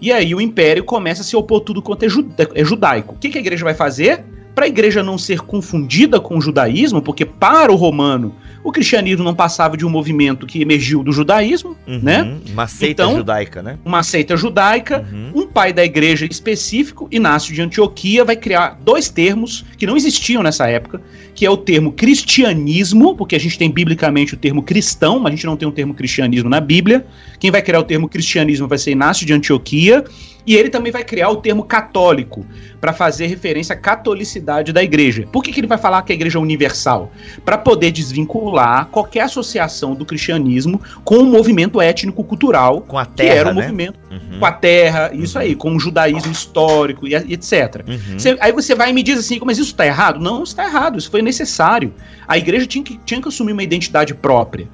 E 0.00 0.12
aí 0.12 0.34
o 0.34 0.40
império 0.40 0.84
começa 0.84 1.22
a 1.22 1.24
se 1.24 1.34
opor 1.34 1.60
tudo 1.60 1.80
quanto 1.80 2.04
é, 2.04 2.08
ju- 2.08 2.28
é 2.54 2.62
judaico. 2.62 3.14
O 3.14 3.18
que, 3.18 3.30
que 3.30 3.38
a 3.38 3.40
igreja 3.40 3.64
vai 3.64 3.72
fazer? 3.72 4.22
Para 4.54 4.66
a 4.66 4.68
igreja 4.68 5.02
não 5.02 5.16
ser 5.16 5.40
confundida 5.40 6.20
com 6.20 6.36
o 6.36 6.40
judaísmo, 6.42 7.00
porque 7.00 7.24
para 7.24 7.72
o 7.72 7.76
romano 7.76 8.34
o 8.64 8.72
cristianismo 8.72 9.22
não 9.22 9.34
passava 9.34 9.76
de 9.76 9.84
um 9.84 9.90
movimento 9.90 10.46
que 10.46 10.60
emergiu 10.62 11.04
do 11.04 11.12
judaísmo, 11.12 11.76
Uhum, 11.86 12.00
né? 12.02 12.36
Uma 12.50 12.66
seita 12.66 13.02
Então- 13.04 13.16
judaica, 13.16 13.62
né? 13.62 13.78
uma 13.84 14.02
seita 14.02 14.36
judaica. 14.36 15.04
Uhum. 15.12 15.42
Um 15.42 15.46
pai 15.46 15.72
da 15.72 15.84
igreja 15.84 16.24
específico, 16.26 17.06
Inácio 17.12 17.52
de 17.54 17.60
Antioquia, 17.60 18.24
vai 18.24 18.36
criar 18.36 18.78
dois 18.82 19.08
termos 19.10 19.64
que 19.76 19.86
não 19.86 19.96
existiam 19.96 20.42
nessa 20.42 20.66
época, 20.66 21.00
que 21.34 21.44
é 21.44 21.50
o 21.50 21.56
termo 21.56 21.90
cristianismo, 21.92 23.14
porque 23.16 23.34
a 23.36 23.40
gente 23.40 23.58
tem 23.58 23.70
biblicamente 23.70 24.34
o 24.34 24.36
termo 24.36 24.62
cristão, 24.62 25.18
mas 25.18 25.32
a 25.32 25.36
gente 25.36 25.46
não 25.46 25.56
tem 25.56 25.68
o 25.68 25.72
termo 25.72 25.94
cristianismo 25.94 26.48
na 26.48 26.60
Bíblia. 26.60 27.04
Quem 27.38 27.50
vai 27.50 27.62
criar 27.62 27.80
o 27.80 27.84
termo 27.84 28.08
cristianismo 28.08 28.68
vai 28.68 28.78
ser 28.78 28.92
Inácio 28.92 29.26
de 29.26 29.32
Antioquia, 29.32 30.04
e 30.46 30.54
ele 30.54 30.68
também 30.68 30.92
vai 30.92 31.02
criar 31.02 31.30
o 31.30 31.36
termo 31.36 31.64
católico, 31.64 32.44
para 32.78 32.92
fazer 32.92 33.28
referência 33.28 33.72
à 33.74 33.78
catolicidade 33.78 34.70
da 34.70 34.82
igreja. 34.82 35.26
Por 35.32 35.42
que, 35.42 35.50
que 35.50 35.58
ele 35.58 35.66
vai 35.66 35.78
falar 35.78 36.02
que 36.02 36.12
a 36.12 36.14
igreja 36.14 36.38
é 36.38 36.42
universal? 36.42 37.10
Para 37.42 37.56
poder 37.56 37.90
desvincular 37.90 38.88
qualquer 38.88 39.20
associação 39.20 39.94
do 39.94 40.04
cristianismo 40.04 40.78
com 41.02 41.16
o 41.16 41.24
movimento 41.24 41.80
étnico-cultural 41.80 42.82
Com 42.82 42.98
a 42.98 43.06
que 43.06 43.12
terra, 43.16 43.34
era 43.36 43.50
o 43.50 43.54
né? 43.54 43.62
movimento 43.62 43.98
Uhum. 44.10 44.38
com 44.38 44.44
a 44.46 44.52
terra, 44.52 45.10
isso 45.14 45.36
aí, 45.38 45.54
com 45.56 45.74
o 45.74 45.80
judaísmo 45.80 46.30
histórico 46.30 47.08
e, 47.08 47.14
etc. 47.14 47.82
Uhum. 47.88 48.18
Você- 48.18 48.36
aí 48.38 48.52
você 48.52 48.74
vai 48.74 48.90
e 48.90 48.92
me 48.92 49.02
diz 49.02 49.18
assim, 49.18 49.40
mas 49.44 49.58
isso 49.58 49.70
está 49.72 49.84
errado? 49.86 50.20
Não, 50.20 50.36
isso 50.42 50.52
está 50.52 50.64
errado, 50.64 50.98
isso 50.98 51.10
foi 51.10 51.20
necessário. 51.24 51.92
A 52.28 52.38
igreja 52.38 52.66
tinha 52.66 52.84
que, 52.84 52.98
tinha 53.04 53.20
que 53.20 53.28
assumir 53.28 53.52
uma 53.52 53.62
identidade 53.62 54.14
própria. 54.14 54.68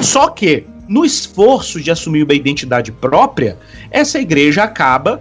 Só 0.00 0.28
que, 0.28 0.66
no 0.88 1.04
esforço 1.04 1.80
de 1.80 1.90
assumir 1.90 2.24
uma 2.24 2.34
identidade 2.34 2.92
própria, 2.92 3.58
essa 3.90 4.18
igreja 4.18 4.64
acaba. 4.64 5.20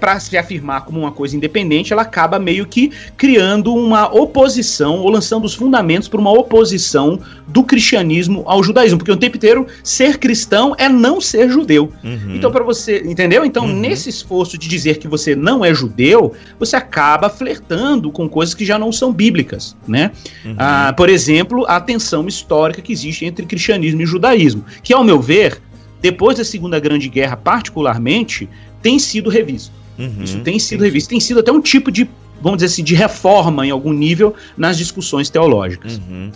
Para 0.00 0.20
se 0.20 0.36
afirmar 0.36 0.84
como 0.84 1.00
uma 1.00 1.12
coisa 1.12 1.36
independente, 1.36 1.92
ela 1.92 2.02
acaba 2.02 2.38
meio 2.38 2.66
que 2.66 2.92
criando 3.16 3.74
uma 3.74 4.12
oposição, 4.14 5.00
ou 5.00 5.10
lançando 5.10 5.44
os 5.44 5.54
fundamentos 5.54 6.08
para 6.08 6.20
uma 6.20 6.32
oposição 6.32 7.18
do 7.46 7.62
cristianismo 7.62 8.42
ao 8.46 8.62
judaísmo. 8.62 8.98
Porque 8.98 9.12
o 9.12 9.16
tempo 9.16 9.36
inteiro 9.36 9.66
ser 9.82 10.18
cristão 10.18 10.74
é 10.78 10.88
não 10.88 11.20
ser 11.20 11.50
judeu. 11.50 11.92
Uhum. 12.04 12.34
Então, 12.36 12.50
para 12.50 12.64
você, 12.64 13.02
entendeu? 13.04 13.44
Então, 13.44 13.64
Uhum. 13.64 13.74
nesse 13.74 14.08
esforço 14.08 14.56
de 14.56 14.68
dizer 14.68 14.98
que 14.98 15.08
você 15.08 15.34
não 15.34 15.64
é 15.64 15.74
judeu, 15.74 16.32
você 16.58 16.76
acaba 16.76 17.28
flertando 17.28 18.10
com 18.10 18.28
coisas 18.28 18.54
que 18.54 18.64
já 18.64 18.78
não 18.78 18.92
são 18.92 19.12
bíblicas, 19.12 19.76
né? 19.86 20.12
Uhum. 20.44 20.54
Ah, 20.56 20.92
por 20.96 21.08
exemplo, 21.08 21.64
a 21.66 21.80
tensão 21.80 22.26
histórica 22.28 22.80
que 22.80 22.92
existe 22.92 23.24
entre 23.24 23.46
cristianismo 23.46 24.02
e 24.02 24.06
judaísmo, 24.06 24.64
que, 24.82 24.92
ao 24.92 25.02
meu 25.02 25.20
ver, 25.20 25.60
depois 26.00 26.38
da 26.38 26.44
Segunda 26.44 26.78
Grande 26.78 27.08
Guerra, 27.08 27.36
particularmente, 27.36 28.48
tem 28.82 28.98
sido 28.98 29.30
revisto. 29.30 29.72
Uhum. 29.98 30.22
Isso 30.22 30.40
tem 30.40 30.58
sido 30.58 30.84
revisto, 30.84 31.10
tem 31.10 31.20
sido 31.20 31.40
até 31.40 31.50
um 31.50 31.60
tipo 31.60 31.90
de, 31.90 32.08
vamos 32.40 32.58
dizer 32.58 32.72
assim, 32.72 32.84
de 32.84 32.94
reforma 32.94 33.66
em 33.66 33.70
algum 33.70 33.92
nível 33.92 34.34
nas 34.56 34.78
discussões 34.78 35.28
teológicas. 35.28 35.98
Uhum. 35.98 36.30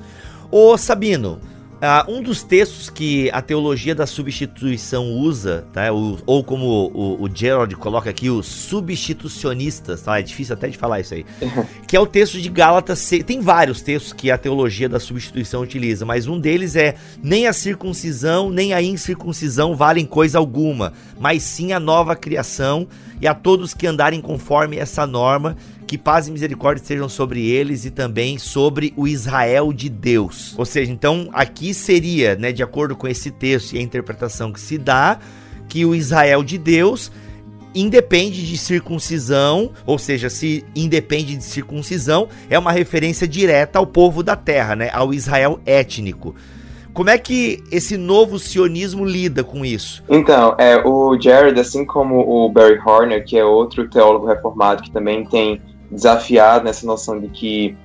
Ô 0.50 0.76
Sabino, 0.76 1.38
ah, 1.84 2.06
um 2.08 2.22
dos 2.22 2.44
textos 2.44 2.88
que 2.88 3.28
a 3.32 3.42
teologia 3.42 3.92
da 3.94 4.06
substituição 4.06 5.10
usa, 5.10 5.64
tá? 5.72 5.92
O- 5.92 6.16
ou 6.24 6.44
como 6.44 6.64
o, 6.94 7.22
o 7.24 7.28
Gerald 7.34 7.74
coloca 7.74 8.08
aqui, 8.08 8.30
os 8.30 8.46
substitucionistas, 8.46 10.02
tá? 10.02 10.18
É 10.18 10.22
difícil 10.22 10.54
até 10.54 10.68
de 10.68 10.78
falar 10.78 11.00
isso 11.00 11.14
aí. 11.14 11.26
que 11.86 11.96
é 11.96 12.00
o 12.00 12.06
texto 12.06 12.40
de 12.40 12.48
Gálatas. 12.48 12.98
se- 13.00 13.22
Tem 13.22 13.40
vários 13.40 13.80
textos 13.82 14.12
que 14.12 14.30
a 14.30 14.38
teologia 14.38 14.88
da 14.88 15.00
substituição 15.00 15.62
utiliza, 15.62 16.06
mas 16.06 16.26
um 16.26 16.38
deles 16.38 16.76
é: 16.76 16.94
nem 17.22 17.46
a 17.46 17.52
circuncisão, 17.52 18.48
nem 18.50 18.72
a 18.72 18.80
incircuncisão 18.80 19.74
valem 19.74 20.06
coisa 20.06 20.38
alguma, 20.38 20.92
mas 21.18 21.42
sim 21.42 21.72
a 21.72 21.80
nova 21.80 22.14
criação 22.14 22.86
e 23.20 23.26
a 23.26 23.34
todos 23.34 23.74
que 23.74 23.86
andarem 23.86 24.20
conforme 24.20 24.76
essa 24.76 25.06
norma 25.06 25.56
que 25.92 25.98
paz 25.98 26.26
e 26.26 26.32
misericórdia 26.32 26.82
sejam 26.82 27.06
sobre 27.06 27.50
eles 27.50 27.84
e 27.84 27.90
também 27.90 28.38
sobre 28.38 28.94
o 28.96 29.06
Israel 29.06 29.74
de 29.74 29.90
Deus. 29.90 30.54
Ou 30.56 30.64
seja, 30.64 30.90
então 30.90 31.28
aqui 31.34 31.74
seria, 31.74 32.34
né, 32.34 32.50
de 32.50 32.62
acordo 32.62 32.96
com 32.96 33.06
esse 33.06 33.30
texto 33.30 33.74
e 33.74 33.78
a 33.78 33.82
interpretação 33.82 34.50
que 34.50 34.58
se 34.58 34.78
dá, 34.78 35.18
que 35.68 35.84
o 35.84 35.94
Israel 35.94 36.42
de 36.42 36.56
Deus 36.56 37.12
independe 37.74 38.46
de 38.46 38.56
circuncisão, 38.56 39.72
ou 39.84 39.98
seja, 39.98 40.30
se 40.30 40.64
independe 40.74 41.36
de 41.36 41.44
circuncisão, 41.44 42.26
é 42.48 42.58
uma 42.58 42.72
referência 42.72 43.28
direta 43.28 43.78
ao 43.78 43.86
povo 43.86 44.22
da 44.22 44.34
terra, 44.34 44.74
né, 44.74 44.88
ao 44.94 45.12
Israel 45.12 45.60
étnico. 45.66 46.34
Como 46.94 47.10
é 47.10 47.18
que 47.18 47.62
esse 47.70 47.98
novo 47.98 48.38
sionismo 48.38 49.04
lida 49.04 49.44
com 49.44 49.62
isso? 49.62 50.02
Então, 50.08 50.54
é, 50.58 50.76
o 50.86 51.20
Jared, 51.20 51.60
assim 51.60 51.84
como 51.84 52.18
o 52.20 52.48
Barry 52.48 52.78
Horner, 52.78 53.22
que 53.26 53.36
é 53.36 53.44
outro 53.44 53.86
teólogo 53.90 54.26
reformado 54.26 54.82
que 54.82 54.90
também 54.90 55.26
tem 55.26 55.60
desafiado 55.92 56.64
nessa 56.64 56.86
noção 56.86 57.20
de 57.20 57.28
que 57.28 57.76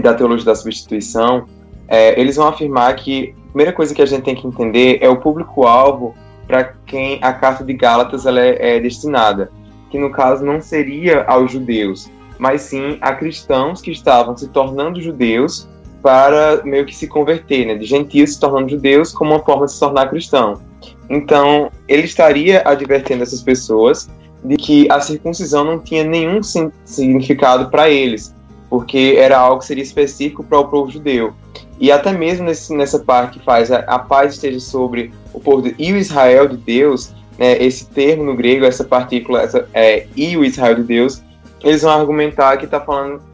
da 0.00 0.14
teologia 0.14 0.46
da 0.46 0.54
substituição, 0.54 1.46
é, 1.88 2.18
eles 2.18 2.36
vão 2.36 2.48
afirmar 2.48 2.94
que 2.96 3.34
a 3.36 3.48
primeira 3.48 3.72
coisa 3.72 3.94
que 3.94 4.00
a 4.00 4.06
gente 4.06 4.22
tem 4.22 4.34
que 4.34 4.46
entender 4.46 4.98
é 5.02 5.08
o 5.08 5.20
público-alvo 5.20 6.14
para 6.46 6.72
quem 6.86 7.18
a 7.20 7.32
carta 7.32 7.64
de 7.64 7.74
Gálatas 7.74 8.24
ela 8.24 8.40
é, 8.40 8.76
é 8.76 8.80
destinada, 8.80 9.50
que 9.90 9.98
no 9.98 10.10
caso 10.10 10.44
não 10.44 10.60
seria 10.60 11.24
aos 11.24 11.52
judeus, 11.52 12.10
mas 12.38 12.62
sim 12.62 12.96
a 13.00 13.12
cristãos 13.14 13.82
que 13.82 13.90
estavam 13.90 14.36
se 14.36 14.48
tornando 14.48 15.02
judeus 15.02 15.68
para 16.02 16.62
meio 16.64 16.86
que 16.86 16.96
se 16.96 17.06
converter, 17.06 17.66
né, 17.66 17.74
de 17.74 17.84
gentios 17.84 18.34
se 18.34 18.40
tornando 18.40 18.70
judeus 18.70 19.12
como 19.12 19.32
uma 19.32 19.44
forma 19.44 19.66
de 19.66 19.72
se 19.72 19.80
tornar 19.80 20.08
cristão. 20.08 20.60
Então, 21.08 21.70
ele 21.86 22.02
estaria 22.04 22.62
advertendo 22.64 23.22
essas 23.22 23.42
pessoas 23.42 24.08
de 24.44 24.56
que 24.56 24.90
a 24.90 25.00
circuncisão 25.00 25.64
não 25.64 25.78
tinha 25.78 26.04
nenhum 26.04 26.40
significado 26.84 27.70
para 27.70 27.88
eles, 27.88 28.34
porque 28.68 29.16
era 29.18 29.38
algo 29.38 29.60
que 29.60 29.66
seria 29.66 29.82
específico 29.82 30.42
para 30.42 30.58
o 30.58 30.68
povo 30.68 30.90
judeu. 30.90 31.32
E 31.78 31.90
até 31.90 32.12
mesmo 32.12 32.44
nesse, 32.44 32.74
nessa 32.74 32.98
parte 32.98 33.38
que 33.38 33.44
faz 33.44 33.70
a, 33.70 33.78
a, 33.80 33.98
paz 33.98 34.34
esteja 34.34 34.60
sobre 34.60 35.12
o 35.32 35.40
povo 35.40 35.62
de, 35.62 35.74
e 35.78 35.92
o 35.92 35.96
Israel 35.96 36.48
de 36.48 36.56
Deus, 36.56 37.12
né, 37.38 37.62
esse 37.62 37.86
termo 37.86 38.24
no 38.24 38.36
grego, 38.36 38.64
essa 38.64 38.84
partícula, 38.84 39.42
essa, 39.42 39.68
é, 39.74 40.06
e 40.16 40.36
o 40.36 40.44
Israel 40.44 40.76
de 40.76 40.82
Deus, 40.84 41.22
eles 41.62 41.82
vão 41.82 41.92
argumentar 41.92 42.56
que 42.56 42.64
está 42.64 42.84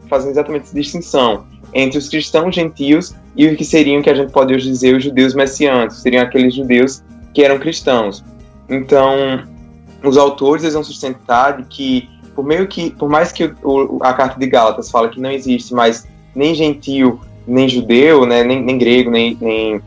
fazendo 0.09 0.31
exatamente 0.31 0.63
essa 0.63 0.75
distinção 0.75 1.45
entre 1.73 1.97
os 1.97 2.09
cristãos 2.09 2.53
gentios 2.53 3.13
e 3.35 3.47
os 3.47 3.55
que 3.55 3.63
seriam, 3.63 4.01
que 4.01 4.09
a 4.09 4.15
gente 4.15 4.31
pode 4.31 4.53
hoje 4.53 4.67
dizer, 4.69 4.95
os 4.95 5.03
judeus 5.03 5.33
messiânicos, 5.33 6.01
seriam 6.01 6.23
aqueles 6.23 6.53
judeus 6.53 7.03
que 7.33 7.43
eram 7.43 7.59
cristãos. 7.59 8.23
Então, 8.67 9.43
os 10.03 10.17
autores 10.17 10.63
eles 10.63 10.73
vão 10.73 10.83
sustentar 10.83 11.57
de 11.57 11.63
que, 11.63 12.09
por 12.35 12.45
meio 12.45 12.67
que, 12.67 12.91
por 12.91 13.09
mais 13.09 13.31
que 13.31 13.53
o, 13.63 13.99
a 14.01 14.13
carta 14.13 14.39
de 14.39 14.47
Gálatas 14.47 14.89
fala 14.89 15.09
que 15.09 15.19
não 15.19 15.31
existe 15.31 15.73
mais 15.73 16.07
nem 16.35 16.53
gentio, 16.53 17.19
nem 17.47 17.67
judeu, 17.67 18.25
né, 18.25 18.43
nem, 18.43 18.61
nem 18.63 18.77
grego, 18.77 19.09
nem, 19.09 19.37
nem, 19.41 19.81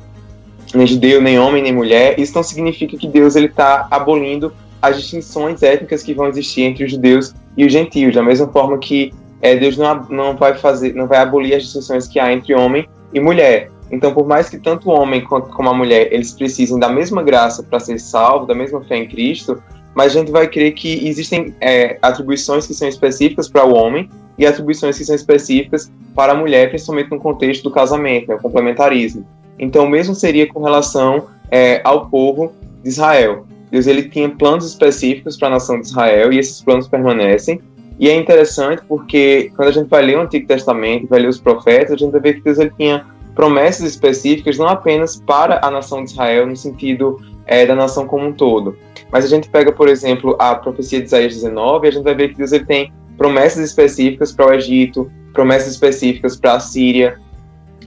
nem 0.75 0.87
judeu, 0.87 1.21
nem 1.21 1.39
homem, 1.39 1.63
nem 1.63 1.73
mulher, 1.73 2.19
isso 2.19 2.35
não 2.35 2.43
significa 2.43 2.97
que 2.97 3.07
Deus 3.07 3.37
ele 3.37 3.47
está 3.47 3.87
abolindo 3.91 4.53
as 4.81 4.97
distinções 4.97 5.63
étnicas 5.63 6.03
que 6.03 6.13
vão 6.13 6.27
existir 6.27 6.63
entre 6.63 6.85
os 6.85 6.91
judeus 6.91 7.35
e 7.57 7.65
os 7.65 7.73
gentios, 7.73 8.15
da 8.15 8.23
mesma 8.23 8.49
forma 8.49 8.79
que 8.79 9.13
é, 9.41 9.57
Deus 9.57 9.77
não, 9.77 10.07
não 10.09 10.37
vai 10.37 10.55
fazer, 10.55 10.95
não 10.95 11.07
vai 11.07 11.19
abolir 11.19 11.55
as 11.55 11.63
distinções 11.63 12.09
que 12.09 12.19
há 12.19 12.33
entre 12.33 12.55
homem 12.55 12.89
e 13.13 13.21
mulher. 13.21 13.71
Então, 13.91 14.15
por 14.15 14.27
mais 14.27 14.49
que 14.49 14.59
tanto 14.59 14.89
o 14.89 14.93
homem 14.93 15.21
quanto 15.23 15.51
como 15.51 15.69
a 15.69 15.75
mulher 15.75 16.13
eles 16.13 16.33
precisem 16.33 16.79
da 16.79 16.89
mesma 16.89 17.23
graça 17.23 17.63
para 17.63 17.79
ser 17.79 17.99
salvo, 17.99 18.47
da 18.47 18.55
mesma 18.55 18.81
fé 18.83 18.97
em 18.97 19.07
Cristo, 19.07 19.63
mas 19.95 20.15
a 20.15 20.19
gente 20.19 20.31
vai 20.31 20.49
crer 20.49 20.73
que 20.73 21.07
existem 21.07 21.55
é, 21.61 21.99
atribuições 22.01 22.67
que 22.67 22.75
são 22.75 22.89
específicas 22.89 23.49
para 23.49 23.65
o 23.65 23.75
homem 23.75 24.09
e 24.39 24.47
atribuições 24.47 24.97
que 24.97 25.05
são 25.05 25.15
específicas 25.15 25.91
para 26.15 26.33
a 26.33 26.35
mulher, 26.35 26.71
principalmente 26.71 27.11
no 27.11 27.19
contexto 27.19 27.65
do 27.65 27.71
casamento, 27.71 28.29
né, 28.29 28.35
o 28.35 28.39
complementarismo. 28.39 29.27
Então, 29.59 29.87
mesmo 29.87 30.15
seria 30.15 30.47
com 30.47 30.63
relação 30.63 31.27
é, 31.51 31.81
ao 31.85 32.07
povo 32.07 32.53
de 32.83 32.89
Israel. 32.89 33.47
Deus 33.71 33.87
ele 33.87 34.09
tinha 34.09 34.29
planos 34.29 34.67
específicos 34.67 35.37
para 35.37 35.49
a 35.49 35.53
nação 35.53 35.81
de 35.81 35.87
Israel 35.87 36.33
e 36.33 36.39
esses 36.39 36.61
planos 36.61 36.89
permanecem. 36.89 37.61
E 37.99 38.09
é 38.09 38.17
interessante 38.17 38.83
porque 38.89 39.53
quando 39.55 39.69
a 39.69 39.73
gente 39.73 39.89
vai 39.89 40.03
ler 40.03 40.19
o 40.19 40.23
Antigo 40.23 40.47
Testamento, 40.47 41.07
vai 41.09 41.21
ler 41.21 41.29
os 41.29 41.41
profetas, 41.41 41.93
a 41.93 41.97
gente 41.97 42.11
vai 42.11 42.21
ver 42.21 42.35
que 42.35 42.41
Deus 42.41 42.59
ele 42.59 42.73
tinha 42.77 43.07
promessas 43.35 43.87
específicas 43.87 44.59
não 44.59 44.69
apenas 44.69 45.17
para 45.17 45.61
a 45.63 45.71
nação 45.71 46.05
de 46.05 46.11
Israel 46.11 46.47
no 46.47 46.57
sentido 46.57 47.19
é, 47.47 47.67
da 47.67 47.75
nação 47.75 48.07
como 48.07 48.27
um 48.27 48.33
todo, 48.33 48.77
mas 49.11 49.25
a 49.25 49.29
gente 49.29 49.49
pega, 49.49 49.73
por 49.73 49.89
exemplo, 49.89 50.37
a 50.39 50.55
profecia 50.55 51.01
de 51.01 51.07
Isaías 51.07 51.35
19 51.35 51.87
e 51.87 51.89
a 51.89 51.93
gente 51.93 52.05
vai 52.05 52.15
ver 52.15 52.29
que 52.29 52.37
Deus 52.37 52.53
ele 52.53 52.67
tem 52.67 52.93
promessas 53.17 53.65
específicas 53.65 54.33
para 54.33 54.51
o 54.51 54.55
Egito, 54.55 55.11
promessas 55.33 55.73
específicas 55.73 56.37
para 56.37 56.55
a 56.55 56.61
Síria. 56.61 57.19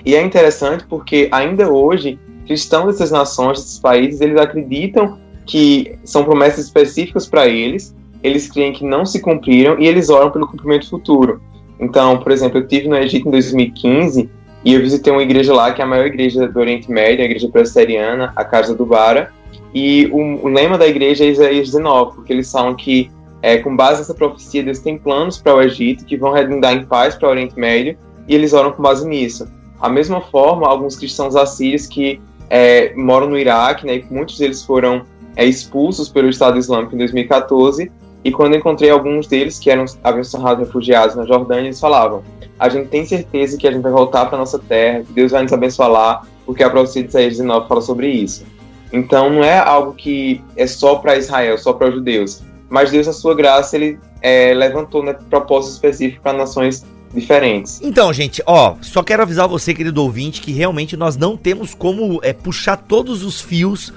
E 0.06 0.16
é 0.16 0.22
interessante 0.22 0.86
porque 0.88 1.28
ainda 1.32 1.72
hoje 1.72 2.20
cristãos 2.46 2.94
dessas 2.94 3.12
nações, 3.12 3.60
desses 3.60 3.80
países, 3.80 4.22
eles 4.22 4.40
acreditam 4.40 5.18
que 5.46 5.98
são 6.04 6.24
promessas 6.24 6.66
específicas 6.66 7.28
para 7.28 7.48
eles, 7.48 7.96
eles 8.24 8.50
creem 8.50 8.74
que 8.74 8.84
não 8.84 9.06
se 9.06 9.20
cumpriram 9.20 9.80
e 9.80 9.88
eles 9.88 10.10
oram 10.10 10.32
pelo 10.32 10.48
cumprimento 10.48 10.90
futuro. 10.90 11.42
Então, 11.80 12.20
por 12.20 12.32
exemplo, 12.32 12.60
eu 12.60 12.68
tive 12.68 12.88
no 12.88 12.96
Egito 12.96 13.28
em 13.28 13.32
2015 13.32 14.30
e 14.66 14.74
eu 14.74 14.82
visitei 14.82 15.14
uma 15.14 15.22
igreja 15.22 15.54
lá, 15.54 15.72
que 15.72 15.80
é 15.80 15.84
a 15.86 15.88
maior 15.88 16.08
igreja 16.08 16.48
do 16.48 16.60
Oriente 16.60 16.90
Médio, 16.90 17.22
a 17.22 17.26
igreja 17.26 17.48
presbiteriana, 17.48 18.34
a 18.36 18.44
Casa 18.44 18.74
do 18.74 18.84
Bara. 18.84 19.32
E 19.72 20.08
o, 20.12 20.18
o 20.44 20.48
lema 20.48 20.76
da 20.76 20.88
igreja 20.88 21.24
é 21.24 21.28
Isaías 21.28 21.68
19, 21.68 22.16
porque 22.16 22.34
eles 22.34 22.52
falam 22.52 22.76
que, 22.76 23.12
é, 23.44 23.58
com 23.60 23.76
base 23.76 24.00
nessa 24.00 24.16
profecia, 24.16 24.64
Deus 24.64 24.80
tem 24.80 24.98
planos 24.98 25.38
para 25.38 25.54
o 25.54 25.62
Egito 25.62 26.04
que 26.04 26.18
vão 26.18 26.34
redundar 26.34 26.74
em 26.74 26.84
paz 26.84 27.14
para 27.14 27.28
o 27.28 27.32
Oriente 27.32 27.60
Médio, 27.60 27.96
e 28.28 28.34
eles 28.34 28.54
oram 28.54 28.72
com 28.72 28.82
base 28.82 29.08
nisso. 29.08 29.48
A 29.80 29.88
mesma 29.88 30.20
forma, 30.20 30.68
alguns 30.68 30.96
cristãos 30.96 31.36
assírios 31.36 31.86
que 31.86 32.20
é, 32.50 32.92
moram 32.96 33.30
no 33.30 33.38
Iraque, 33.38 33.86
né, 33.86 33.98
e 33.98 34.06
muitos 34.12 34.40
deles 34.40 34.64
foram 34.64 35.04
é, 35.36 35.46
expulsos 35.46 36.10
pelo 36.10 36.28
Estado 36.28 36.58
Islâmico 36.58 36.96
em 36.96 36.98
2014, 36.98 37.92
e 38.26 38.32
quando 38.32 38.56
encontrei 38.56 38.90
alguns 38.90 39.28
deles 39.28 39.60
que 39.60 39.70
eram 39.70 39.86
tornado 40.32 40.62
refugiados 40.62 41.16
na 41.16 41.26
Jordânia, 41.26 41.68
eles 41.68 41.80
falavam: 41.80 42.24
a 42.58 42.68
gente 42.68 42.88
tem 42.88 43.06
certeza 43.06 43.56
que 43.56 43.68
a 43.68 43.72
gente 43.72 43.84
vai 43.84 43.92
voltar 43.92 44.26
para 44.26 44.40
nossa 44.40 44.58
terra, 44.58 45.04
que 45.04 45.14
Deus 45.14 45.32
vai 45.32 45.44
nos 45.44 45.54
abençoar 45.54 45.90
lá, 45.90 46.22
porque 46.44 46.64
a 46.64 46.70
profecia 46.72 47.04
de 47.04 47.10
Isaías 47.10 47.34
19 47.38 47.68
fala 47.68 47.82
sobre 47.82 48.10
isso. 48.10 48.44
Então 48.92 49.30
não 49.30 49.44
é 49.44 49.60
algo 49.60 49.94
que 49.94 50.42
é 50.58 50.66
só 50.66 50.96
para 50.96 51.16
Israel, 51.16 51.56
só 51.60 51.72
para 51.72 51.90
os 51.90 51.94
judeus, 51.94 52.42
mas 52.68 52.90
Deus, 52.90 53.06
na 53.06 53.14
sua 53.14 53.36
graça, 53.36 53.76
ele 53.76 54.00
é, 54.24 54.56
levantou 54.56 55.04
né, 55.04 55.16
propósitos 55.30 55.76
específicos 55.76 56.24
para 56.24 56.36
nações 56.36 56.84
diferentes. 57.14 57.80
Então, 57.84 58.12
gente, 58.12 58.42
ó, 58.48 58.76
só 58.82 59.04
quero 59.04 59.22
avisar 59.22 59.48
você, 59.48 59.72
querido 59.72 60.02
ouvinte, 60.02 60.42
que 60.42 60.52
realmente 60.52 60.98
nós 60.98 61.16
não 61.16 61.38
temos 61.38 61.76
como 61.76 62.20
é, 62.24 62.34
puxar 62.34 62.76
todos 62.76 63.24
os 63.24 63.40
fios 63.40 63.94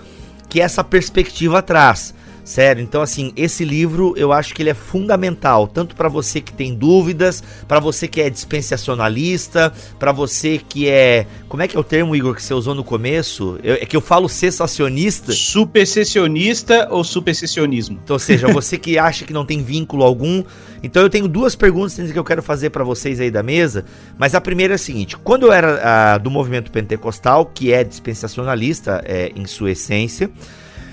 que 0.50 0.60
essa 0.60 0.84
perspectiva 0.84 1.62
traz. 1.62 2.14
Sério, 2.48 2.82
então 2.82 3.02
assim, 3.02 3.30
esse 3.36 3.62
livro 3.62 4.14
eu 4.16 4.32
acho 4.32 4.54
que 4.54 4.62
ele 4.62 4.70
é 4.70 4.74
fundamental, 4.74 5.68
tanto 5.68 5.94
para 5.94 6.08
você 6.08 6.40
que 6.40 6.50
tem 6.50 6.74
dúvidas, 6.74 7.44
para 7.68 7.78
você 7.78 8.08
que 8.08 8.22
é 8.22 8.30
dispensacionalista, 8.30 9.70
para 9.98 10.12
você 10.12 10.58
que 10.58 10.88
é, 10.88 11.26
como 11.46 11.62
é 11.62 11.68
que 11.68 11.76
é 11.76 11.78
o 11.78 11.84
termo 11.84 12.16
Igor 12.16 12.34
que 12.34 12.42
você 12.42 12.54
usou 12.54 12.74
no 12.74 12.82
começo? 12.82 13.60
Eu, 13.62 13.74
é 13.74 13.84
que 13.84 13.94
eu 13.94 14.00
falo 14.00 14.30
cessacionista. 14.30 15.30
Supersessionista 15.30 16.88
ou 16.90 17.04
supersessionismo? 17.04 18.00
Então, 18.02 18.14
ou 18.14 18.18
seja, 18.18 18.48
você 18.50 18.78
que 18.78 18.98
acha 18.98 19.26
que 19.26 19.32
não 19.34 19.44
tem 19.44 19.62
vínculo 19.62 20.02
algum. 20.02 20.42
Então 20.82 21.02
eu 21.02 21.10
tenho 21.10 21.28
duas 21.28 21.54
perguntas 21.54 22.10
que 22.10 22.18
eu 22.18 22.24
quero 22.24 22.42
fazer 22.42 22.70
para 22.70 22.82
vocês 22.82 23.20
aí 23.20 23.30
da 23.30 23.42
mesa, 23.42 23.84
mas 24.16 24.34
a 24.34 24.40
primeira 24.40 24.72
é 24.72 24.76
a 24.76 24.78
seguinte: 24.78 25.18
quando 25.18 25.44
eu 25.44 25.52
era 25.52 26.16
do 26.16 26.30
movimento 26.30 26.72
pentecostal, 26.72 27.44
que 27.44 27.74
é 27.74 27.84
dispensacionalista 27.84 29.02
é, 29.04 29.32
em 29.36 29.44
sua 29.44 29.72
essência, 29.72 30.30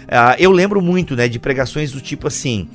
Uh, 0.05 0.35
eu 0.37 0.51
lembro 0.51 0.81
muito, 0.81 1.15
né, 1.15 1.27
de 1.27 1.39
pregações 1.39 1.91
do 1.91 1.99
tipo 1.99 2.27
assim: 2.27 2.67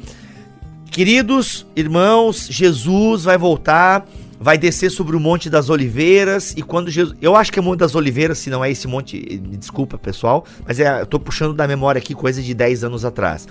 Queridos 0.91 1.67
irmãos, 1.77 2.49
Jesus 2.51 3.25
vai 3.25 3.39
voltar, 3.39 4.07
vai 4.41 4.59
descer 4.59 4.91
sobre 4.91 5.15
o 5.15 5.21
Monte 5.21 5.49
das 5.49 5.71
Oliveiras 5.71 6.53
e 6.57 6.63
quando 6.63 6.91
Jesus, 6.91 7.17
eu 7.23 7.37
acho 7.37 7.53
que 7.53 7.59
é 7.59 7.63
o 7.63 7.65
Monte 7.65 7.79
das 7.79 7.95
Oliveiras, 7.95 8.39
se 8.39 8.51
não 8.51 8.65
é 8.65 8.71
esse 8.71 8.89
monte, 8.89 9.17
me 9.17 9.57
desculpa, 9.57 9.97
pessoal, 9.97 10.45
mas 10.67 10.81
é, 10.81 11.03
eu 11.03 11.07
tô 11.07 11.21
puxando 11.21 11.55
da 11.55 11.69
memória 11.69 12.01
aqui 12.01 12.15
coisa 12.15 12.43
de 12.43 12.53
10 12.55 12.85
anos 12.85 13.05
atrás. 13.05 13.47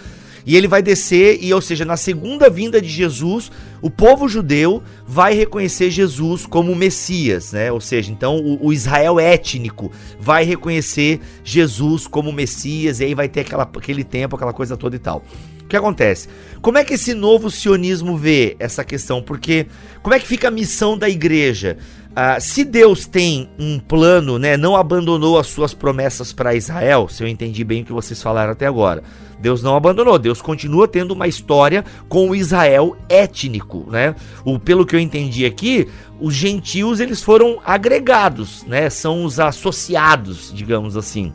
E 0.45 0.55
ele 0.55 0.67
vai 0.67 0.81
descer, 0.81 1.39
e 1.41 1.53
ou 1.53 1.61
seja, 1.61 1.85
na 1.85 1.97
segunda 1.97 2.49
vinda 2.49 2.81
de 2.81 2.87
Jesus, 2.87 3.51
o 3.81 3.89
povo 3.89 4.27
judeu 4.27 4.81
vai 5.07 5.33
reconhecer 5.33 5.89
Jesus 5.89 6.45
como 6.45 6.75
Messias, 6.75 7.51
né? 7.51 7.71
Ou 7.71 7.81
seja, 7.81 8.11
então 8.11 8.37
o, 8.37 8.67
o 8.67 8.73
Israel 8.73 9.19
étnico 9.19 9.91
vai 10.19 10.43
reconhecer 10.43 11.19
Jesus 11.43 12.07
como 12.07 12.31
Messias, 12.31 12.99
e 12.99 13.05
aí 13.05 13.13
vai 13.13 13.27
ter 13.27 13.41
aquela, 13.41 13.63
aquele 13.63 14.03
tempo, 14.03 14.35
aquela 14.35 14.53
coisa 14.53 14.75
toda 14.75 14.95
e 14.95 14.99
tal. 14.99 15.23
O 15.63 15.67
que 15.69 15.77
acontece? 15.77 16.27
Como 16.61 16.79
é 16.79 16.83
que 16.83 16.95
esse 16.95 17.13
novo 17.13 17.51
sionismo 17.51 18.17
vê 18.17 18.55
essa 18.59 18.83
questão? 18.83 19.21
Porque 19.21 19.67
como 20.01 20.15
é 20.15 20.19
que 20.19 20.25
fica 20.25 20.47
a 20.47 20.51
missão 20.51 20.97
da 20.97 21.07
igreja? 21.07 21.77
Ah, 22.15 22.39
se 22.39 22.63
Deus 22.63 23.05
tem 23.05 23.47
um 23.57 23.77
plano, 23.79 24.39
né, 24.39 24.57
não 24.57 24.75
abandonou 24.75 25.37
as 25.37 25.47
suas 25.47 25.73
promessas 25.73 26.33
para 26.33 26.55
Israel, 26.55 27.07
se 27.07 27.23
eu 27.23 27.27
entendi 27.27 27.63
bem 27.63 27.83
o 27.83 27.85
que 27.85 27.93
vocês 27.93 28.21
falaram 28.21 28.51
até 28.51 28.65
agora. 28.65 29.03
Deus 29.39 29.63
não 29.63 29.75
abandonou, 29.75 30.19
Deus 30.19 30.41
continua 30.41 30.87
tendo 30.87 31.11
uma 31.11 31.27
história 31.27 31.85
com 32.09 32.29
o 32.29 32.35
Israel 32.35 32.97
étnico, 33.07 33.85
né? 33.89 34.13
O, 34.43 34.59
pelo 34.59 34.85
que 34.85 34.95
eu 34.95 34.99
entendi 34.99 35.45
aqui, 35.45 35.87
os 36.19 36.33
gentios 36.33 36.99
eles 36.99 37.23
foram 37.23 37.59
agregados, 37.65 38.63
né? 38.65 38.89
São 38.89 39.23
os 39.23 39.39
associados, 39.39 40.51
digamos 40.53 40.97
assim, 40.97 41.31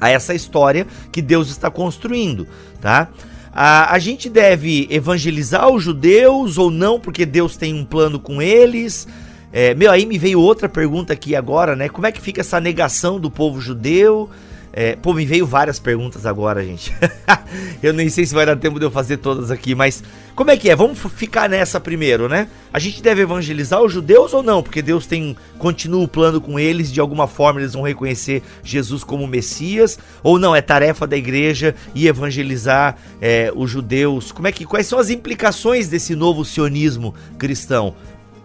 a 0.00 0.10
essa 0.10 0.34
história 0.34 0.86
que 1.12 1.22
Deus 1.22 1.48
está 1.48 1.70
construindo, 1.70 2.46
tá? 2.80 3.08
A, 3.52 3.94
a 3.94 3.98
gente 3.98 4.28
deve 4.28 4.86
evangelizar 4.90 5.68
os 5.68 5.82
judeus 5.82 6.58
ou 6.58 6.70
não, 6.70 6.98
porque 6.98 7.24
Deus 7.24 7.56
tem 7.56 7.74
um 7.74 7.84
plano 7.84 8.18
com 8.18 8.42
eles. 8.42 9.06
É, 9.52 9.74
meu, 9.74 9.90
aí 9.90 10.04
me 10.04 10.18
veio 10.18 10.40
outra 10.40 10.68
pergunta 10.68 11.12
aqui 11.12 11.34
agora, 11.34 11.74
né? 11.74 11.88
Como 11.88 12.06
é 12.06 12.12
que 12.12 12.20
fica 12.20 12.40
essa 12.40 12.60
negação 12.60 13.18
do 13.18 13.30
povo 13.30 13.60
judeu? 13.60 14.28
É, 14.72 14.96
pô, 14.96 15.14
me 15.14 15.24
veio 15.24 15.46
várias 15.46 15.78
perguntas 15.78 16.26
agora, 16.26 16.64
gente. 16.64 16.92
eu 17.82 17.92
nem 17.92 18.08
sei 18.08 18.26
se 18.26 18.34
vai 18.34 18.44
dar 18.44 18.56
tempo 18.56 18.78
de 18.78 18.84
eu 18.84 18.90
fazer 18.90 19.16
todas 19.16 19.50
aqui, 19.50 19.74
mas 19.74 20.02
como 20.34 20.50
é 20.50 20.56
que 20.56 20.70
é? 20.70 20.76
Vamos 20.76 20.98
ficar 20.98 21.48
nessa 21.48 21.80
primeiro, 21.80 22.28
né? 22.28 22.48
A 22.72 22.78
gente 22.78 23.02
deve 23.02 23.22
evangelizar 23.22 23.82
os 23.82 23.92
judeus 23.92 24.32
ou 24.34 24.42
não? 24.42 24.62
Porque 24.62 24.82
Deus 24.82 25.06
tem 25.06 25.36
continua 25.58 26.04
o 26.04 26.08
plano 26.08 26.40
com 26.40 26.58
eles, 26.58 26.92
de 26.92 27.00
alguma 27.00 27.26
forma 27.26 27.60
eles 27.60 27.72
vão 27.72 27.82
reconhecer 27.82 28.42
Jesus 28.62 29.02
como 29.02 29.26
Messias, 29.26 29.98
ou 30.22 30.38
não? 30.38 30.54
É 30.54 30.60
tarefa 30.60 31.06
da 31.06 31.16
igreja 31.16 31.74
e 31.94 32.06
evangelizar 32.06 32.96
é, 33.20 33.50
os 33.54 33.70
judeus. 33.70 34.30
Como 34.30 34.46
é 34.46 34.52
que 34.52 34.64
quais 34.64 34.86
são 34.86 34.98
as 34.98 35.10
implicações 35.10 35.88
desse 35.88 36.14
novo 36.14 36.44
sionismo 36.44 37.14
cristão? 37.38 37.94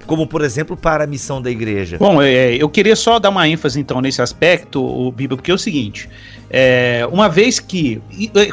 Como 0.06 0.28
por 0.28 0.42
exemplo 0.42 0.76
para 0.76 1.04
a 1.04 1.08
missão 1.08 1.42
da 1.42 1.50
igreja? 1.50 1.98
Bom, 1.98 2.22
é, 2.22 2.56
eu 2.56 2.70
queria 2.70 2.96
só 2.96 3.20
dar 3.20 3.30
uma 3.30 3.48
ênfase 3.48 3.80
então 3.80 4.02
nesse 4.02 4.22
aspecto, 4.22 4.84
o 4.84 5.12
Bíblia, 5.12 5.38
porque 5.38 5.52
é 5.52 5.54
o 5.54 5.58
seguinte: 5.58 6.10
é, 6.50 7.08
uma 7.12 7.28
vez 7.30 7.60
que, 7.60 8.02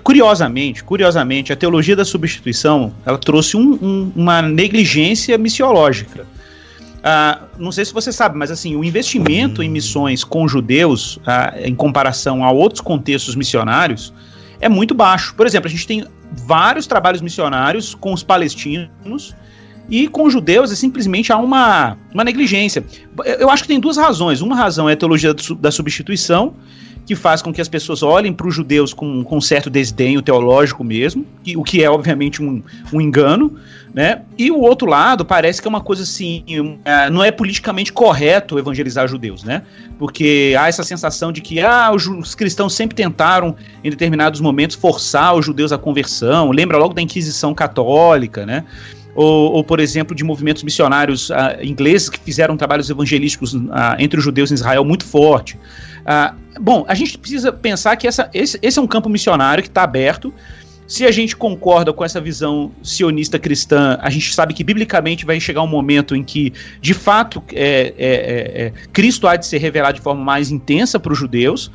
curiosamente, 0.03 0.83
curiosamente, 0.83 1.53
a 1.53 1.57
teologia 1.57 1.95
da 1.95 2.05
substituição 2.05 2.95
ela 3.05 3.19
trouxe 3.19 3.57
um, 3.57 3.73
um, 3.75 4.13
uma 4.17 4.41
negligência 4.41 5.37
missiológica. 5.37 6.27
Ah, 7.03 7.43
não 7.59 7.73
sei 7.73 7.85
se 7.85 7.93
você 7.93 8.13
sabe, 8.13 8.37
mas 8.37 8.51
assim, 8.51 8.77
o 8.77 8.85
investimento 8.85 9.63
em 9.63 9.69
missões 9.71 10.23
com 10.23 10.47
judeus, 10.47 11.19
ah, 11.27 11.55
em 11.63 11.75
comparação 11.75 12.45
a 12.45 12.51
outros 12.51 12.81
contextos 12.81 13.35
missionários, 13.35 14.13
é 14.61 14.69
muito 14.69 14.95
baixo. 14.95 15.35
Por 15.35 15.47
exemplo, 15.47 15.69
a 15.69 15.71
gente 15.71 15.87
tem 15.87 16.07
vários 16.47 16.87
trabalhos 16.87 17.21
missionários 17.21 17.95
com 17.95 18.13
os 18.13 18.23
palestinos 18.23 19.35
e 19.91 20.07
com 20.07 20.23
os 20.23 20.33
judeus 20.33 20.71
é 20.71 20.77
simplesmente 20.77 21.33
há 21.33 21.37
uma, 21.37 21.97
uma 22.15 22.23
negligência. 22.23 22.85
Eu 23.39 23.51
acho 23.51 23.65
que 23.65 23.69
tem 23.69 23.81
duas 23.81 23.97
razões. 23.97 24.41
Uma 24.41 24.55
razão 24.55 24.89
é 24.89 24.93
a 24.93 24.97
teologia 24.97 25.35
da 25.59 25.71
substituição, 25.73 26.55
que 27.05 27.17
faz 27.17 27.43
com 27.43 27.53
que 27.53 27.61
as 27.61 27.69
pessoas 27.69 28.05
olhem 28.05 28.33
para 28.33 28.47
os 28.47 28.55
judeus 28.55 28.95
com, 28.95 29.25
com 29.25 29.41
certo 29.41 29.69
desdenho 29.69 30.23
teológico 30.23 30.85
mesmo, 30.85 31.27
que, 31.43 31.57
o 31.57 31.65
que 31.65 31.83
é 31.83 31.91
obviamente 31.91 32.41
um, 32.41 32.63
um 32.93 33.01
engano, 33.01 33.59
né? 33.93 34.23
E 34.39 34.49
o 34.53 34.61
outro 34.61 34.89
lado 34.89 35.25
parece 35.25 35.61
que 35.61 35.67
é 35.67 35.71
uma 35.71 35.81
coisa 35.81 36.05
assim, 36.05 36.45
é, 36.85 37.11
não 37.11 37.25
é 37.25 37.33
politicamente 37.33 37.93
correto 37.93 38.61
evangelizar 38.61 39.09
judeus, 39.09 39.43
né? 39.43 39.63
Porque 39.99 40.55
há 40.57 40.69
essa 40.69 40.85
sensação 40.85 41.33
de 41.33 41.41
que 41.41 41.61
ah, 41.61 41.91
os 41.93 42.35
cristãos 42.37 42.75
sempre 42.75 42.95
tentaram, 42.95 43.57
em 43.83 43.91
determinados 43.91 44.41
momentos, 44.41 44.77
forçar 44.77 45.35
os 45.35 45.45
judeus 45.45 45.73
à 45.73 45.79
conversão. 45.79 46.53
Lembra 46.53 46.79
logo 46.79 46.95
da 46.95 47.03
Inquisição 47.03 47.53
Católica, 47.53 48.47
né? 48.47 48.65
Ou, 49.15 49.53
ou, 49.53 49.65
por 49.65 49.81
exemplo, 49.81 50.15
de 50.15 50.25
movimentos 50.25 50.63
missionários 50.63 51.31
uh, 51.31 51.35
ingleses 51.63 52.09
que 52.09 52.19
fizeram 52.19 52.57
trabalhos 52.57 52.89
evangelísticos 52.91 53.55
uh, 53.55 53.69
entre 53.99 54.19
os 54.19 54.25
judeus 54.25 54.51
em 54.51 54.55
Israel 54.55 54.85
muito 54.85 55.05
forte. 55.05 55.57
Uh, 56.01 56.61
bom, 56.61 56.85
a 56.89 56.95
gente 56.95 57.19
precisa 57.19 57.53
pensar 57.53 57.97
que 57.97 58.07
essa, 58.07 58.31
esse, 58.33 58.59
esse 58.63 58.79
é 58.79 58.83
um 58.83 58.87
campo 58.87 59.09
missionário 59.09 59.63
que 59.63 59.69
está 59.69 59.83
aberto. 59.83 60.33
Se 60.87 61.07
a 61.07 61.11
gente 61.13 61.37
concorda 61.37 61.93
com 61.93 62.05
essa 62.05 62.21
visão 62.21 62.73
sionista 62.83 63.39
cristã, 63.39 63.97
a 64.03 64.11
gente 64.11 64.35
sabe 64.35 64.53
que 64.53 64.65
biblicamente 64.65 65.25
vai 65.25 65.39
chegar 65.39 65.63
um 65.63 65.69
momento 65.69 66.17
em 66.17 66.25
que, 66.25 66.53
de 66.81 66.95
fato, 66.95 67.41
é, 67.53 67.95
é, 67.97 68.07
é, 68.07 68.63
é 68.67 68.73
Cristo 68.93 69.29
há 69.29 69.37
de 69.37 69.47
ser 69.47 69.59
revelado 69.59 69.95
de 69.95 70.01
forma 70.01 70.25
mais 70.25 70.51
intensa 70.51 70.99
para 70.99 71.13
os 71.13 71.19
judeus. 71.19 71.71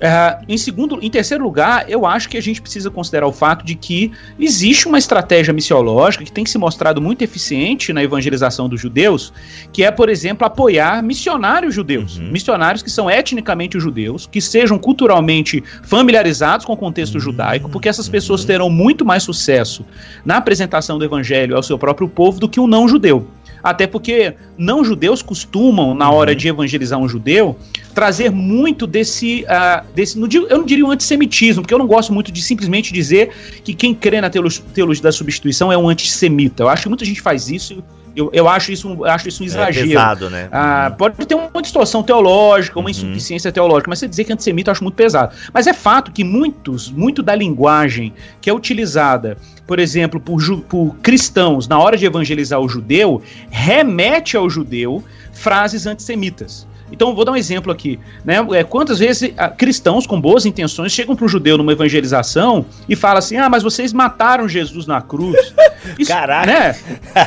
Uh, 0.00 0.44
em 0.48 0.56
segundo, 0.56 0.98
em 1.02 1.10
terceiro 1.10 1.44
lugar, 1.44 1.84
eu 1.86 2.06
acho 2.06 2.26
que 2.26 2.38
a 2.38 2.40
gente 2.40 2.62
precisa 2.62 2.90
considerar 2.90 3.26
o 3.26 3.32
fato 3.32 3.62
de 3.62 3.74
que 3.74 4.10
existe 4.38 4.88
uma 4.88 4.98
estratégia 4.98 5.52
missiológica 5.52 6.24
que 6.24 6.32
tem 6.32 6.46
se 6.46 6.56
mostrado 6.56 7.02
muito 7.02 7.20
eficiente 7.20 7.92
na 7.92 8.02
evangelização 8.02 8.66
dos 8.66 8.80
judeus, 8.80 9.30
que 9.74 9.84
é, 9.84 9.90
por 9.90 10.08
exemplo, 10.08 10.46
apoiar 10.46 11.02
missionários 11.02 11.74
judeus, 11.74 12.16
uhum. 12.16 12.30
missionários 12.30 12.82
que 12.82 12.90
são 12.90 13.10
etnicamente 13.10 13.78
judeus, 13.78 14.26
que 14.26 14.40
sejam 14.40 14.78
culturalmente 14.78 15.62
familiarizados 15.82 16.64
com 16.64 16.72
o 16.72 16.76
contexto 16.78 17.16
uhum. 17.16 17.20
judaico, 17.20 17.68
porque 17.68 17.88
essas 17.88 18.08
pessoas 18.08 18.42
terão 18.42 18.70
muito 18.70 19.04
mais 19.04 19.22
sucesso 19.22 19.84
na 20.24 20.38
apresentação 20.38 20.98
do 20.98 21.04
evangelho 21.04 21.54
ao 21.54 21.62
seu 21.62 21.78
próprio 21.78 22.08
povo 22.08 22.40
do 22.40 22.48
que 22.48 22.58
um 22.58 22.66
não 22.66 22.88
judeu. 22.88 23.28
Até 23.62 23.86
porque 23.86 24.34
não 24.56 24.84
judeus 24.84 25.22
costumam, 25.22 25.94
na 25.94 26.10
hora 26.10 26.32
uhum. 26.32 26.36
de 26.36 26.48
evangelizar 26.48 26.98
um 26.98 27.08
judeu, 27.08 27.56
trazer 27.94 28.30
muito 28.30 28.86
desse. 28.86 29.44
Uh, 29.44 29.84
desse 29.94 30.18
eu 30.18 30.58
não 30.58 30.64
diria 30.64 30.84
um 30.84 30.90
antissemitismo, 30.90 31.62
porque 31.62 31.74
eu 31.74 31.78
não 31.78 31.86
gosto 31.86 32.12
muito 32.12 32.30
de 32.30 32.42
simplesmente 32.42 32.92
dizer 32.92 33.30
que 33.64 33.74
quem 33.74 33.94
crê 33.94 34.20
na 34.20 34.30
teologia 34.30 35.02
da 35.02 35.12
substituição 35.12 35.72
é 35.72 35.78
um 35.78 35.88
antissemita. 35.88 36.62
Eu 36.62 36.68
acho 36.68 36.82
que 36.82 36.88
muita 36.88 37.04
gente 37.04 37.20
faz 37.20 37.48
isso 37.48 37.82
eu, 38.14 38.30
eu 38.32 38.48
acho 38.48 38.72
isso 38.72 38.88
eu 38.88 39.04
acho 39.04 39.28
isso 39.28 39.42
um 39.42 39.46
é 39.46 39.48
exagero. 39.48 39.86
É 39.86 39.88
pesado, 39.88 40.30
né? 40.30 40.48
Ah, 40.50 40.88
uhum. 40.90 40.96
pode 40.96 41.26
ter 41.26 41.34
uma 41.34 41.62
distorção 41.62 42.02
teológica, 42.02 42.78
uma 42.78 42.86
uhum. 42.86 42.90
insuficiência 42.90 43.52
teológica, 43.52 43.88
mas 43.88 43.98
você 43.98 44.08
dizer 44.08 44.24
que 44.24 44.32
é 44.32 44.34
antissemita 44.34 44.70
eu 44.70 44.72
acho 44.72 44.82
muito 44.82 44.94
pesado. 44.94 45.34
Mas 45.52 45.66
é 45.66 45.72
fato 45.72 46.10
que 46.10 46.24
muitos, 46.24 46.90
muito 46.90 47.22
da 47.22 47.34
linguagem 47.34 48.12
que 48.40 48.50
é 48.50 48.54
utilizada, 48.54 49.36
por 49.70 49.78
exemplo, 49.78 50.18
por, 50.18 50.42
por 50.62 50.96
cristãos 50.96 51.68
na 51.68 51.78
hora 51.78 51.96
de 51.96 52.04
evangelizar 52.04 52.58
o 52.58 52.68
judeu, 52.68 53.22
remete 53.52 54.36
ao 54.36 54.50
judeu 54.50 55.00
frases 55.32 55.86
antissemitas. 55.86 56.66
Então, 56.90 57.14
vou 57.14 57.24
dar 57.24 57.30
um 57.30 57.36
exemplo 57.36 57.70
aqui. 57.70 57.96
Né? 58.24 58.44
É, 58.50 58.64
quantas 58.64 58.98
vezes 58.98 59.32
ah, 59.38 59.48
cristãos 59.48 60.08
com 60.08 60.20
boas 60.20 60.44
intenções 60.44 60.90
chegam 60.90 61.14
para 61.14 61.24
um 61.24 61.28
judeu 61.28 61.56
numa 61.56 61.70
evangelização 61.70 62.66
e 62.88 62.96
falam 62.96 63.18
assim: 63.18 63.36
ah, 63.36 63.48
mas 63.48 63.62
vocês 63.62 63.92
mataram 63.92 64.48
Jesus 64.48 64.88
na 64.88 65.00
cruz. 65.00 65.36
Isso, 65.96 66.10
Caraca! 66.10 66.46
Né? 66.46 66.76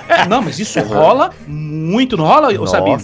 É, 0.10 0.28
não, 0.28 0.41
mas 0.41 0.60
isso 0.60 0.78
rola 0.84 1.32
muito, 1.48 2.18
não 2.18 2.26
rola, 2.26 2.52
Nossa. 2.52 2.72
Sabino? 2.74 3.02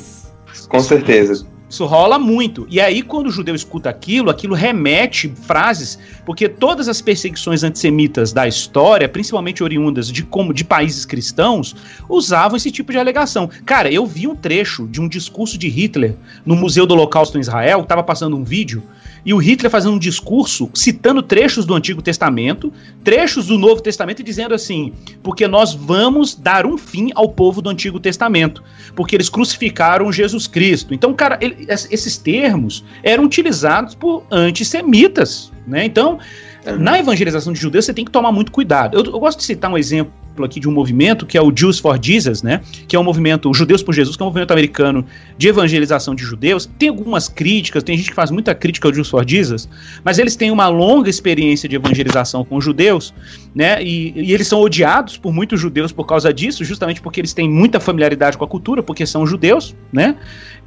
Com 0.68 0.80
certeza. 0.82 1.48
Isso 1.70 1.86
rola 1.86 2.18
muito. 2.18 2.66
E 2.68 2.82
aí, 2.82 3.04
quando 3.04 3.28
o 3.28 3.32
judeu 3.32 3.54
escuta 3.54 3.92
aquilo, 3.92 4.32
aquilo 4.32 4.56
remete 4.56 5.32
frases, 5.44 6.00
porque 6.26 6.50
todas 6.50 6.88
as 6.90 7.00
perseguições 7.00 7.64
antissemitas 7.64 8.34
da 8.34 8.48
história, 8.48 9.08
principalmente 9.08 9.64
oriundas 9.64 10.12
de 10.12 10.24
como 10.24 10.52
de 10.52 10.64
países 10.64 11.06
cristãos, 11.06 11.76
usavam 12.10 12.58
esse 12.58 12.72
tipo 12.72 12.92
de 12.92 12.98
alegação. 12.98 13.48
Cara, 13.66 13.92
eu 13.92 14.06
vi 14.08 14.28
um 14.28 14.36
trecho 14.36 14.88
de 14.88 15.00
um 15.00 15.08
discurso 15.08 15.60
de 15.60 15.70
Hitler 15.70 16.16
no 16.44 16.56
Museu 16.56 16.88
do 16.88 16.96
Holocausto 16.96 17.38
em 17.38 17.42
Israel, 17.42 17.82
estava 17.82 18.02
passando 18.02 18.36
um 18.36 18.44
vídeo, 18.44 18.82
e 19.26 19.34
o 19.34 19.38
Hitler 19.38 19.72
fazendo 19.72 19.96
um 19.96 20.00
discurso 20.00 20.70
citando 20.74 21.22
trechos 21.22 21.66
do 21.66 21.74
Antigo 21.74 22.02
Testamento, 22.02 22.72
trechos 23.04 23.48
do 23.48 23.58
Novo 23.58 23.82
Testamento 23.82 24.20
e 24.20 24.24
dizendo 24.24 24.54
assim: 24.54 24.94
porque 25.22 25.48
nós 25.48 25.74
vamos 25.74 26.36
dar 26.36 26.66
um 26.66 26.78
fim 26.78 27.12
ao 27.16 27.30
povo 27.30 27.62
do 27.62 27.70
Antigo 27.70 28.00
Testamento, 28.00 28.64
porque 28.96 29.16
eles 29.16 29.30
crucificaram 29.30 30.12
Jesus 30.12 30.48
Cristo. 30.48 30.94
Então, 30.94 31.14
cara, 31.14 31.38
ele, 31.42 31.68
esses 31.68 32.18
termos 32.18 32.84
eram 33.04 33.26
utilizados 33.26 33.96
por 33.96 34.24
antissemitas, 34.32 35.52
né? 35.68 35.86
Então, 35.86 36.20
na 36.78 37.00
evangelização 37.00 37.54
de 37.54 37.60
judeus, 37.60 37.86
você 37.86 37.94
tem 37.94 38.06
que 38.06 38.12
tomar 38.12 38.32
muito 38.32 38.52
cuidado. 38.52 38.98
Eu, 38.98 39.06
eu, 39.06 39.20
gosto 39.20 39.40
de 39.40 39.46
citar 39.46 39.72
um 39.72 39.78
exemplo 39.78 40.12
aqui 40.46 40.60
de 40.60 40.68
um 40.68 40.72
movimento 40.72 41.26
que 41.26 41.38
é 41.38 41.42
o 41.42 41.52
Jews 41.56 41.80
for 41.80 42.00
Jesus, 42.02 42.44
né? 42.44 42.62
Que 42.88 42.96
é 42.96 43.00
um 43.00 43.04
movimento, 43.04 43.50
o 43.50 43.54
Judeus 43.54 43.84
por 43.84 43.94
Jesus, 43.94 44.16
que 44.16 44.24
é 44.24 44.26
um 44.26 44.28
movimento 44.30 44.52
americano 44.52 45.06
de 45.38 45.48
evangelização 45.48 46.16
de 46.16 46.24
judeus. 46.24 46.70
Tem 46.78 46.90
algumas 46.90 47.28
críticas, 47.28 47.84
tem 47.84 47.98
gente 47.98 48.10
que 48.10 48.16
faz 48.16 48.32
muita 48.32 48.54
crítica 48.56 48.88
ao 48.88 48.94
Jews 48.94 49.10
for 49.10 49.28
Jesus, 49.28 49.68
mas 50.04 50.20
eles 50.20 50.36
têm 50.36 50.52
uma 50.52 50.68
longa 50.68 51.10
experiência 51.10 51.68
de 51.68 51.76
evangelização 51.76 52.44
com 52.44 52.60
judeus, 52.60 53.14
né? 53.54 53.82
E, 53.84 54.14
e 54.16 54.34
eles 54.34 54.48
são 54.48 54.60
odiados 54.60 55.18
por 55.18 55.34
muitos 55.34 55.60
judeus 55.60 55.92
por 55.92 56.06
causa 56.06 56.34
disso, 56.34 56.64
justamente 56.64 57.02
porque 57.02 57.20
eles 57.20 57.34
têm 57.34 57.50
muita 57.50 57.80
familiaridade 57.80 58.38
com 58.38 58.44
a 58.44 58.48
cultura, 58.48 58.82
porque 58.82 59.06
são 59.06 59.26
judeus, 59.26 59.76
né? 59.92 60.16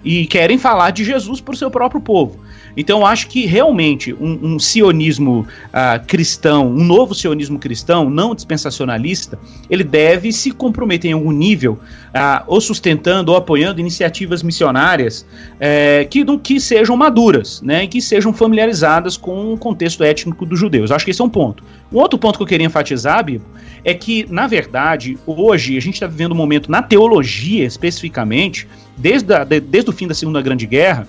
E 0.04 0.26
querem 0.26 0.58
falar 0.58 0.90
de 0.90 1.04
Jesus 1.04 1.40
para 1.40 1.54
o 1.54 1.56
seu 1.56 1.70
próprio 1.70 2.00
povo. 2.00 2.40
Então 2.76 3.04
acho 3.04 3.28
que 3.28 3.46
realmente 3.46 4.14
um, 4.14 4.54
um 4.54 4.58
sionismo 4.58 5.46
uh, 5.68 6.04
cristão, 6.06 6.68
um 6.68 6.84
novo 6.84 7.14
sionismo 7.14 7.58
cristão, 7.58 8.08
não 8.08 8.34
dispensacionalista, 8.34 9.38
ele 9.68 9.84
deve 9.84 10.32
se 10.32 10.50
comprometer 10.50 11.10
em 11.10 11.14
algum 11.14 11.32
nível, 11.32 11.74
uh, 11.74 12.44
ou 12.46 12.60
sustentando 12.60 13.30
ou 13.30 13.36
apoiando 13.36 13.80
iniciativas 13.80 14.42
missionárias 14.42 15.26
uh, 15.56 16.08
que, 16.08 16.24
que 16.38 16.60
sejam 16.60 16.96
maduras, 16.96 17.60
né, 17.62 17.84
e 17.84 17.88
que 17.88 18.00
sejam 18.00 18.32
familiarizadas 18.32 19.16
com 19.16 19.52
o 19.52 19.58
contexto 19.58 20.02
étnico 20.02 20.46
dos 20.46 20.58
judeus. 20.58 20.90
Eu 20.90 20.96
acho 20.96 21.04
que 21.04 21.10
esse 21.10 21.20
é 21.20 21.24
um 21.24 21.30
ponto. 21.30 21.62
Um 21.92 21.98
outro 21.98 22.18
ponto 22.18 22.38
que 22.38 22.42
eu 22.42 22.46
queria 22.46 22.66
enfatizar, 22.66 23.22
Bibo, 23.22 23.44
é 23.84 23.92
que, 23.92 24.26
na 24.30 24.46
verdade, 24.46 25.18
hoje 25.26 25.76
a 25.76 25.80
gente 25.80 25.94
está 25.94 26.06
vivendo 26.06 26.32
um 26.32 26.36
momento 26.36 26.70
na 26.70 26.80
teologia 26.80 27.64
especificamente, 27.64 28.66
desde, 29.02 29.34
a, 29.34 29.44
de, 29.44 29.60
desde 29.60 29.90
o 29.90 29.92
fim 29.92 30.06
da 30.06 30.14
Segunda 30.14 30.40
Grande 30.40 30.64
Guerra, 30.64 31.06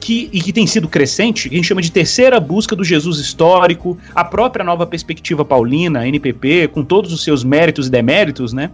que, 0.00 0.28
e 0.32 0.40
que 0.40 0.52
tem 0.52 0.66
sido 0.66 0.88
crescente, 0.88 1.48
que 1.48 1.54
a 1.54 1.58
gente 1.58 1.66
chama 1.66 1.82
de 1.82 1.90
terceira 1.90 2.38
busca 2.38 2.74
do 2.74 2.84
Jesus 2.84 3.18
histórico, 3.18 3.96
a 4.14 4.24
própria 4.24 4.64
nova 4.64 4.86
perspectiva 4.86 5.44
paulina, 5.44 6.06
NPP, 6.06 6.68
com 6.68 6.84
todos 6.84 7.12
os 7.12 7.22
seus 7.22 7.42
méritos 7.44 7.86
e 7.86 7.90
deméritos, 7.90 8.52
né? 8.52 8.70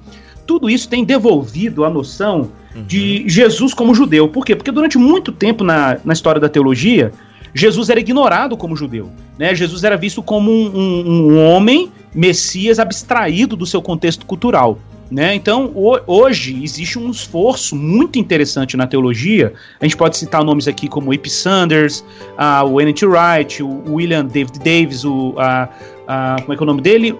Tudo 0.46 0.68
isso 0.68 0.88
tem 0.88 1.04
devolvido 1.04 1.84
a 1.84 1.90
noção 1.90 2.50
uhum. 2.74 2.84
de 2.84 3.26
Jesus 3.26 3.72
como 3.72 3.94
judeu. 3.94 4.28
Por 4.28 4.44
quê? 4.44 4.54
Porque 4.54 4.70
durante 4.70 4.98
muito 4.98 5.32
tempo 5.32 5.64
na, 5.64 5.98
na 6.04 6.12
história 6.12 6.38
da 6.40 6.50
teologia, 6.50 7.12
Jesus 7.54 7.88
era 7.88 7.98
ignorado 7.98 8.54
como 8.54 8.76
judeu. 8.76 9.10
Né? 9.38 9.54
Jesus 9.54 9.84
era 9.84 9.96
visto 9.96 10.22
como 10.22 10.50
um, 10.50 10.76
um, 10.76 11.32
um 11.32 11.46
homem, 11.46 11.90
Messias, 12.14 12.78
abstraído 12.78 13.56
do 13.56 13.64
seu 13.64 13.80
contexto 13.80 14.26
cultural. 14.26 14.78
Né? 15.10 15.34
Então, 15.34 15.70
hoje 16.06 16.62
existe 16.62 16.98
um 16.98 17.10
esforço 17.10 17.76
muito 17.76 18.18
interessante 18.18 18.76
na 18.76 18.86
teologia. 18.86 19.52
A 19.80 19.84
gente 19.84 19.96
pode 19.96 20.16
citar 20.16 20.42
nomes 20.42 20.66
aqui 20.66 20.88
como 20.88 21.12
Ip 21.12 21.28
Sanders, 21.28 22.04
uh, 22.38 22.66
o 22.66 22.80
N.T. 22.80 23.06
Wright, 23.06 23.62
o 23.62 23.94
William 23.94 24.24
David 24.24 24.58
Davis, 24.58 25.04
o, 25.04 25.30
uh, 25.30 25.34
uh, 25.34 26.42
como 26.42 26.52
é 26.52 26.56
que 26.56 26.62
é 26.62 26.64
o 26.64 26.66
nome 26.66 26.80
dele? 26.80 27.16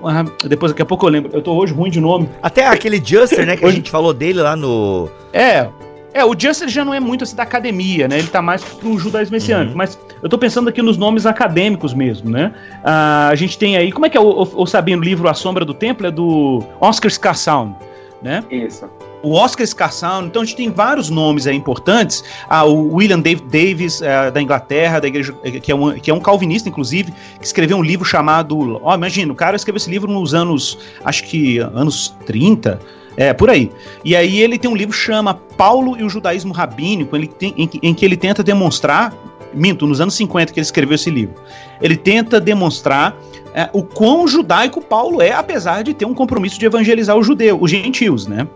depois, 0.48 0.72
daqui 0.72 0.82
a 0.82 0.86
pouco 0.86 1.06
eu 1.06 1.10
lembro. 1.10 1.30
Eu 1.32 1.42
tô 1.42 1.52
hoje 1.52 1.72
ruim 1.72 1.90
de 1.90 2.00
nome. 2.00 2.28
Até 2.42 2.66
aquele 2.66 3.02
Juster, 3.04 3.46
né, 3.46 3.56
que 3.56 3.64
a 3.64 3.70
gente 3.70 3.90
falou 3.90 4.14
dele 4.14 4.40
lá 4.40 4.56
no... 4.56 5.08
É, 5.32 5.68
é, 6.14 6.24
o 6.24 6.32
Juster 6.38 6.68
já 6.68 6.84
não 6.84 6.94
é 6.94 7.00
muito 7.00 7.24
assim 7.24 7.34
da 7.34 7.42
academia, 7.42 8.06
né? 8.06 8.20
Ele 8.20 8.28
tá 8.28 8.40
mais 8.40 8.62
pro 8.62 8.96
judaísmo 8.96 9.34
messiânico. 9.34 9.72
Uhum. 9.72 9.78
Mas 9.78 9.98
eu 10.22 10.28
tô 10.28 10.38
pensando 10.38 10.68
aqui 10.68 10.82
nos 10.82 10.96
nomes 10.96 11.26
acadêmicos 11.26 11.94
mesmo, 11.94 12.30
né? 12.30 12.52
Ah, 12.82 13.28
a 13.28 13.34
gente 13.34 13.58
tem 13.58 13.76
aí. 13.76 13.92
Como 13.92 14.06
é 14.06 14.08
que 14.08 14.16
é 14.16 14.20
o, 14.20 14.42
o, 14.42 14.62
o 14.62 14.66
Sabino 14.66 15.02
livro 15.02 15.28
A 15.28 15.34
Sombra 15.34 15.64
do 15.64 15.74
Templo? 15.74 16.06
É 16.06 16.10
do 16.10 16.62
Oscar 16.80 17.10
Scarsound, 17.10 17.74
né? 18.22 18.42
Isso. 18.50 18.88
O 19.22 19.32
Oscar 19.32 19.66
Scarsound, 19.66 20.26
então 20.26 20.42
a 20.42 20.44
gente 20.44 20.56
tem 20.56 20.70
vários 20.70 21.08
nomes 21.08 21.46
aí 21.46 21.56
importantes. 21.56 22.22
Ah, 22.46 22.64
o 22.64 22.94
William 22.94 23.20
David 23.20 23.46
Davis, 23.48 24.02
é, 24.02 24.30
da 24.30 24.40
Inglaterra, 24.40 25.00
da 25.00 25.08
igreja, 25.08 25.32
que 25.62 25.72
é, 25.72 25.74
um, 25.74 25.92
que 25.98 26.10
é 26.10 26.14
um 26.14 26.20
calvinista, 26.20 26.68
inclusive, 26.68 27.10
que 27.40 27.46
escreveu 27.46 27.78
um 27.78 27.82
livro 27.82 28.04
chamado. 28.04 28.80
Ó, 28.82 28.92
oh, 28.92 28.94
imagina, 28.94 29.32
o 29.32 29.34
cara 29.34 29.56
escreveu 29.56 29.78
esse 29.78 29.90
livro 29.90 30.12
nos 30.12 30.34
anos, 30.34 30.78
acho 31.02 31.24
que 31.24 31.58
anos 31.58 32.14
30 32.26 32.78
é, 33.16 33.32
por 33.32 33.48
aí. 33.48 33.70
E 34.04 34.14
aí 34.14 34.40
ele 34.40 34.58
tem 34.58 34.70
um 34.70 34.76
livro 34.76 34.94
que 34.94 35.00
chama 35.00 35.34
Paulo 35.56 35.96
e 35.98 36.04
o 36.04 36.08
Judaísmo 36.08 36.52
Rabínico, 36.52 37.16
ele 37.16 37.26
tem, 37.26 37.54
em, 37.56 37.70
em 37.82 37.94
que 37.94 38.04
ele 38.04 38.16
tenta 38.16 38.42
demonstrar, 38.42 39.14
minto, 39.54 39.86
nos 39.86 40.00
anos 40.00 40.14
50 40.14 40.52
que 40.52 40.60
ele 40.60 40.64
escreveu 40.64 40.94
esse 40.94 41.10
livro, 41.10 41.34
ele 41.80 41.96
tenta 41.96 42.40
demonstrar 42.40 43.16
é, 43.54 43.70
o 43.72 43.84
quão 43.84 44.26
judaico 44.26 44.80
Paulo 44.80 45.22
é, 45.22 45.30
apesar 45.30 45.84
de 45.84 45.94
ter 45.94 46.04
um 46.04 46.12
compromisso 46.12 46.58
de 46.58 46.66
evangelizar 46.66 47.16
os 47.16 47.24
judeus, 47.24 47.58
os 47.62 47.70
gentios, 47.70 48.26
né? 48.26 48.48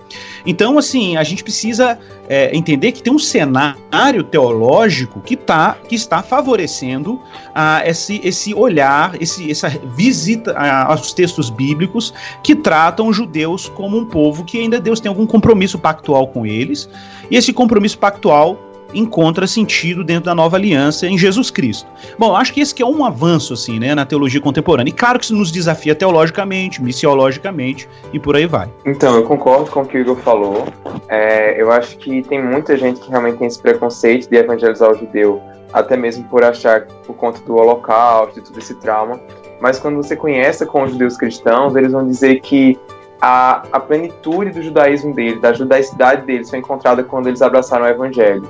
Então, 0.44 0.76
assim, 0.76 1.16
a 1.16 1.22
gente 1.22 1.44
precisa 1.44 1.96
é, 2.28 2.54
entender 2.54 2.90
que 2.90 3.00
tem 3.00 3.12
um 3.12 3.18
cenário 3.18 4.24
teológico 4.24 5.20
que, 5.20 5.36
tá, 5.36 5.76
que 5.88 5.94
está 5.94 6.20
favorecendo 6.20 7.20
ah, 7.54 7.80
esse, 7.86 8.20
esse 8.24 8.52
olhar, 8.52 9.14
esse, 9.22 9.48
essa 9.48 9.68
visita 9.94 10.52
ah, 10.56 10.90
aos 10.90 11.12
textos 11.12 11.48
bíblicos 11.48 12.12
que 12.42 12.56
tratam 12.56 13.06
os 13.06 13.16
judeus 13.16 13.68
como 13.68 13.96
um 13.96 14.04
povo 14.04 14.44
que 14.44 14.58
ainda 14.58 14.80
Deus 14.80 14.98
tem 14.98 15.08
algum 15.08 15.26
compromisso 15.26 15.78
pactual 15.78 16.26
com 16.26 16.44
eles, 16.44 16.88
e 17.30 17.36
esse 17.36 17.52
compromisso 17.52 17.98
pactual 17.98 18.58
encontra 18.94 19.46
sentido 19.46 20.02
dentro 20.02 20.24
da 20.24 20.34
nova 20.34 20.56
aliança 20.56 21.06
em 21.06 21.18
Jesus 21.18 21.50
Cristo. 21.50 21.88
Bom, 22.18 22.34
acho 22.34 22.52
que 22.52 22.60
esse 22.60 22.74
que 22.74 22.82
é 22.82 22.86
um 22.86 23.04
avanço 23.04 23.52
assim, 23.54 23.78
né, 23.78 23.94
na 23.94 24.06
teologia 24.06 24.40
contemporânea. 24.40 24.90
E 24.90 24.92
claro 24.92 25.18
que 25.18 25.24
isso 25.24 25.34
nos 25.34 25.50
desafia 25.50 25.94
teologicamente, 25.94 26.82
missiologicamente 26.82 27.88
e 28.12 28.18
por 28.18 28.36
aí 28.36 28.46
vai. 28.46 28.68
Então, 28.84 29.14
eu 29.16 29.22
concordo 29.24 29.70
com 29.70 29.82
o 29.82 29.86
que 29.86 29.98
o 29.98 30.00
Igor 30.00 30.16
falou. 30.16 30.66
É, 31.08 31.60
eu 31.60 31.70
acho 31.70 31.96
que 31.98 32.22
tem 32.22 32.42
muita 32.42 32.76
gente 32.76 33.00
que 33.00 33.10
realmente 33.10 33.38
tem 33.38 33.46
esse 33.46 33.60
preconceito 33.60 34.28
de 34.28 34.36
evangelizar 34.36 34.90
o 34.90 34.94
judeu, 34.94 35.40
até 35.72 35.96
mesmo 35.96 36.24
por 36.24 36.42
achar 36.42 36.86
por 37.06 37.14
conta 37.14 37.40
do 37.42 37.56
holocausto 37.56 38.38
e 38.38 38.42
todo 38.42 38.58
esse 38.58 38.74
trauma. 38.74 39.20
Mas 39.60 39.78
quando 39.78 39.96
você 39.96 40.14
conhece 40.14 40.64
com 40.66 40.84
os 40.84 40.92
judeus 40.92 41.16
cristãos, 41.16 41.74
eles 41.74 41.92
vão 41.92 42.06
dizer 42.06 42.40
que 42.40 42.78
a, 43.20 43.62
a 43.72 43.80
plenitude 43.80 44.50
do 44.50 44.62
judaísmo 44.62 45.12
deles, 45.14 45.40
da 45.40 45.52
judaicidade 45.52 46.24
deles, 46.24 46.48
foi 46.48 46.60
encontrada 46.60 47.02
quando 47.02 47.26
eles 47.26 47.42
abraçaram 47.42 47.84
o 47.84 47.88
evangelho. 47.88 48.48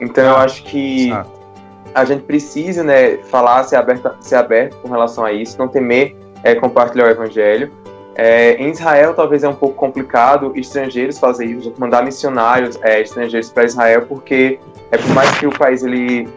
Então 0.00 0.24
eu 0.24 0.36
acho 0.36 0.62
que 0.64 1.12
a 1.94 2.04
gente 2.04 2.22
precisa, 2.22 2.82
né, 2.82 3.18
falar, 3.18 3.64
ser 3.64 3.76
aberto, 3.76 4.10
ser 4.20 4.36
aberto 4.36 4.76
com 4.76 4.88
relação 4.88 5.24
a 5.24 5.32
isso, 5.32 5.58
não 5.58 5.68
temer 5.68 6.16
é, 6.42 6.54
compartilhar 6.54 7.06
o 7.06 7.10
evangelho. 7.10 7.70
É, 8.14 8.54
em 8.54 8.70
Israel 8.70 9.14
talvez 9.14 9.44
é 9.44 9.48
um 9.48 9.54
pouco 9.54 9.74
complicado 9.76 10.52
estrangeiros 10.56 11.18
fazer 11.18 11.46
isso, 11.46 11.72
mandar 11.78 12.04
missionários 12.04 12.78
é, 12.82 13.00
estrangeiros 13.00 13.50
para 13.50 13.64
Israel, 13.64 14.06
porque 14.06 14.58
é 14.90 14.98
por 14.98 15.10
mais 15.10 15.30
que 15.38 15.46
o 15.46 15.58
país 15.58 15.82
ele 15.82 16.28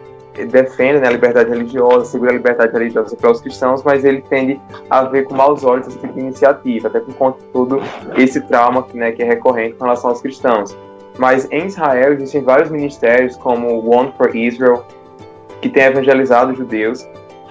defenda 0.48 1.00
né, 1.00 1.08
a 1.08 1.10
liberdade 1.10 1.50
religiosa, 1.50 2.06
segura 2.06 2.30
a 2.30 2.34
liberdade 2.34 2.72
religiosa 2.72 3.14
para 3.16 3.30
os 3.30 3.40
cristãos, 3.40 3.82
mas 3.84 4.04
ele 4.04 4.20
tende 4.22 4.60
a 4.90 5.04
ver 5.04 5.24
com 5.24 5.34
maus 5.34 5.62
olhos 5.62 5.86
esse 5.86 5.98
tipo 5.98 6.12
de 6.12 6.20
iniciativa, 6.20 6.88
até 6.88 7.00
por 7.00 7.14
conta 7.14 7.38
de 7.38 7.44
todo 7.46 7.80
esse 8.16 8.40
trauma 8.40 8.84
né, 8.94 9.12
que 9.12 9.22
é 9.22 9.26
recorrente 9.26 9.74
com 9.74 9.84
relação 9.84 10.10
aos 10.10 10.20
cristãos. 10.20 10.76
Mas 11.18 11.48
em 11.50 11.66
Israel 11.66 12.14
existem 12.14 12.42
vários 12.42 12.70
ministérios, 12.70 13.36
como 13.36 13.88
One 13.88 14.12
for 14.16 14.34
Israel, 14.34 14.84
que 15.60 15.68
tem 15.68 15.84
evangelizado 15.84 16.54
judeus. 16.54 17.06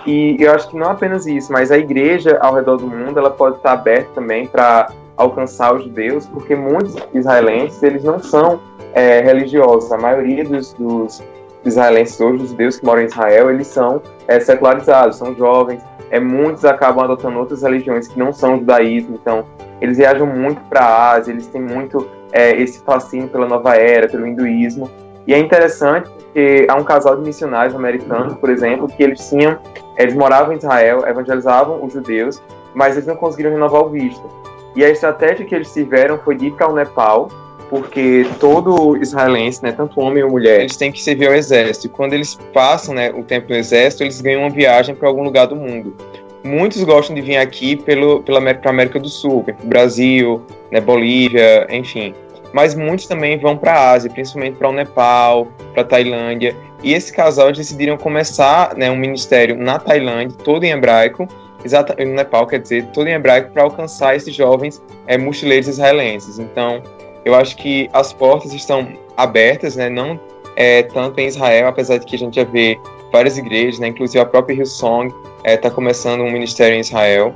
E 0.06 0.36
eu 0.40 0.52
acho 0.52 0.70
que 0.70 0.78
não 0.78 0.90
apenas 0.90 1.26
isso, 1.26 1.52
mas 1.52 1.72
a 1.72 1.78
igreja 1.78 2.38
ao 2.42 2.54
redor 2.56 2.78
do 2.78 2.88
mundo 2.88 3.18
ela 3.18 3.30
pode 3.30 3.58
estar 3.58 3.72
aberta 3.72 4.10
também 4.16 4.46
para 4.46 4.92
alcançar 5.16 5.74
os 5.74 5.84
judeus, 5.84 6.26
porque 6.26 6.56
muitos 6.56 6.96
israelenses 7.14 7.82
eles 7.82 8.04
não 8.04 8.20
são 8.20 8.60
é, 8.94 9.22
religiosos. 9.22 9.92
A 9.92 9.98
maioria 9.98 10.44
dos, 10.44 10.74
dos 10.74 11.24
israelenses 11.64 12.20
hoje, 12.20 12.44
os 12.44 12.50
judeus 12.50 12.80
que 12.80 12.86
moram 12.86 13.04
em 13.04 13.06
Israel, 13.06 13.50
eles 13.50 13.68
são 13.68 14.02
é, 14.28 14.40
secularizados, 14.40 15.18
são 15.18 15.34
jovens. 15.36 15.82
É, 16.12 16.20
muitos 16.20 16.66
acabam 16.66 17.04
adotando 17.06 17.40
outras 17.40 17.64
religiões 17.64 18.08
que 18.08 18.20
não 18.20 18.34
são 18.34 18.56
o 18.56 18.60
judaísmo, 18.60 19.16
então 19.16 19.46
eles 19.82 19.98
viajam 19.98 20.28
muito 20.28 20.62
para 20.70 20.82
a 20.82 21.12
Ásia, 21.14 21.32
eles 21.32 21.48
têm 21.48 21.62
muito 21.62 22.08
é, 22.34 22.60
esse 22.60 22.80
fascínio 22.80 23.30
pela 23.30 23.48
nova 23.48 23.76
era, 23.76 24.10
pelo 24.10 24.28
hinduísmo. 24.28 24.90
E 25.26 25.34
é 25.34 25.38
interessante 25.38 26.10
porque 26.10 26.66
há 26.68 26.76
um 26.76 26.84
casal 26.84 27.16
de 27.16 27.22
missionários 27.22 27.76
americanos, 27.76 28.34
por 28.40 28.50
exemplo, 28.50 28.88
que 28.88 29.04
eles 29.04 29.30
tinham, 29.30 29.58
eles 29.98 30.16
moravam 30.16 30.52
em 30.52 30.58
Israel, 30.58 31.08
evangelizavam 31.08 31.86
os 31.86 31.94
judeus, 31.94 32.42
mas 32.74 32.96
eles 32.96 33.06
não 33.06 33.16
conseguiram 33.16 33.52
renovar 33.52 33.84
o 33.84 33.90
visto. 33.90 34.28
E 34.76 34.84
a 34.84 34.90
estratégia 34.90 35.46
que 35.46 35.54
eles 35.54 35.72
tiveram 35.72 36.18
foi 36.18 36.36
de 36.36 36.48
ir 36.48 36.52
para 36.54 36.68
o 36.68 36.74
Nepal, 36.74 37.30
porque 37.70 38.26
todo 38.40 38.98
israelense, 38.98 39.62
né, 39.62 39.72
tanto 39.72 40.00
homem 40.00 40.24
ou 40.24 40.32
mulher, 40.32 40.62
eles 40.62 40.76
têm 40.76 40.92
que 40.92 41.02
servir 41.02 41.28
ao 41.28 41.36
exército. 41.36 41.86
E 41.86 41.90
quando 41.90 42.14
eles 42.14 42.34
passam 42.52 42.96
né, 42.96 43.12
o 43.12 43.24
tempo 43.24 43.50
no 43.50 43.56
exército, 43.56 44.04
eles 44.04 44.20
ganham 44.20 44.42
uma 44.42 44.50
viagem 44.50 44.96
para 44.96 45.08
algum 45.08 45.24
lugar 45.24 45.46
do 45.46 45.56
mundo. 45.56 45.96
Muitos 46.44 46.84
gostam 46.84 47.16
de 47.16 47.22
vir 47.22 47.38
aqui 47.38 47.76
pelo, 47.76 48.22
pela 48.24 48.40
América 48.40 49.00
do 49.00 49.08
Sul, 49.08 49.46
Brasil, 49.64 50.42
né, 50.72 50.82
Bolívia, 50.82 51.68
enfim 51.70 52.16
mas 52.54 52.76
muitos 52.76 53.08
também 53.08 53.38
vão 53.38 53.58
para 53.58 53.74
a 53.74 53.92
Ásia, 53.92 54.10
principalmente 54.10 54.58
para 54.58 54.70
o 54.70 54.72
Nepal, 54.72 55.48
para 55.74 55.82
a 55.82 55.86
Tailândia. 55.86 56.56
E 56.84 56.94
esse 56.94 57.12
casal 57.12 57.52
decidiram 57.52 57.98
começar 57.98 58.76
né, 58.76 58.92
um 58.92 58.96
ministério 58.96 59.58
na 59.58 59.80
Tailândia, 59.80 60.38
todo 60.44 60.64
em 60.64 60.72
hebraico, 60.72 61.28
exatamente 61.66 62.10
no 62.10 62.16
Nepal, 62.16 62.46
quer 62.46 62.60
dizer, 62.60 62.86
todo 62.94 63.08
em 63.08 63.14
hebraico, 63.14 63.52
para 63.52 63.64
alcançar 63.64 64.16
esses 64.16 64.36
jovens 64.36 64.82
é, 65.08 65.18
mochileiros 65.18 65.68
israelenses. 65.68 66.38
Então, 66.38 66.84
eu 67.26 67.34
acho 67.34 67.58
que 67.58 67.90
as 67.92 68.14
portas 68.14 68.54
estão 68.54 68.88
abertas, 69.18 69.76
né, 69.76 69.90
não 69.90 70.20
é, 70.56 70.84
tanto 70.84 71.20
em 71.20 71.28
Israel, 71.28 71.68
apesar 71.68 71.98
de 71.98 72.06
que 72.06 72.16
a 72.16 72.20
gente 72.20 72.36
já 72.36 72.44
vê 72.44 72.78
várias 73.12 73.38
igrejas, 73.38 73.80
né, 73.80 73.88
inclusive 73.88 74.20
a 74.20 74.26
própria 74.26 74.56
Hillsong 74.56 75.08
está 75.08 75.50
é, 75.50 75.58
tá 75.58 75.70
começando 75.70 76.22
um 76.22 76.32
ministério 76.32 76.76
em 76.76 76.80
Israel. 76.80 77.34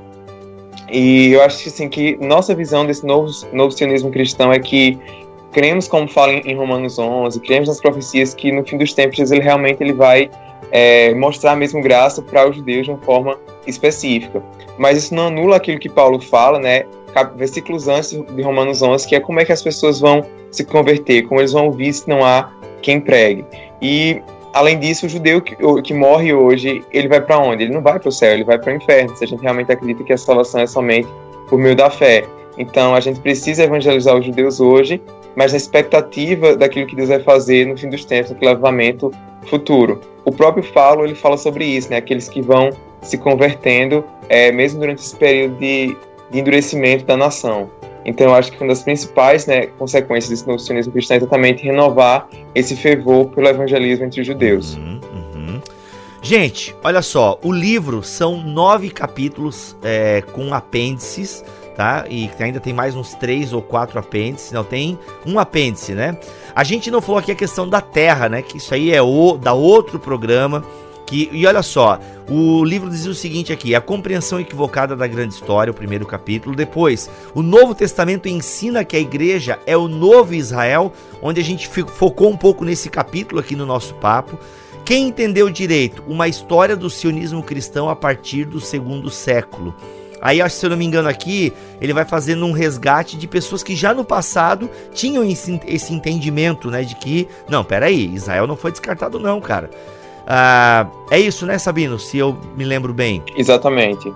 E 0.89 1.33
eu 1.33 1.41
acho 1.41 1.67
assim, 1.67 1.89
que 1.89 2.17
nossa 2.17 2.55
visão 2.55 2.85
desse 2.85 3.05
novo, 3.05 3.31
novo 3.51 3.71
sionismo 3.71 4.09
cristão 4.09 4.51
é 4.53 4.59
que 4.59 4.97
cremos, 5.51 5.87
como 5.87 6.07
fala 6.07 6.33
em 6.33 6.55
Romanos 6.55 6.97
11, 6.99 7.39
cremos 7.41 7.67
nas 7.67 7.81
profecias 7.81 8.33
que 8.33 8.51
no 8.51 8.65
fim 8.65 8.77
dos 8.77 8.93
tempos 8.93 9.31
ele 9.31 9.41
realmente 9.41 9.81
ele 9.81 9.93
vai 9.93 10.29
é, 10.71 11.13
mostrar 11.13 11.53
a 11.53 11.55
mesma 11.55 11.81
graça 11.81 12.21
para 12.21 12.49
os 12.49 12.55
judeus 12.55 12.85
de 12.85 12.91
uma 12.91 12.99
forma 12.99 13.37
específica. 13.65 14.41
Mas 14.77 14.97
isso 14.97 15.15
não 15.15 15.27
anula 15.27 15.57
aquilo 15.57 15.79
que 15.79 15.89
Paulo 15.89 16.21
fala, 16.21 16.59
né? 16.59 16.85
Versículos 17.35 17.87
antes 17.87 18.11
de 18.11 18.41
Romanos 18.41 18.81
11, 18.81 19.07
que 19.07 19.15
é 19.15 19.19
como 19.19 19.39
é 19.39 19.45
que 19.45 19.51
as 19.51 19.61
pessoas 19.61 19.99
vão 19.99 20.23
se 20.51 20.63
converter, 20.63 21.23
como 21.23 21.41
eles 21.41 21.51
vão 21.51 21.65
ouvir 21.65 21.91
se 21.91 22.07
não 22.07 22.23
há 22.23 22.51
quem 22.81 23.01
pregue. 23.01 23.43
E 23.81 24.21
além 24.57 24.79
disso, 24.79 25.05
o 25.05 25.09
judeu 25.09 25.41
que, 25.41 25.55
que 25.83 25.93
morre 25.93 26.33
hoje, 26.33 26.83
ele 26.91 27.07
vai 27.07 27.21
para 27.21 27.37
onde? 27.37 27.63
Ele 27.63 27.73
não 27.73 27.81
vai 27.81 27.99
para 27.99 28.09
o 28.09 28.11
céu, 28.11 28.33
ele 28.33 28.43
vai 28.43 28.57
para 28.57 28.73
o 28.73 28.75
inferno. 28.75 29.15
Se 29.15 29.23
a 29.23 29.27
gente 29.27 29.41
realmente 29.41 29.71
acredita 29.71 30.03
que 30.03 30.13
a 30.13 30.17
salvação 30.17 30.61
é 30.61 30.67
somente 30.67 31.07
por 31.47 31.59
meio 31.59 31.75
da 31.75 31.89
fé. 31.89 32.25
Então, 32.57 32.95
a 32.95 32.99
gente 32.99 33.19
precisa 33.19 33.63
evangelizar 33.63 34.17
os 34.17 34.25
judeus 34.25 34.59
hoje, 34.59 35.01
mas 35.35 35.51
na 35.51 35.57
expectativa 35.57 36.55
daquilo 36.55 36.87
que 36.87 36.95
Deus 36.95 37.09
vai 37.09 37.19
fazer 37.19 37.67
no 37.67 37.77
fim 37.77 37.89
dos 37.89 38.03
tempos, 38.03 38.31
no 38.31 38.39
levamento 38.41 39.11
futuro. 39.45 40.01
O 40.25 40.31
próprio 40.31 40.63
Paulo, 40.73 41.05
ele 41.05 41.13
fala 41.13 41.37
sobre 41.37 41.63
isso, 41.63 41.89
né? 41.89 41.97
Aqueles 41.97 42.27
que 42.27 42.41
vão 42.41 42.71
se 43.01 43.17
convertendo, 43.17 44.03
é, 44.27 44.51
mesmo 44.51 44.79
durante 44.79 44.99
esse 44.99 45.15
período 45.15 45.55
de, 45.59 45.95
de 46.31 46.39
endurecimento 46.39 47.05
da 47.05 47.15
nação. 47.15 47.69
Então, 48.07 48.27
eu 48.27 48.33
acho 48.33 48.53
que 48.53 48.63
uma 48.63 48.69
das 48.69 48.81
principais 48.81 49.45
né, 49.45 49.67
consequências 49.77 50.29
desse 50.29 50.47
novo 50.47 50.59
sionismo 50.59 50.93
cristão 50.93 51.15
é 51.15 51.17
exatamente 51.17 51.63
renovar 51.63 52.29
esse 52.55 52.73
fervor 52.73 53.25
pelo 53.31 53.47
evangelismo 53.49 54.05
entre 54.05 54.21
os 54.21 54.25
judeus. 54.25 54.75
Uhum, 54.75 55.01
uhum. 55.13 55.61
Gente, 56.21 56.73
olha 56.81 57.01
só, 57.01 57.37
o 57.43 57.51
livro 57.51 58.01
são 58.01 58.41
nove 58.41 58.89
capítulos 58.89 59.75
é, 59.83 60.21
com 60.33 60.53
apêndices, 60.53 61.43
tá? 61.75 62.05
E 62.09 62.29
ainda 62.39 62.61
tem 62.61 62.73
mais 62.73 62.95
uns 62.95 63.13
três 63.13 63.51
ou 63.51 63.61
quatro 63.61 63.99
apêndices, 63.99 64.53
não 64.53 64.63
tem 64.63 64.97
um 65.25 65.37
apêndice, 65.37 65.91
né? 65.91 66.17
A 66.55 66.63
gente 66.63 66.89
não 66.89 67.01
falou 67.01 67.19
aqui 67.19 67.33
a 67.33 67.35
questão 67.35 67.67
da 67.67 67.81
terra, 67.81 68.29
né? 68.29 68.41
Que 68.41 68.57
isso 68.57 68.73
aí 68.73 68.93
é 68.93 69.01
o 69.01 69.37
da 69.37 69.51
outro 69.51 69.99
programa 69.99 70.63
Que, 71.07 71.29
e 71.31 71.47
olha 71.47 71.63
só, 71.63 71.99
o 72.29 72.65
livro 72.65 72.89
diz 72.89 73.05
o 73.05 73.15
seguinte 73.15 73.53
aqui: 73.53 73.73
a 73.73 73.79
compreensão 73.79 74.41
equivocada 74.41 74.93
da 74.93 75.07
grande 75.07 75.33
história, 75.33 75.71
o 75.71 75.73
primeiro 75.73 76.05
capítulo. 76.05 76.53
Depois, 76.53 77.09
o 77.33 77.41
Novo 77.41 77.73
Testamento 77.73 78.27
ensina 78.27 78.83
que 78.83 78.97
a 78.97 78.99
igreja 78.99 79.57
é 79.65 79.75
o 79.75 79.87
novo 79.87 80.35
Israel, 80.35 80.91
onde 81.21 81.39
a 81.39 81.43
gente 81.43 81.69
focou 81.69 82.29
um 82.29 82.35
pouco 82.35 82.65
nesse 82.65 82.89
capítulo 82.89 83.39
aqui 83.39 83.55
no 83.55 83.65
nosso 83.65 83.95
papo. 83.95 84.37
Quem 84.83 85.07
entendeu 85.07 85.49
direito? 85.49 86.03
Uma 86.07 86.27
história 86.27 86.75
do 86.75 86.89
sionismo 86.89 87.41
cristão 87.41 87.89
a 87.89 87.95
partir 87.95 88.43
do 88.43 88.59
segundo 88.59 89.09
século. 89.09 89.73
Aí, 90.21 90.37
se 90.49 90.65
eu 90.65 90.69
não 90.69 90.77
me 90.77 90.85
engano 90.85 91.07
aqui, 91.07 91.53
ele 91.79 91.93
vai 91.93 92.03
fazendo 92.03 92.45
um 92.45 92.51
resgate 92.51 93.17
de 93.17 93.27
pessoas 93.27 93.63
que 93.63 93.75
já 93.75 93.93
no 93.93 94.03
passado 94.03 94.69
tinham 94.93 95.23
esse, 95.23 95.59
esse 95.67 95.93
entendimento, 95.93 96.71
né? 96.71 96.83
De 96.83 96.95
que, 96.95 97.27
não, 97.47 97.63
peraí, 97.63 98.13
Israel 98.13 98.47
não 98.47 98.57
foi 98.57 98.71
descartado 98.71 99.19
não, 99.19 99.39
cara. 99.39 99.69
Ah, 100.27 100.85
é 101.09 101.19
isso, 101.19 101.45
né, 101.45 101.57
Sabino? 101.57 101.97
Se 101.97 102.17
eu 102.17 102.37
me 102.57 102.65
lembro 102.65 102.93
bem. 102.93 103.23
Exatamente. 103.35 104.11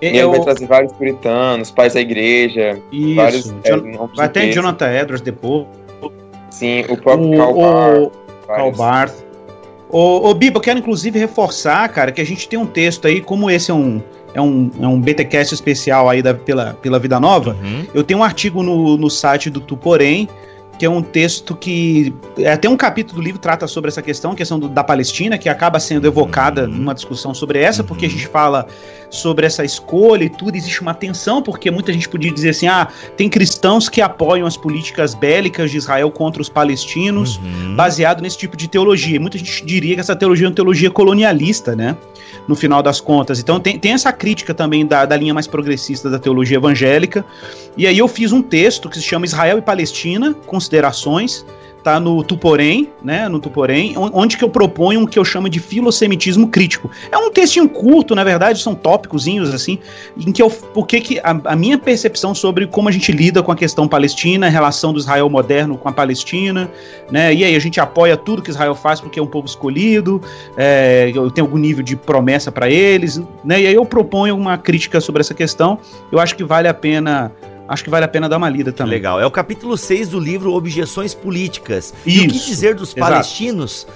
E 0.00 0.06
ele 0.06 0.26
vai 0.26 0.40
trazer 0.40 0.66
vários 0.66 0.92
puritanos, 0.92 1.70
pais 1.70 1.94
da 1.94 2.00
igreja, 2.00 2.78
isso. 2.92 3.14
vários. 3.16 3.44
John, 3.64 4.10
vai 4.14 4.28
ter 4.28 4.52
Jonathan 4.52 4.92
Edwards 4.92 5.22
depois. 5.22 5.66
Sim, 6.50 6.84
o 6.88 6.96
próprio 6.96 7.32
o, 7.32 7.56
Barth. 7.56 8.12
Karl 8.46 8.72
Barth. 8.72 9.14
Ô, 9.90 10.28
ô 10.28 10.34
Biba, 10.34 10.58
eu 10.58 10.60
quero 10.60 10.78
inclusive 10.78 11.18
reforçar, 11.18 11.88
cara, 11.88 12.12
que 12.12 12.20
a 12.20 12.26
gente 12.26 12.48
tem 12.48 12.58
um 12.58 12.66
texto 12.66 13.06
aí, 13.08 13.20
como 13.20 13.50
esse 13.50 13.70
é 13.70 13.74
um, 13.74 14.02
é 14.34 14.40
um, 14.40 14.70
é 14.80 14.86
um 14.86 15.00
BTcast 15.00 15.54
especial 15.54 16.08
aí 16.08 16.22
da, 16.22 16.34
pela, 16.34 16.74
pela 16.74 16.98
Vida 16.98 17.18
Nova. 17.18 17.56
Uhum. 17.62 17.86
Eu 17.94 18.04
tenho 18.04 18.20
um 18.20 18.24
artigo 18.24 18.62
no, 18.62 18.96
no 18.96 19.08
site 19.10 19.48
do 19.50 19.60
Tuporém, 19.60 20.28
que 20.78 20.86
é 20.86 20.90
um 20.90 21.02
texto 21.02 21.56
que 21.56 22.14
é, 22.38 22.52
até 22.52 22.68
um 22.68 22.76
capítulo 22.76 23.20
do 23.20 23.24
livro 23.24 23.40
trata 23.40 23.66
sobre 23.66 23.88
essa 23.88 24.00
questão, 24.00 24.32
a 24.32 24.34
questão 24.36 24.58
do, 24.58 24.68
da 24.68 24.84
Palestina, 24.84 25.36
que 25.36 25.48
acaba 25.48 25.80
sendo 25.80 26.06
evocada 26.06 26.62
uhum. 26.62 26.68
numa 26.68 26.94
discussão 26.94 27.34
sobre 27.34 27.58
essa, 27.58 27.82
porque 27.82 28.06
a 28.06 28.08
gente 28.08 28.28
fala 28.28 28.66
sobre 29.10 29.46
essa 29.46 29.64
escolha 29.64 30.24
e 30.24 30.28
tudo, 30.28 30.56
existe 30.56 30.80
uma 30.80 30.94
tensão, 30.94 31.42
porque 31.42 31.70
muita 31.70 31.92
gente 31.92 32.08
podia 32.08 32.32
dizer 32.32 32.50
assim: 32.50 32.66
ah, 32.66 32.88
tem 33.16 33.28
cristãos 33.28 33.88
que 33.88 34.00
apoiam 34.00 34.46
as 34.46 34.56
políticas 34.56 35.14
bélicas 35.14 35.70
de 35.70 35.76
Israel 35.76 36.10
contra 36.10 36.42
os 36.42 36.48
palestinos, 36.48 37.36
uhum. 37.36 37.76
baseado 37.76 38.20
nesse 38.20 38.38
tipo 38.38 38.56
de 38.56 38.68
teologia. 38.68 39.18
Muita 39.20 39.38
gente 39.38 39.64
diria 39.64 39.94
que 39.94 40.00
essa 40.00 40.16
teologia 40.16 40.46
é 40.46 40.48
uma 40.48 40.54
teologia 40.54 40.90
colonialista, 40.90 41.74
né? 41.74 41.96
No 42.46 42.54
final 42.54 42.82
das 42.82 43.00
contas. 43.00 43.38
Então 43.38 43.60
tem, 43.60 43.78
tem 43.78 43.92
essa 43.92 44.12
crítica 44.12 44.54
também 44.54 44.86
da, 44.86 45.04
da 45.04 45.16
linha 45.16 45.34
mais 45.34 45.46
progressista 45.46 46.08
da 46.08 46.18
teologia 46.18 46.56
evangélica. 46.56 47.24
E 47.76 47.86
aí 47.86 47.98
eu 47.98 48.08
fiz 48.08 48.32
um 48.32 48.42
texto 48.42 48.88
que 48.88 48.96
se 48.96 49.02
chama 49.02 49.26
Israel 49.26 49.58
e 49.58 49.62
Palestina, 49.62 50.34
Considerações 50.46 51.44
tá 51.88 51.98
no 51.98 52.22
Tuporém, 52.22 52.90
né, 53.02 53.28
no 53.28 53.40
Tuporém, 53.40 53.94
onde 53.96 54.36
que 54.36 54.44
eu 54.44 54.50
proponho 54.50 55.04
o 55.04 55.08
que 55.08 55.18
eu 55.18 55.24
chamo 55.24 55.48
de 55.48 55.58
filosemitismo 55.58 56.48
crítico. 56.48 56.90
É 57.10 57.16
um 57.16 57.30
textinho 57.30 57.66
curto, 57.66 58.14
na 58.14 58.22
verdade, 58.22 58.60
são 58.60 58.74
tópicozinhos 58.74 59.54
assim, 59.54 59.78
em 60.18 60.30
que 60.30 60.42
eu, 60.42 60.50
porque 60.50 61.00
que 61.00 61.18
a, 61.20 61.40
a, 61.44 61.56
minha 61.56 61.78
percepção 61.78 62.34
sobre 62.34 62.66
como 62.66 62.90
a 62.90 62.92
gente 62.92 63.10
lida 63.10 63.42
com 63.42 63.50
a 63.50 63.56
questão 63.56 63.88
palestina, 63.88 64.46
a 64.46 64.50
relação 64.50 64.92
do 64.92 64.98
Israel 64.98 65.30
moderno 65.30 65.78
com 65.78 65.88
a 65.88 65.92
Palestina, 65.92 66.70
né, 67.10 67.32
e 67.32 67.42
aí 67.42 67.56
a 67.56 67.58
gente 67.58 67.80
apoia 67.80 68.16
tudo 68.18 68.42
que 68.42 68.50
Israel 68.50 68.74
faz 68.74 69.00
porque 69.00 69.18
é 69.18 69.22
um 69.22 69.26
povo 69.26 69.46
escolhido, 69.46 70.20
é, 70.56 71.10
eu 71.14 71.30
tenho 71.30 71.46
algum 71.46 71.58
nível 71.58 71.82
de 71.82 71.96
promessa 71.96 72.52
para 72.52 72.68
eles, 72.68 73.18
né, 73.42 73.62
e 73.62 73.66
aí 73.66 73.74
eu 73.74 73.86
proponho 73.86 74.36
uma 74.36 74.58
crítica 74.58 75.00
sobre 75.00 75.20
essa 75.20 75.32
questão, 75.32 75.78
eu 76.12 76.18
acho 76.18 76.36
que 76.36 76.44
vale 76.44 76.68
a 76.68 76.74
pena 76.74 77.32
acho 77.68 77.84
que 77.84 77.90
vale 77.90 78.04
a 78.04 78.08
pena 78.08 78.28
dar 78.28 78.38
uma 78.38 78.48
lida 78.48 78.72
também. 78.72 78.94
Legal. 78.94 79.20
É 79.20 79.26
o 79.26 79.30
capítulo 79.30 79.76
6 79.76 80.08
do 80.08 80.18
livro 80.18 80.54
Objeções 80.54 81.14
Políticas. 81.14 81.94
Isso. 82.06 82.24
E 82.24 82.26
o 82.26 82.30
que 82.30 82.38
dizer 82.38 82.74
dos 82.74 82.96
Exato. 82.96 83.00
palestinos? 83.00 83.86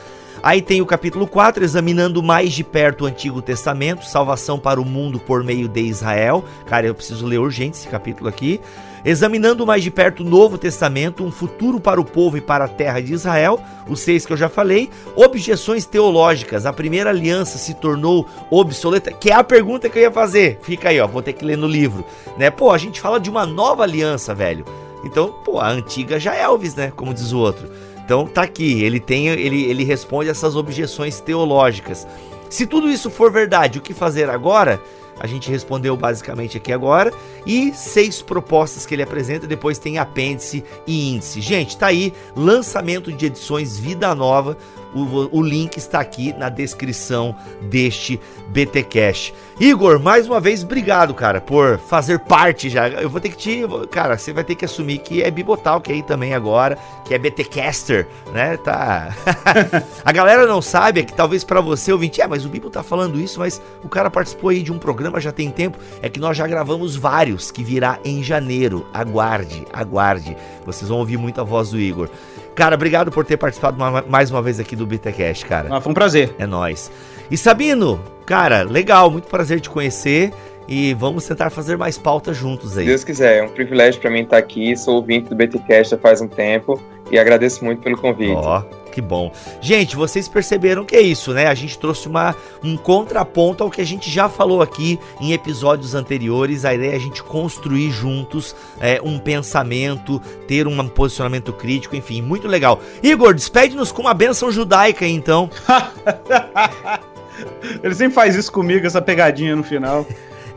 Aí 0.43 0.61
tem 0.61 0.83
o 0.83 0.87
capítulo 0.87 1.27
4, 1.27 1.63
examinando 1.63 2.21
mais 2.21 2.53
de 2.53 2.65
perto 2.65 3.05
o 3.05 3.07
Antigo 3.07 3.41
Testamento, 3.41 4.05
salvação 4.05 4.59
para 4.59 4.81
o 4.81 4.85
mundo 4.85 5.21
por 5.21 5.45
meio 5.45 5.69
de 5.69 5.83
Israel. 5.83 6.45
Cara, 6.67 6.87
eu 6.87 6.95
preciso 6.95 7.25
ler 7.27 7.39
urgente 7.39 7.77
esse 7.77 7.89
capítulo 7.89 8.29
aqui 8.29 8.61
examinando 9.05 9.67
mais 9.67 9.83
de 9.83 9.91
perto 9.91 10.23
o 10.23 10.29
Novo 10.29 10.57
Testamento, 10.57 11.25
um 11.25 11.31
futuro 11.31 11.81
para 11.81 12.01
o 12.01 12.05
povo 12.05 12.37
e 12.37 12.41
para 12.41 12.65
a 12.65 12.69
terra 12.69 13.01
de 13.01 13.13
Israel, 13.13 13.61
os 13.89 14.01
seis 14.01 14.25
que 14.25 14.33
eu 14.33 14.37
já 14.37 14.49
falei, 14.49 14.91
objeções 15.17 15.85
teológicas, 15.87 16.67
a 16.67 16.73
primeira 16.73 17.11
aliança 17.11 17.59
se 17.59 17.75
tornou 17.75 18.27
obsoleta, 18.51 19.13
que 19.13 19.31
é 19.31 19.35
a 19.35 19.45
pergunta 19.45 19.89
que 19.89 19.99
eu 19.99 20.03
ia 20.03 20.11
fazer. 20.11 20.59
Fica 20.63 20.89
aí, 20.89 21.01
ó, 21.01 21.07
vou 21.07 21.23
ter 21.23 21.33
que 21.33 21.45
ler 21.45 21.57
no 21.57 21.67
livro, 21.67 22.05
né? 22.37 22.51
Pô, 22.51 22.71
a 22.71 22.79
gente 22.79 23.01
fala 23.01 23.19
de 23.19 23.31
uma 23.31 23.47
nova 23.47 23.83
aliança, 23.83 24.35
velho. 24.35 24.65
Então, 25.05 25.35
pô, 25.45 25.59
a 25.59 25.69
antiga 25.69 26.19
já 26.21 26.35
é 26.35 26.43
Elvis, 26.43 26.75
né, 26.75 26.93
como 26.95 27.13
diz 27.13 27.33
o 27.33 27.39
outro. 27.39 27.69
Então 28.05 28.27
tá 28.27 28.43
aqui, 28.43 28.83
ele 28.83 29.01
tem, 29.01 29.29
ele, 29.29 29.65
ele 29.65 29.85
responde 29.85 30.29
essas 30.29 30.57
objeções 30.57 31.21
teológicas. 31.21 32.07
Se 32.51 32.67
tudo 32.67 32.91
isso 32.91 33.11
for 33.11 33.33
verdade, 33.33 33.79
o 33.79 33.83
que 33.83 33.95
fazer 33.95 34.29
agora? 34.29 34.81
A 35.21 35.27
gente 35.27 35.51
respondeu 35.51 35.97
basicamente 35.97 36.57
aqui 36.57 36.73
agora. 36.73 37.13
E 37.47 37.73
seis 37.75 38.23
propostas 38.23 38.87
que 38.87 38.95
ele 38.95 39.03
apresenta. 39.03 39.47
Depois 39.47 39.79
tem 39.79 39.99
apêndice 39.99 40.65
e 40.87 41.15
índice. 41.15 41.41
Gente, 41.41 41.77
tá 41.77 41.87
aí. 41.87 42.13
Lançamento 42.37 43.13
de 43.13 43.27
edições 43.27 43.79
Vida 43.79 44.15
Nova. 44.15 44.57
O, 44.95 45.39
o 45.39 45.43
link 45.43 45.77
está 45.77 46.01
aqui 46.01 46.33
na 46.35 46.49
descrição 46.49 47.35
deste 47.63 48.21
BT 48.49 48.83
Cash. 48.85 49.33
Igor, 49.61 50.01
mais 50.01 50.27
uma 50.27 50.41
vez, 50.41 50.65
obrigado, 50.65 51.15
cara, 51.15 51.41
por 51.41 51.79
fazer 51.79 52.19
parte 52.19 52.69
já. 52.69 52.89
Eu 52.89 53.09
vou 53.09 53.21
ter 53.21 53.31
que 53.31 53.37
te. 53.37 53.63
Cara, 53.91 54.19
você 54.19 54.33
vai 54.33 54.45
ter 54.45 54.55
que 54.55 54.65
assumir 54.65 54.99
que 54.99 55.23
é 55.23 55.31
Bibotal 55.31 55.81
que 55.81 55.93
é 55.93 55.95
aí 55.95 56.03
também 56.03 56.35
agora, 56.35 56.77
que 57.05 57.15
é 57.15 57.19
BT 57.19 57.45
Caster, 57.45 58.07
né? 58.33 58.57
Tá. 58.57 59.15
a 60.05 60.13
galera 60.13 60.47
não 60.47 60.61
sabe, 60.61 61.01
é 61.01 61.03
que 61.05 61.13
talvez 61.13 61.45
para 61.45 61.61
você 61.61 61.93
ouvinte, 61.93 62.21
é, 62.21 62.27
mas 62.27 62.45
o 62.45 62.49
Bibo 62.49 62.71
tá 62.71 62.83
falando 62.83 63.21
isso, 63.21 63.39
mas 63.39 63.61
o 63.85 63.89
cara 63.89 64.11
participou 64.11 64.51
aí 64.51 64.63
de 64.63 64.73
um 64.73 64.79
programa 64.79 65.21
já 65.21 65.33
tem 65.33 65.51
tempo. 65.51 65.79
É 66.03 66.09
que 66.09 66.21
nós 66.21 66.37
já 66.37 66.47
gravamos 66.47 66.97
vários 66.97 67.51
que 67.51 67.63
virá 67.63 67.99
em 68.05 68.23
janeiro. 68.23 68.87
Aguarde, 68.93 69.67
aguarde. 69.73 70.37
Vocês 70.65 70.89
vão 70.89 70.99
ouvir 70.99 71.17
muita 71.17 71.45
voz 71.45 71.71
do 71.71 71.79
Igor. 71.79 72.09
Cara, 72.55 72.75
obrigado 72.75 73.11
por 73.11 73.25
ter 73.25 73.39
participado 73.39 73.79
mais 74.09 74.31
uma 74.31 74.43
vez 74.43 74.61
aqui 74.61 74.77
do 74.77 74.82
BTcast, 74.87 75.47
cara. 75.47 75.69
Ah, 75.71 75.81
foi 75.81 75.91
um 75.91 75.95
prazer. 75.95 76.35
É 76.39 76.47
nós. 76.47 76.91
E 77.31 77.37
Sabino, 77.37 78.01
cara, 78.27 78.63
legal, 78.63 79.11
muito 79.11 79.29
prazer 79.29 79.61
te 79.61 79.71
conhecer 79.71 80.33
e 80.69 80.95
vamos 80.95 81.27
tentar 81.27 81.51
fazer 81.51 81.77
mais 81.77 81.99
pautas 81.99 82.37
juntos 82.37 82.77
aí. 82.77 82.85
Se 82.85 82.91
Deus 82.91 83.05
quiser, 83.05 83.39
é 83.39 83.43
um 83.43 83.49
privilégio 83.49 84.01
para 84.01 84.11
mim 84.11 84.23
estar 84.23 84.39
aqui, 84.39 84.77
sou 84.77 84.97
ouvinte 84.97 85.29
do 85.29 85.35
BTcast 85.35 85.91
já 85.91 85.99
faz 85.99 86.21
um 86.21 86.29
tempo 86.29 86.81
e 87.11 87.19
agradeço 87.19 87.65
muito 87.65 87.83
pelo 87.83 87.97
convite. 87.97 88.33
Ó, 88.33 88.61
oh, 88.61 88.82
que 88.93 89.01
bom. 89.01 89.33
Gente, 89.61 89.97
vocês 89.97 90.29
perceberam 90.29 90.85
que 90.85 90.95
é 90.95 91.01
isso, 91.01 91.33
né? 91.33 91.47
A 91.47 91.55
gente 91.55 91.79
trouxe 91.79 92.07
uma, 92.07 92.37
um 92.63 92.77
contraponto 92.77 93.65
ao 93.65 93.71
que 93.71 93.81
a 93.81 93.87
gente 93.87 94.11
já 94.11 94.29
falou 94.29 94.61
aqui 94.61 95.01
em 95.21 95.33
episódios 95.33 95.95
anteriores. 95.95 96.65
A 96.65 96.75
ideia 96.75 96.93
é 96.93 96.97
a 96.97 97.01
gente 97.01 97.23
construir 97.23 97.91
juntos 97.91 98.55
é, 98.81 99.01
um 99.03 99.19
pensamento, 99.19 100.21
ter 100.47 100.67
um 100.67 100.87
posicionamento 100.87 101.53
crítico, 101.53 101.97
enfim, 101.97 102.21
muito 102.21 102.47
legal. 102.47 102.81
Igor, 103.03 103.35
despede-nos 103.35 103.91
com 103.91 104.03
uma 104.03 104.15
benção 104.15 104.53
judaica 104.53 105.07
então. 105.07 105.49
Ele 107.83 107.95
sempre 107.95 108.15
faz 108.15 108.37
isso 108.37 108.53
comigo, 108.53 108.87
essa 108.87 109.01
pegadinha 109.01 109.57
no 109.57 109.65
final. 109.65 110.07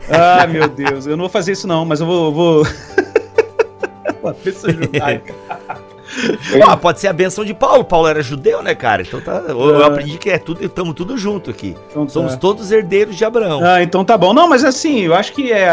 Ah, 0.08 0.46
meu 0.46 0.68
Deus, 0.68 1.06
eu 1.06 1.16
não 1.16 1.24
vou 1.24 1.30
fazer 1.30 1.52
isso 1.52 1.66
não, 1.66 1.84
mas 1.84 2.00
eu 2.00 2.06
vou. 2.06 2.32
vou... 2.32 2.66
uma 4.22 4.34
benção 4.34 4.70
judaica. 4.70 5.34
Ah, 6.64 6.76
pode 6.76 7.00
ser 7.00 7.08
a 7.08 7.12
benção 7.12 7.44
de 7.44 7.52
Paulo. 7.54 7.84
Paulo 7.84 8.06
era 8.06 8.22
judeu, 8.22 8.62
né, 8.62 8.74
cara? 8.74 9.02
Então 9.02 9.20
tá. 9.20 9.42
Eu, 9.48 9.82
é. 9.82 9.86
aprendi 9.86 10.18
que 10.18 10.30
é 10.30 10.38
tudo, 10.38 10.64
estamos 10.64 10.94
tudo 10.94 11.16
junto 11.16 11.50
aqui. 11.50 11.76
Então, 11.90 12.06
tá. 12.06 12.12
Somos 12.12 12.36
todos 12.36 12.70
herdeiros 12.70 13.16
de 13.16 13.24
Abraão. 13.24 13.60
Ah, 13.62 13.82
então 13.82 14.04
tá 14.04 14.16
bom. 14.16 14.32
Não, 14.32 14.48
mas 14.48 14.64
assim, 14.64 15.00
eu 15.00 15.14
acho 15.14 15.32
que 15.32 15.52
é, 15.52 15.68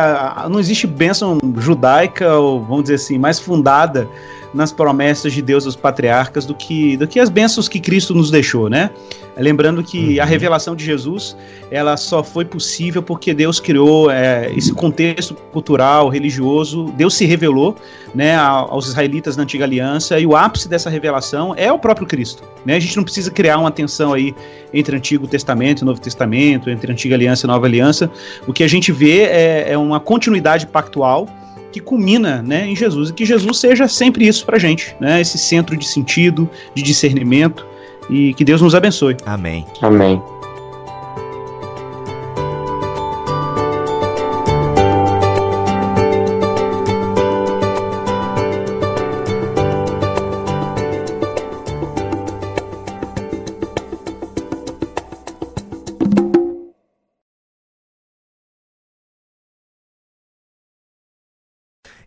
não 0.50 0.60
existe 0.60 0.88
bênção 0.88 1.38
judaica, 1.58 2.38
ou 2.38 2.62
vamos 2.62 2.84
dizer 2.84 2.96
assim, 2.96 3.18
mais 3.18 3.40
fundada 3.40 4.08
nas 4.54 4.72
promessas 4.72 5.34
de 5.34 5.41
Deus 5.41 5.66
aos 5.66 5.76
patriarcas 5.76 6.45
do 6.45 6.54
que, 6.54 6.95
do 6.97 7.08
que 7.08 7.20
as 7.20 7.30
bênçãos 7.30 7.68
que 7.68 7.80
Cristo 7.80 8.14
nos 8.14 8.30
deixou, 8.30 8.70
né? 8.70 8.91
Lembrando 9.36 9.84
que 9.84 10.18
uhum. 10.18 10.22
a 10.22 10.26
revelação 10.26 10.76
de 10.76 10.86
Jesus 10.86 11.36
ela 11.72 11.97
só 11.97 12.24
foi 12.24 12.45
possível 12.45 13.01
porque 13.01 13.34
Deus 13.34 13.60
criou 13.60 14.12
é, 14.12 14.51
esse 14.56 14.72
contexto 14.72 15.34
cultural, 15.51 16.08
religioso. 16.08 16.86
Deus 16.95 17.16
se 17.16 17.26
revelou 17.26 17.76
né, 18.14 18.36
aos 18.36 18.88
israelitas 18.88 19.36
na 19.36 19.41
antiga 19.41 19.66
aliança 19.66 20.20
e 20.20 20.26
o 20.26 20.36
ápice 20.36 20.70
dessa 20.70 20.89
revelação 20.89 21.56
é 21.58 21.72
o 21.72 21.80
próprio 21.80 22.06
Cristo. 22.06 22.43
Né? 22.64 22.76
A 22.76 22.80
gente 22.80 22.95
não 22.95 23.04
precisa 23.04 23.32
criar 23.32 23.58
uma 23.58 23.72
tensão 23.72 24.14
aí 24.14 24.36
entre 24.72 24.95
Antigo 24.95 25.28
Testamento 25.28 25.82
e 25.82 25.86
Novo 25.86 25.99
Testamento, 25.99 26.70
entre 26.70 26.91
Antiga 26.91 27.16
Aliança 27.16 27.45
e 27.45 27.47
Nova 27.47 27.66
Aliança. 27.66 28.12
O 28.45 28.54
que 28.54 28.64
a 28.64 28.68
gente 28.68 28.91
vê 28.91 29.24
é, 29.24 29.72
é 29.72 29.78
uma 29.78 29.99
continuidade 29.99 30.68
pactual 30.68 31.28
que 31.74 31.80
culmina 31.80 32.42
né, 32.42 32.68
em 32.68 32.76
Jesus 32.76 33.10
e 33.10 33.14
que 33.14 33.26
Jesus 33.26 33.58
seja 33.58 33.88
sempre 33.88 34.28
isso 34.28 34.46
para 34.46 34.60
gente, 34.60 34.96
né, 35.00 35.20
esse 35.20 35.38
centro 35.38 35.76
de 35.76 35.86
sentido, 35.86 36.50
de 36.76 36.84
discernimento 36.84 37.66
e 38.10 38.34
que 38.36 38.46
Deus 38.46 38.62
nos 38.62 38.76
abençoe. 38.76 39.18
Amém. 39.26 39.66
Amém. 39.82 40.22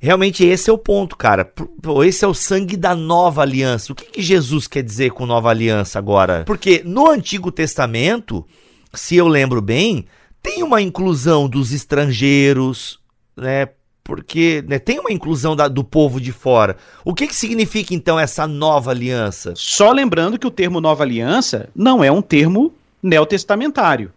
Realmente 0.00 0.44
esse 0.44 0.70
é 0.70 0.72
o 0.72 0.78
ponto, 0.78 1.16
cara. 1.16 1.50
Esse 2.04 2.24
é 2.24 2.28
o 2.28 2.34
sangue 2.34 2.76
da 2.76 2.94
nova 2.94 3.42
aliança. 3.42 3.92
O 3.92 3.96
que, 3.96 4.04
que 4.04 4.22
Jesus 4.22 4.66
quer 4.66 4.82
dizer 4.82 5.10
com 5.12 5.26
nova 5.26 5.50
aliança 5.50 5.98
agora? 5.98 6.44
Porque 6.46 6.82
no 6.84 7.10
Antigo 7.10 7.50
Testamento, 7.50 8.46
se 8.92 9.16
eu 9.16 9.28
lembro 9.28 9.60
bem, 9.60 10.06
tem 10.42 10.62
uma 10.62 10.80
inclusão 10.80 11.48
dos 11.48 11.72
estrangeiros, 11.72 13.00
né? 13.36 13.68
Porque 14.04 14.64
né, 14.68 14.78
tem 14.78 15.00
uma 15.00 15.10
inclusão 15.10 15.56
da, 15.56 15.66
do 15.66 15.82
povo 15.82 16.20
de 16.20 16.30
fora. 16.30 16.76
O 17.04 17.12
que, 17.12 17.26
que 17.26 17.34
significa 17.34 17.92
então 17.92 18.18
essa 18.18 18.46
nova 18.46 18.92
aliança? 18.92 19.52
Só 19.56 19.90
lembrando 19.90 20.38
que 20.38 20.46
o 20.46 20.50
termo 20.50 20.80
nova 20.80 21.02
aliança 21.02 21.68
não 21.74 22.04
é 22.04 22.12
um 22.12 22.22
termo 22.22 22.72
neotestamentário. 23.02 24.12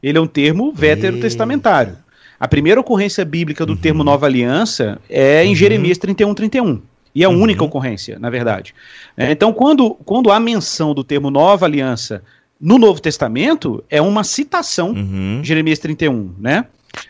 Ele 0.00 0.16
é 0.16 0.20
um 0.20 0.26
termo 0.26 0.72
veterotestamentário. 0.72 1.96
A 2.42 2.48
primeira 2.48 2.80
ocorrência 2.80 3.24
bíblica 3.24 3.64
do 3.64 3.74
uhum. 3.74 3.78
termo 3.78 4.02
nova 4.02 4.26
aliança 4.26 5.00
é 5.08 5.44
em 5.44 5.50
uhum. 5.50 5.54
Jeremias 5.54 5.96
31, 5.96 6.34
31. 6.34 6.82
E 7.14 7.22
é 7.22 7.26
a 7.26 7.28
uhum. 7.28 7.40
única 7.40 7.62
ocorrência, 7.62 8.18
na 8.18 8.28
verdade. 8.30 8.74
É, 9.16 9.30
então, 9.30 9.52
quando, 9.52 9.94
quando 10.04 10.28
há 10.28 10.40
menção 10.40 10.92
do 10.92 11.04
termo 11.04 11.30
nova 11.30 11.66
aliança 11.66 12.20
no 12.60 12.78
Novo 12.78 13.00
Testamento, 13.00 13.84
é 13.88 14.02
uma 14.02 14.24
citação 14.24 14.90
uhum. 14.90 15.38
de 15.40 15.46
Jeremias 15.46 15.78
31, 15.78 16.34
né? 16.36 16.64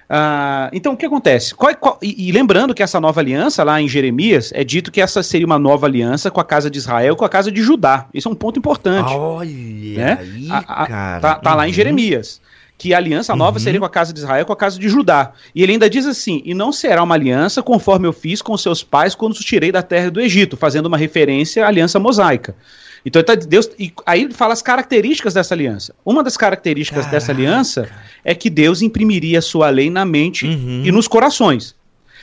Ah, 0.06 0.68
então, 0.70 0.92
o 0.92 0.96
que 0.98 1.06
acontece? 1.06 1.54
Qual, 1.54 1.74
qual, 1.76 1.98
e, 2.02 2.28
e, 2.28 2.30
lembrando 2.30 2.74
que 2.74 2.82
essa 2.82 3.00
nova 3.00 3.18
aliança, 3.18 3.64
lá 3.64 3.80
em 3.80 3.88
Jeremias, 3.88 4.52
é 4.54 4.62
dito 4.62 4.92
que 4.92 5.00
essa 5.00 5.22
seria 5.22 5.46
uma 5.46 5.58
nova 5.58 5.86
aliança 5.86 6.30
com 6.30 6.42
a 6.42 6.44
casa 6.44 6.70
de 6.70 6.76
Israel, 6.76 7.16
com 7.16 7.24
a 7.24 7.28
casa 7.30 7.50
de 7.50 7.62
Judá. 7.62 8.06
Isso 8.12 8.28
é 8.28 8.30
um 8.30 8.34
ponto 8.34 8.58
importante. 8.58 9.14
Olha 9.14 9.48
né? 9.96 10.18
aí, 10.20 10.48
a, 10.50 10.58
a, 10.58 10.86
cara. 10.86 11.20
Tá, 11.20 11.34
tá 11.36 11.50
uhum. 11.52 11.56
lá 11.56 11.64
em 11.64 11.70
uhum. 11.70 11.74
Jeremias. 11.74 12.41
Que 12.82 12.92
a 12.92 12.96
aliança 12.96 13.36
nova 13.36 13.58
uhum. 13.58 13.62
seria 13.62 13.78
com 13.78 13.86
a 13.86 13.88
casa 13.88 14.12
de 14.12 14.18
Israel, 14.18 14.44
com 14.44 14.52
a 14.52 14.56
casa 14.56 14.76
de 14.76 14.88
Judá. 14.88 15.34
E 15.54 15.62
ele 15.62 15.70
ainda 15.70 15.88
diz 15.88 16.04
assim: 16.04 16.42
E 16.44 16.52
não 16.52 16.72
será 16.72 17.00
uma 17.00 17.14
aliança 17.14 17.62
conforme 17.62 18.08
eu 18.08 18.12
fiz 18.12 18.42
com 18.42 18.56
seus 18.56 18.82
pais 18.82 19.14
quando 19.14 19.34
os 19.34 19.38
tirei 19.38 19.70
da 19.70 19.82
terra 19.82 20.10
do 20.10 20.20
Egito, 20.20 20.56
fazendo 20.56 20.86
uma 20.86 20.98
referência 20.98 21.64
à 21.64 21.68
aliança 21.68 22.00
mosaica. 22.00 22.56
Então 23.06 23.22
tá, 23.22 23.36
Deus 23.36 23.70
e 23.78 23.92
aí 24.04 24.22
ele 24.22 24.34
fala 24.34 24.52
as 24.52 24.62
características 24.62 25.32
dessa 25.32 25.54
aliança. 25.54 25.94
Uma 26.04 26.24
das 26.24 26.36
características 26.36 27.04
Caraca. 27.04 27.16
dessa 27.16 27.30
aliança 27.30 27.88
é 28.24 28.34
que 28.34 28.50
Deus 28.50 28.82
imprimiria 28.82 29.38
a 29.38 29.42
sua 29.42 29.70
lei 29.70 29.88
na 29.88 30.04
mente 30.04 30.44
uhum. 30.44 30.82
e 30.84 30.90
nos 30.90 31.06
corações. 31.06 31.76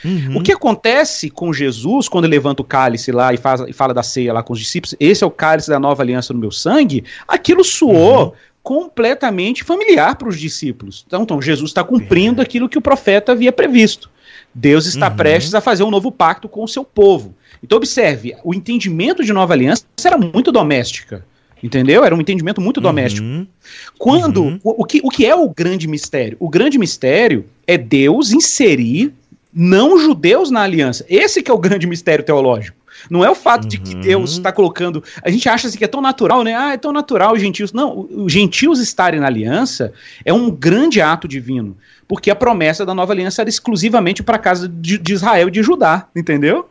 Uhum. 0.04 0.36
O 0.36 0.42
que 0.42 0.52
acontece 0.52 1.30
com 1.30 1.54
Jesus 1.54 2.06
quando 2.06 2.26
ele 2.26 2.34
levanta 2.34 2.60
o 2.60 2.64
cálice 2.66 3.12
lá 3.12 3.32
e, 3.32 3.38
faz, 3.38 3.62
e 3.62 3.72
fala 3.72 3.94
da 3.94 4.02
ceia 4.02 4.34
lá 4.34 4.42
com 4.42 4.52
os 4.52 4.58
discípulos? 4.58 4.94
Esse 5.00 5.24
é 5.24 5.26
o 5.26 5.30
cálice 5.30 5.70
da 5.70 5.80
nova 5.80 6.02
aliança 6.02 6.34
no 6.34 6.38
meu 6.38 6.50
sangue. 6.50 7.02
Aquilo 7.26 7.64
soou 7.64 8.26
uhum. 8.26 8.32
Completamente 8.70 9.64
familiar 9.64 10.14
para 10.14 10.28
os 10.28 10.38
discípulos. 10.38 11.02
Então, 11.04 11.24
então 11.24 11.42
Jesus 11.42 11.70
está 11.70 11.82
cumprindo 11.82 12.40
aquilo 12.40 12.68
que 12.68 12.78
o 12.78 12.80
profeta 12.80 13.32
havia 13.32 13.50
previsto. 13.50 14.08
Deus 14.54 14.86
está 14.86 15.08
uhum. 15.08 15.16
prestes 15.16 15.56
a 15.56 15.60
fazer 15.60 15.82
um 15.82 15.90
novo 15.90 16.12
pacto 16.12 16.48
com 16.48 16.62
o 16.62 16.68
seu 16.68 16.84
povo. 16.84 17.34
Então, 17.64 17.76
observe, 17.76 18.36
o 18.44 18.54
entendimento 18.54 19.24
de 19.24 19.32
nova 19.32 19.54
aliança 19.54 19.84
era 20.04 20.16
muito 20.16 20.52
doméstica. 20.52 21.26
Entendeu? 21.60 22.04
Era 22.04 22.14
um 22.14 22.20
entendimento 22.20 22.60
muito 22.60 22.76
uhum. 22.76 22.84
doméstico. 22.84 23.26
Quando. 23.98 24.44
Uhum. 24.44 24.60
O, 24.62 24.82
o, 24.82 24.84
que, 24.84 25.00
o 25.02 25.10
que 25.10 25.26
é 25.26 25.34
o 25.34 25.48
grande 25.48 25.88
mistério? 25.88 26.36
O 26.38 26.48
grande 26.48 26.78
mistério 26.78 27.46
é 27.66 27.76
Deus 27.76 28.30
inserir 28.30 29.12
não 29.52 29.98
judeus 29.98 30.50
na 30.50 30.62
aliança. 30.62 31.04
Esse 31.08 31.42
que 31.42 31.50
é 31.50 31.54
o 31.54 31.58
grande 31.58 31.86
mistério 31.86 32.24
teológico. 32.24 32.78
Não 33.08 33.24
é 33.24 33.30
o 33.30 33.34
fato 33.34 33.66
de 33.66 33.78
que 33.78 33.94
Deus 33.94 34.32
está 34.32 34.52
colocando. 34.52 35.02
A 35.22 35.30
gente 35.30 35.48
acha 35.48 35.68
assim 35.68 35.78
que 35.78 35.84
é 35.84 35.88
tão 35.88 36.02
natural, 36.02 36.42
né? 36.42 36.54
Ah, 36.54 36.72
é 36.72 36.76
tão 36.76 36.92
natural 36.92 37.32
os 37.32 37.40
gentios. 37.40 37.72
Não, 37.72 38.06
os 38.10 38.32
gentios 38.32 38.80
estarem 38.80 39.20
na 39.20 39.26
aliança 39.26 39.92
é 40.24 40.32
um 40.32 40.50
grande 40.50 41.00
ato 41.00 41.26
divino. 41.26 41.76
Porque 42.06 42.30
a 42.30 42.34
promessa 42.34 42.84
da 42.84 42.94
nova 42.94 43.12
aliança 43.12 43.40
era 43.42 43.48
exclusivamente 43.48 44.22
para 44.22 44.36
a 44.36 44.38
casa 44.38 44.68
de, 44.68 44.98
de 44.98 45.12
Israel 45.12 45.48
e 45.48 45.52
de 45.52 45.62
Judá, 45.62 46.08
entendeu? 46.14 46.68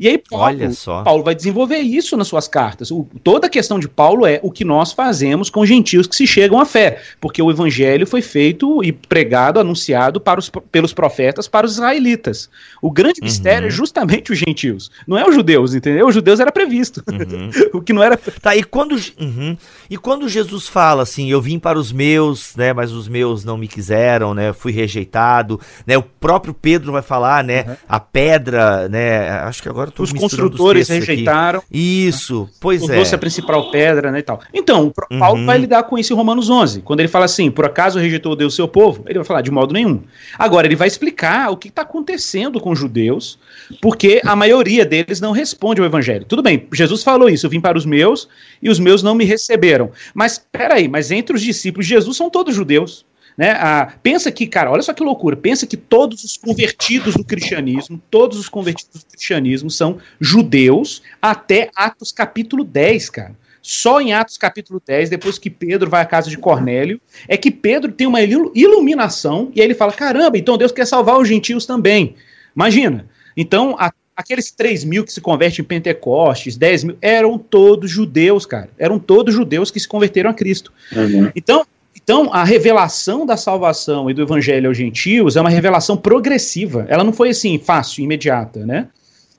E 0.00 0.08
aí 0.08 0.16
Paulo, 0.16 0.46
Olha 0.46 0.70
só. 0.72 1.02
Paulo 1.02 1.22
vai 1.22 1.34
desenvolver 1.34 1.76
isso 1.76 2.16
nas 2.16 2.26
suas 2.26 2.48
cartas. 2.48 2.90
O, 2.90 3.06
toda 3.22 3.48
a 3.48 3.50
questão 3.50 3.78
de 3.78 3.86
Paulo 3.86 4.24
é 4.24 4.40
o 4.42 4.50
que 4.50 4.64
nós 4.64 4.92
fazemos 4.92 5.50
com 5.50 5.66
gentios 5.66 6.06
que 6.06 6.16
se 6.16 6.26
chegam 6.26 6.58
à 6.58 6.64
fé, 6.64 7.02
porque 7.20 7.42
o 7.42 7.50
evangelho 7.50 8.06
foi 8.06 8.22
feito 8.22 8.82
e 8.82 8.92
pregado, 8.92 9.60
anunciado 9.60 10.18
para 10.18 10.40
os, 10.40 10.50
pelos 10.72 10.94
profetas 10.94 11.46
para 11.46 11.66
os 11.66 11.74
israelitas. 11.74 12.48
O 12.80 12.90
grande 12.90 13.20
uhum. 13.20 13.26
mistério 13.26 13.66
é 13.66 13.70
justamente 13.70 14.32
os 14.32 14.38
gentios, 14.38 14.90
não 15.06 15.18
é 15.18 15.28
os 15.28 15.34
judeus, 15.34 15.74
entendeu? 15.74 16.06
Os 16.06 16.14
judeus 16.14 16.40
era 16.40 16.50
previsto. 16.50 17.02
Uhum. 17.06 17.50
o 17.78 17.82
que 17.82 17.92
não 17.92 18.02
era. 18.02 18.16
Tá, 18.40 18.56
e 18.56 18.64
quando, 18.64 18.92
uhum. 19.20 19.54
e 19.90 19.98
quando 19.98 20.30
Jesus 20.30 20.66
fala 20.66 21.02
assim, 21.02 21.30
eu 21.30 21.42
vim 21.42 21.58
para 21.58 21.78
os 21.78 21.92
meus, 21.92 22.56
né, 22.56 22.72
mas 22.72 22.90
os 22.90 23.06
meus 23.06 23.44
não 23.44 23.58
me 23.58 23.68
quiseram, 23.68 24.32
né, 24.32 24.54
fui 24.54 24.72
rejeitado, 24.72 25.60
né, 25.86 25.98
o 25.98 26.02
próprio 26.02 26.54
Pedro 26.54 26.90
vai 26.90 27.02
falar, 27.02 27.44
né, 27.44 27.64
uhum. 27.68 27.76
a 27.86 28.00
pedra, 28.00 28.88
né, 28.88 29.28
acho 29.40 29.62
que 29.62 29.68
agora 29.68 29.89
os 29.98 30.12
construtores 30.12 30.88
os 30.88 30.94
rejeitaram. 30.94 31.60
Aqui. 31.60 32.06
Isso, 32.06 32.48
pois 32.60 32.88
é. 32.88 33.14
a 33.14 33.18
principal 33.18 33.70
pedra, 33.70 34.10
né, 34.10 34.20
e 34.20 34.22
tal. 34.22 34.40
Então, 34.52 34.92
uhum. 35.10 35.18
Paulo 35.18 35.44
vai 35.44 35.58
lidar 35.58 35.84
com 35.84 35.98
isso 35.98 36.12
em 36.12 36.16
Romanos 36.16 36.48
11, 36.48 36.82
quando 36.82 37.00
ele 37.00 37.08
fala 37.08 37.24
assim, 37.24 37.50
por 37.50 37.64
acaso 37.64 37.98
rejeitou 37.98 38.36
Deus 38.36 38.54
seu 38.54 38.68
povo? 38.68 39.04
Ele 39.06 39.18
vai 39.18 39.24
falar 39.24 39.40
de 39.40 39.50
modo 39.50 39.72
nenhum. 39.72 40.02
Agora, 40.38 40.66
ele 40.66 40.76
vai 40.76 40.88
explicar 40.88 41.50
o 41.50 41.56
que 41.56 41.68
está 41.68 41.82
acontecendo 41.82 42.60
com 42.60 42.70
os 42.70 42.78
judeus, 42.78 43.38
porque 43.80 44.20
a 44.24 44.36
maioria 44.36 44.84
deles 44.84 45.20
não 45.20 45.32
responde 45.32 45.80
ao 45.80 45.86
evangelho. 45.86 46.24
Tudo 46.24 46.42
bem, 46.42 46.66
Jesus 46.72 47.02
falou 47.02 47.28
isso, 47.28 47.46
eu 47.46 47.50
vim 47.50 47.60
para 47.60 47.78
os 47.78 47.86
meus 47.86 48.28
e 48.62 48.68
os 48.68 48.78
meus 48.78 49.02
não 49.02 49.14
me 49.14 49.24
receberam. 49.24 49.90
Mas, 50.14 50.38
peraí, 50.50 50.88
mas 50.88 51.10
entre 51.10 51.34
os 51.34 51.42
discípulos 51.42 51.86
de 51.86 51.94
Jesus 51.94 52.16
são 52.16 52.30
todos 52.30 52.54
judeus. 52.54 53.04
Né? 53.40 53.52
Ah, 53.52 53.94
pensa 54.02 54.30
que, 54.30 54.46
cara, 54.46 54.70
olha 54.70 54.82
só 54.82 54.92
que 54.92 55.02
loucura. 55.02 55.34
Pensa 55.34 55.66
que 55.66 55.74
todos 55.74 56.24
os 56.24 56.36
convertidos 56.36 57.14
do 57.14 57.24
cristianismo, 57.24 57.98
todos 58.10 58.38
os 58.38 58.50
convertidos 58.50 59.02
do 59.02 59.06
cristianismo 59.06 59.70
são 59.70 59.96
judeus 60.20 61.02
até 61.22 61.70
Atos 61.74 62.12
capítulo 62.12 62.62
10, 62.62 63.08
cara. 63.08 63.34
Só 63.62 63.98
em 63.98 64.12
Atos 64.12 64.36
capítulo 64.36 64.78
10, 64.86 65.08
depois 65.08 65.38
que 65.38 65.48
Pedro 65.48 65.88
vai 65.88 66.02
à 66.02 66.04
casa 66.04 66.28
de 66.28 66.36
Cornélio, 66.36 67.00
é 67.26 67.34
que 67.34 67.50
Pedro 67.50 67.90
tem 67.90 68.06
uma 68.06 68.20
iluminação 68.20 69.50
e 69.54 69.62
aí 69.62 69.66
ele 69.66 69.74
fala: 69.74 69.92
caramba, 69.92 70.36
então 70.36 70.58
Deus 70.58 70.70
quer 70.70 70.86
salvar 70.86 71.18
os 71.18 71.26
gentios 71.26 71.64
também. 71.64 72.16
Imagina. 72.54 73.06
Então, 73.34 73.74
a, 73.78 73.90
aqueles 74.14 74.50
3 74.50 74.84
mil 74.84 75.02
que 75.02 75.14
se 75.14 75.20
convertem 75.22 75.62
em 75.62 75.66
Pentecostes, 75.66 76.58
10 76.58 76.84
mil, 76.84 76.98
eram 77.00 77.38
todos 77.38 77.90
judeus, 77.90 78.44
cara. 78.44 78.68
Eram 78.78 78.98
todos 78.98 79.34
judeus 79.34 79.70
que 79.70 79.80
se 79.80 79.88
converteram 79.88 80.28
a 80.28 80.34
Cristo. 80.34 80.70
Uhum. 80.94 81.32
Então, 81.34 81.64
então, 82.10 82.28
a 82.32 82.42
revelação 82.42 83.24
da 83.24 83.36
salvação 83.36 84.10
e 84.10 84.14
do 84.14 84.22
evangelho 84.22 84.66
aos 84.66 84.76
gentios 84.76 85.36
é 85.36 85.40
uma 85.40 85.48
revelação 85.48 85.96
progressiva. 85.96 86.84
Ela 86.88 87.04
não 87.04 87.12
foi 87.12 87.28
assim 87.28 87.56
fácil, 87.56 88.02
imediata, 88.02 88.66
né? 88.66 88.88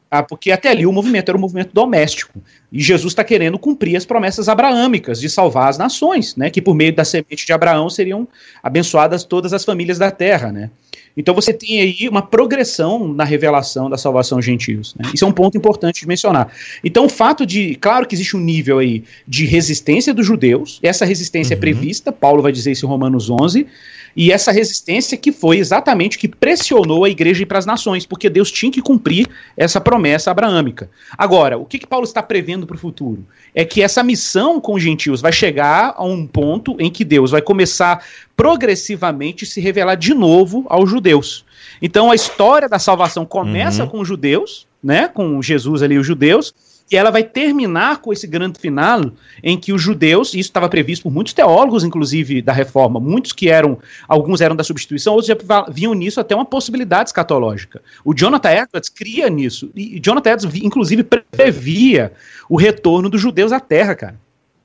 Ah, 0.10 0.24
porque 0.24 0.54
até 0.54 0.70
ali 0.70 0.86
o 0.86 0.92
movimento 0.94 1.28
era 1.28 1.38
um 1.38 1.42
movimento 1.42 1.72
doméstico. 1.74 2.42
E 2.72 2.82
Jesus 2.82 3.12
está 3.12 3.26
querendo 3.26 3.60
cumprir 3.60 3.98
as 3.98 4.06
promessas 4.06 4.48
abraâmicas 4.48 5.20
de 5.20 5.30
salvar 5.30 5.68
as 5.68 5.78
nações, 5.78 6.38
né? 6.38 6.50
Que 6.50 6.62
por 6.62 6.74
meio 6.74 6.96
da 6.96 7.04
semente 7.04 7.46
de 7.46 7.52
Abraão 7.52 7.90
seriam 7.90 8.26
abençoadas 8.64 9.26
todas 9.26 9.52
as 9.52 9.66
famílias 9.66 10.00
da 10.00 10.10
terra, 10.10 10.50
né? 10.50 10.70
Então 11.16 11.34
você 11.34 11.54
tem 11.54 11.82
aí 11.82 12.08
uma 12.10 12.22
progressão 12.22 13.08
na 13.14 13.24
revelação 13.24 13.90
da 13.90 13.98
salvação 13.98 14.38
aos 14.38 14.46
gentios. 14.46 14.96
Né? 14.96 15.10
Isso 15.14 15.26
é 15.26 15.28
um 15.28 15.32
ponto 15.32 15.58
importante 15.58 16.02
de 16.02 16.08
mencionar. 16.08 16.52
Então 16.84 17.06
o 17.06 17.10
fato 17.10 17.46
de, 17.46 17.76
claro 17.76 18.08
que 18.08 18.16
existe 18.16 18.36
um 18.36 18.40
nível 18.40 18.80
aí 18.80 19.04
de 19.28 19.46
resistência 19.46 20.14
dos 20.14 20.26
judeus, 20.26 20.80
essa 20.82 21.06
resistência 21.06 21.54
é 21.54 21.56
uhum. 21.56 21.58
é 21.58 21.62
prevista, 21.62 22.12
Paulo 22.12 22.42
vai 22.42 22.52
dizer 22.52 22.72
isso 22.72 22.86
em 22.86 22.90
Romanos 22.90 23.30
11, 23.30 23.68
e 24.16 24.32
essa 24.32 24.52
resistência 24.52 25.18
que 25.18 25.32
foi 25.32 25.58
exatamente 25.58 26.18
que 26.18 26.28
pressionou 26.28 27.04
a 27.04 27.10
igreja 27.10 27.46
para 27.46 27.60
as 27.60 27.66
nações, 27.66 28.06
porque 28.06 28.30
Deus 28.30 28.52
tinha 28.52 28.72
que 28.72 28.82
cumprir 28.82 29.28
essa 29.56 29.80
promessa 29.80 30.32
abraâmica. 30.32 30.90
Agora, 31.18 31.58
o 31.58 31.66
que, 31.66 31.80
que 31.80 31.88
Paulo 31.88 32.06
está 32.06 32.22
prevendo 32.22 32.68
para 32.68 32.76
o 32.76 32.80
futuro? 32.80 33.26
É 33.54 33.64
que 33.66 33.82
essa 33.82 34.04
missão 34.04 34.60
com 34.60 34.74
os 34.74 34.84
gentios 34.84 35.22
vai 35.22 35.32
chegar 35.32 35.94
a 35.98 36.04
um 36.04 36.28
ponto 36.28 36.76
em 36.80 36.90
que 36.90 37.04
Deus 37.04 37.32
vai 37.32 37.42
começar 37.42 38.04
progressivamente 38.36 39.46
se 39.46 39.62
revelar 39.62 39.96
de 39.96 40.14
novo 40.14 40.66
aos 40.70 40.90
judeus. 40.90 41.46
Então 41.82 42.12
a 42.12 42.16
história 42.16 42.68
da 42.68 42.80
salvação 42.80 43.26
começa 43.26 43.84
uhum. 43.84 43.90
com 43.90 44.00
os 44.00 44.08
judeus, 44.08 44.68
né, 44.84 45.08
com 45.08 45.42
Jesus 45.42 45.84
ali 45.84 45.98
os 45.98 46.06
judeus, 46.06 46.54
e 46.92 46.98
ela 46.98 47.10
vai 47.10 47.24
terminar 47.24 48.00
com 48.00 48.12
esse 48.12 48.28
grande 48.28 48.60
final 48.60 49.02
em 49.42 49.58
que 49.58 49.72
os 49.72 49.82
judeus, 49.82 50.30
isso 50.30 50.50
estava 50.50 50.68
previsto 50.68 51.04
por 51.04 51.12
muitos 51.12 51.34
teólogos, 51.34 51.86
inclusive 51.86 52.42
da 52.42 52.52
reforma, 52.52 53.00
muitos 53.00 53.32
que 53.32 53.50
eram, 53.50 53.80
alguns 54.08 54.42
eram 54.42 54.56
da 54.56 54.64
substituição, 54.64 55.14
outros 55.14 55.28
já 55.28 55.66
viam 55.70 55.94
nisso 55.94 56.20
até 56.20 56.36
uma 56.36 56.44
possibilidade 56.44 57.10
escatológica. 57.10 57.82
O 58.04 58.14
Jonathan 58.14 58.52
Edwards 58.52 58.90
cria 58.90 59.30
nisso, 59.30 59.72
e 59.74 60.00
Jonathan 60.00 60.32
Edwards, 60.32 60.62
inclusive, 60.62 61.04
previa 61.04 62.12
o 62.50 62.58
retorno 62.58 63.10
dos 63.10 63.22
judeus 63.22 63.54
à 63.54 63.60
terra, 63.60 63.96
cara. 63.96 64.16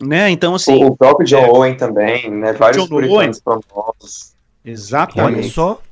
Né? 0.03 0.29
Então, 0.31 0.55
assim. 0.55 0.85
O 0.85 0.97
próprio 0.97 1.27
John 1.27 1.45
é, 1.45 1.51
Owen 1.51 1.77
também, 1.77 2.31
né? 2.31 2.53
Vários 2.53 2.87
puritanos 2.87 3.41
famosos. 3.41 4.35
Exatamente. 4.65 5.39
Olha 5.39 5.51
só. 5.51 5.83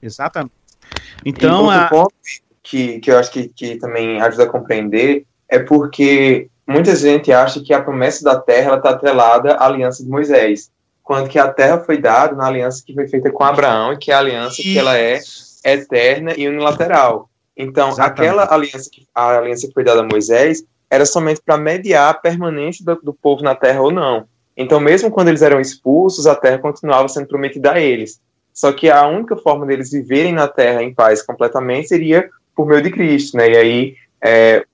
Exatamente. 0.00 0.52
Então, 1.24 1.72
e 1.72 1.76
a... 1.76 1.88
ponto 1.88 2.12
que, 2.62 3.00
que 3.00 3.10
eu 3.10 3.18
acho 3.18 3.32
que, 3.32 3.48
que 3.48 3.76
também 3.76 4.20
ajuda 4.20 4.44
a 4.44 4.48
compreender 4.48 5.26
é 5.48 5.58
porque 5.58 6.48
muita 6.66 6.94
gente 6.94 7.32
acha 7.32 7.60
que 7.60 7.72
a 7.72 7.82
promessa 7.82 8.22
da 8.22 8.38
terra 8.38 8.76
está 8.76 8.90
atrelada 8.90 9.54
à 9.54 9.66
aliança 9.66 10.02
de 10.02 10.10
Moisés, 10.10 10.70
quando 11.02 11.28
que 11.28 11.38
a 11.38 11.48
terra 11.48 11.78
foi 11.78 11.98
dada 11.98 12.34
na 12.34 12.46
aliança 12.46 12.82
que 12.84 12.92
foi 12.92 13.08
feita 13.08 13.30
com 13.30 13.42
Abraão 13.42 13.94
e 13.94 13.96
que 13.96 14.10
é 14.10 14.14
a 14.14 14.18
aliança 14.18 14.56
que 14.56 14.78
ela 14.78 14.96
é 14.96 15.18
eterna 15.64 16.34
e 16.36 16.46
unilateral. 16.46 17.30
Então, 17.56 17.88
Exatamente. 17.88 18.20
aquela 18.20 18.54
aliança 18.54 18.90
que, 18.92 19.06
a 19.14 19.38
aliança 19.38 19.66
que 19.66 19.72
foi 19.72 19.82
dada 19.82 20.00
a 20.00 20.06
Moisés 20.06 20.62
era 20.90 21.04
somente 21.04 21.40
para 21.44 21.56
mediar 21.56 22.10
a 22.10 22.14
permanência 22.14 22.84
do, 22.84 22.94
do, 23.02 23.12
povo 23.12 23.42
na 23.42 23.54
terra 23.54 23.80
ou 23.80 23.90
não. 23.90 24.26
Então, 24.56 24.78
mesmo 24.78 25.10
quando 25.10 25.28
eles 25.28 25.42
eram 25.42 25.60
expulsos, 25.60 26.26
a 26.26 26.34
terra 26.34 26.58
continuava 26.58 27.08
sendo 27.08 27.26
prometida 27.26 27.72
a 27.72 27.80
eles. 27.80 28.20
Só 28.52 28.72
que 28.72 28.90
a 28.90 29.06
única 29.06 29.36
forma 29.36 29.66
deles 29.66 29.90
viverem 29.90 30.32
na 30.32 30.48
terra 30.48 30.82
em 30.82 30.92
paz 30.92 31.22
completamente 31.22 31.88
seria 31.88 32.28
por 32.54 32.66
meio 32.66 32.82
de 32.82 32.90
Cristo, 32.90 33.36
né? 33.36 33.50
E 33.50 33.56
aí, 33.56 33.96
é, 34.20 34.64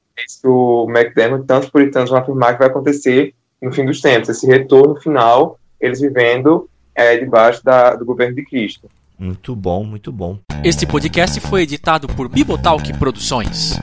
o 0.44 0.86
McDermott, 0.88 1.46
tanto 1.46 1.70
puritanos 1.70 2.10
vão 2.10 2.18
afirmar 2.18 2.52
que 2.52 2.60
vai 2.60 2.68
acontecer 2.68 3.34
no 3.60 3.72
fim 3.72 3.84
dos 3.84 4.00
tempos, 4.00 4.28
esse 4.28 4.46
retorno 4.46 4.96
final, 4.96 5.58
eles 5.80 6.00
vivendo 6.00 6.68
é, 6.94 7.16
debaixo 7.16 7.64
da, 7.64 7.94
do 7.94 8.04
governo 8.04 8.34
de 8.34 8.44
Cristo. 8.44 8.90
Muito 9.18 9.54
bom, 9.56 9.84
muito 9.84 10.12
bom. 10.12 10.38
Este 10.62 10.86
podcast 10.86 11.40
foi 11.40 11.62
editado 11.62 12.06
por 12.08 12.28
Bibotalk 12.28 12.92
Produções. 12.98 13.80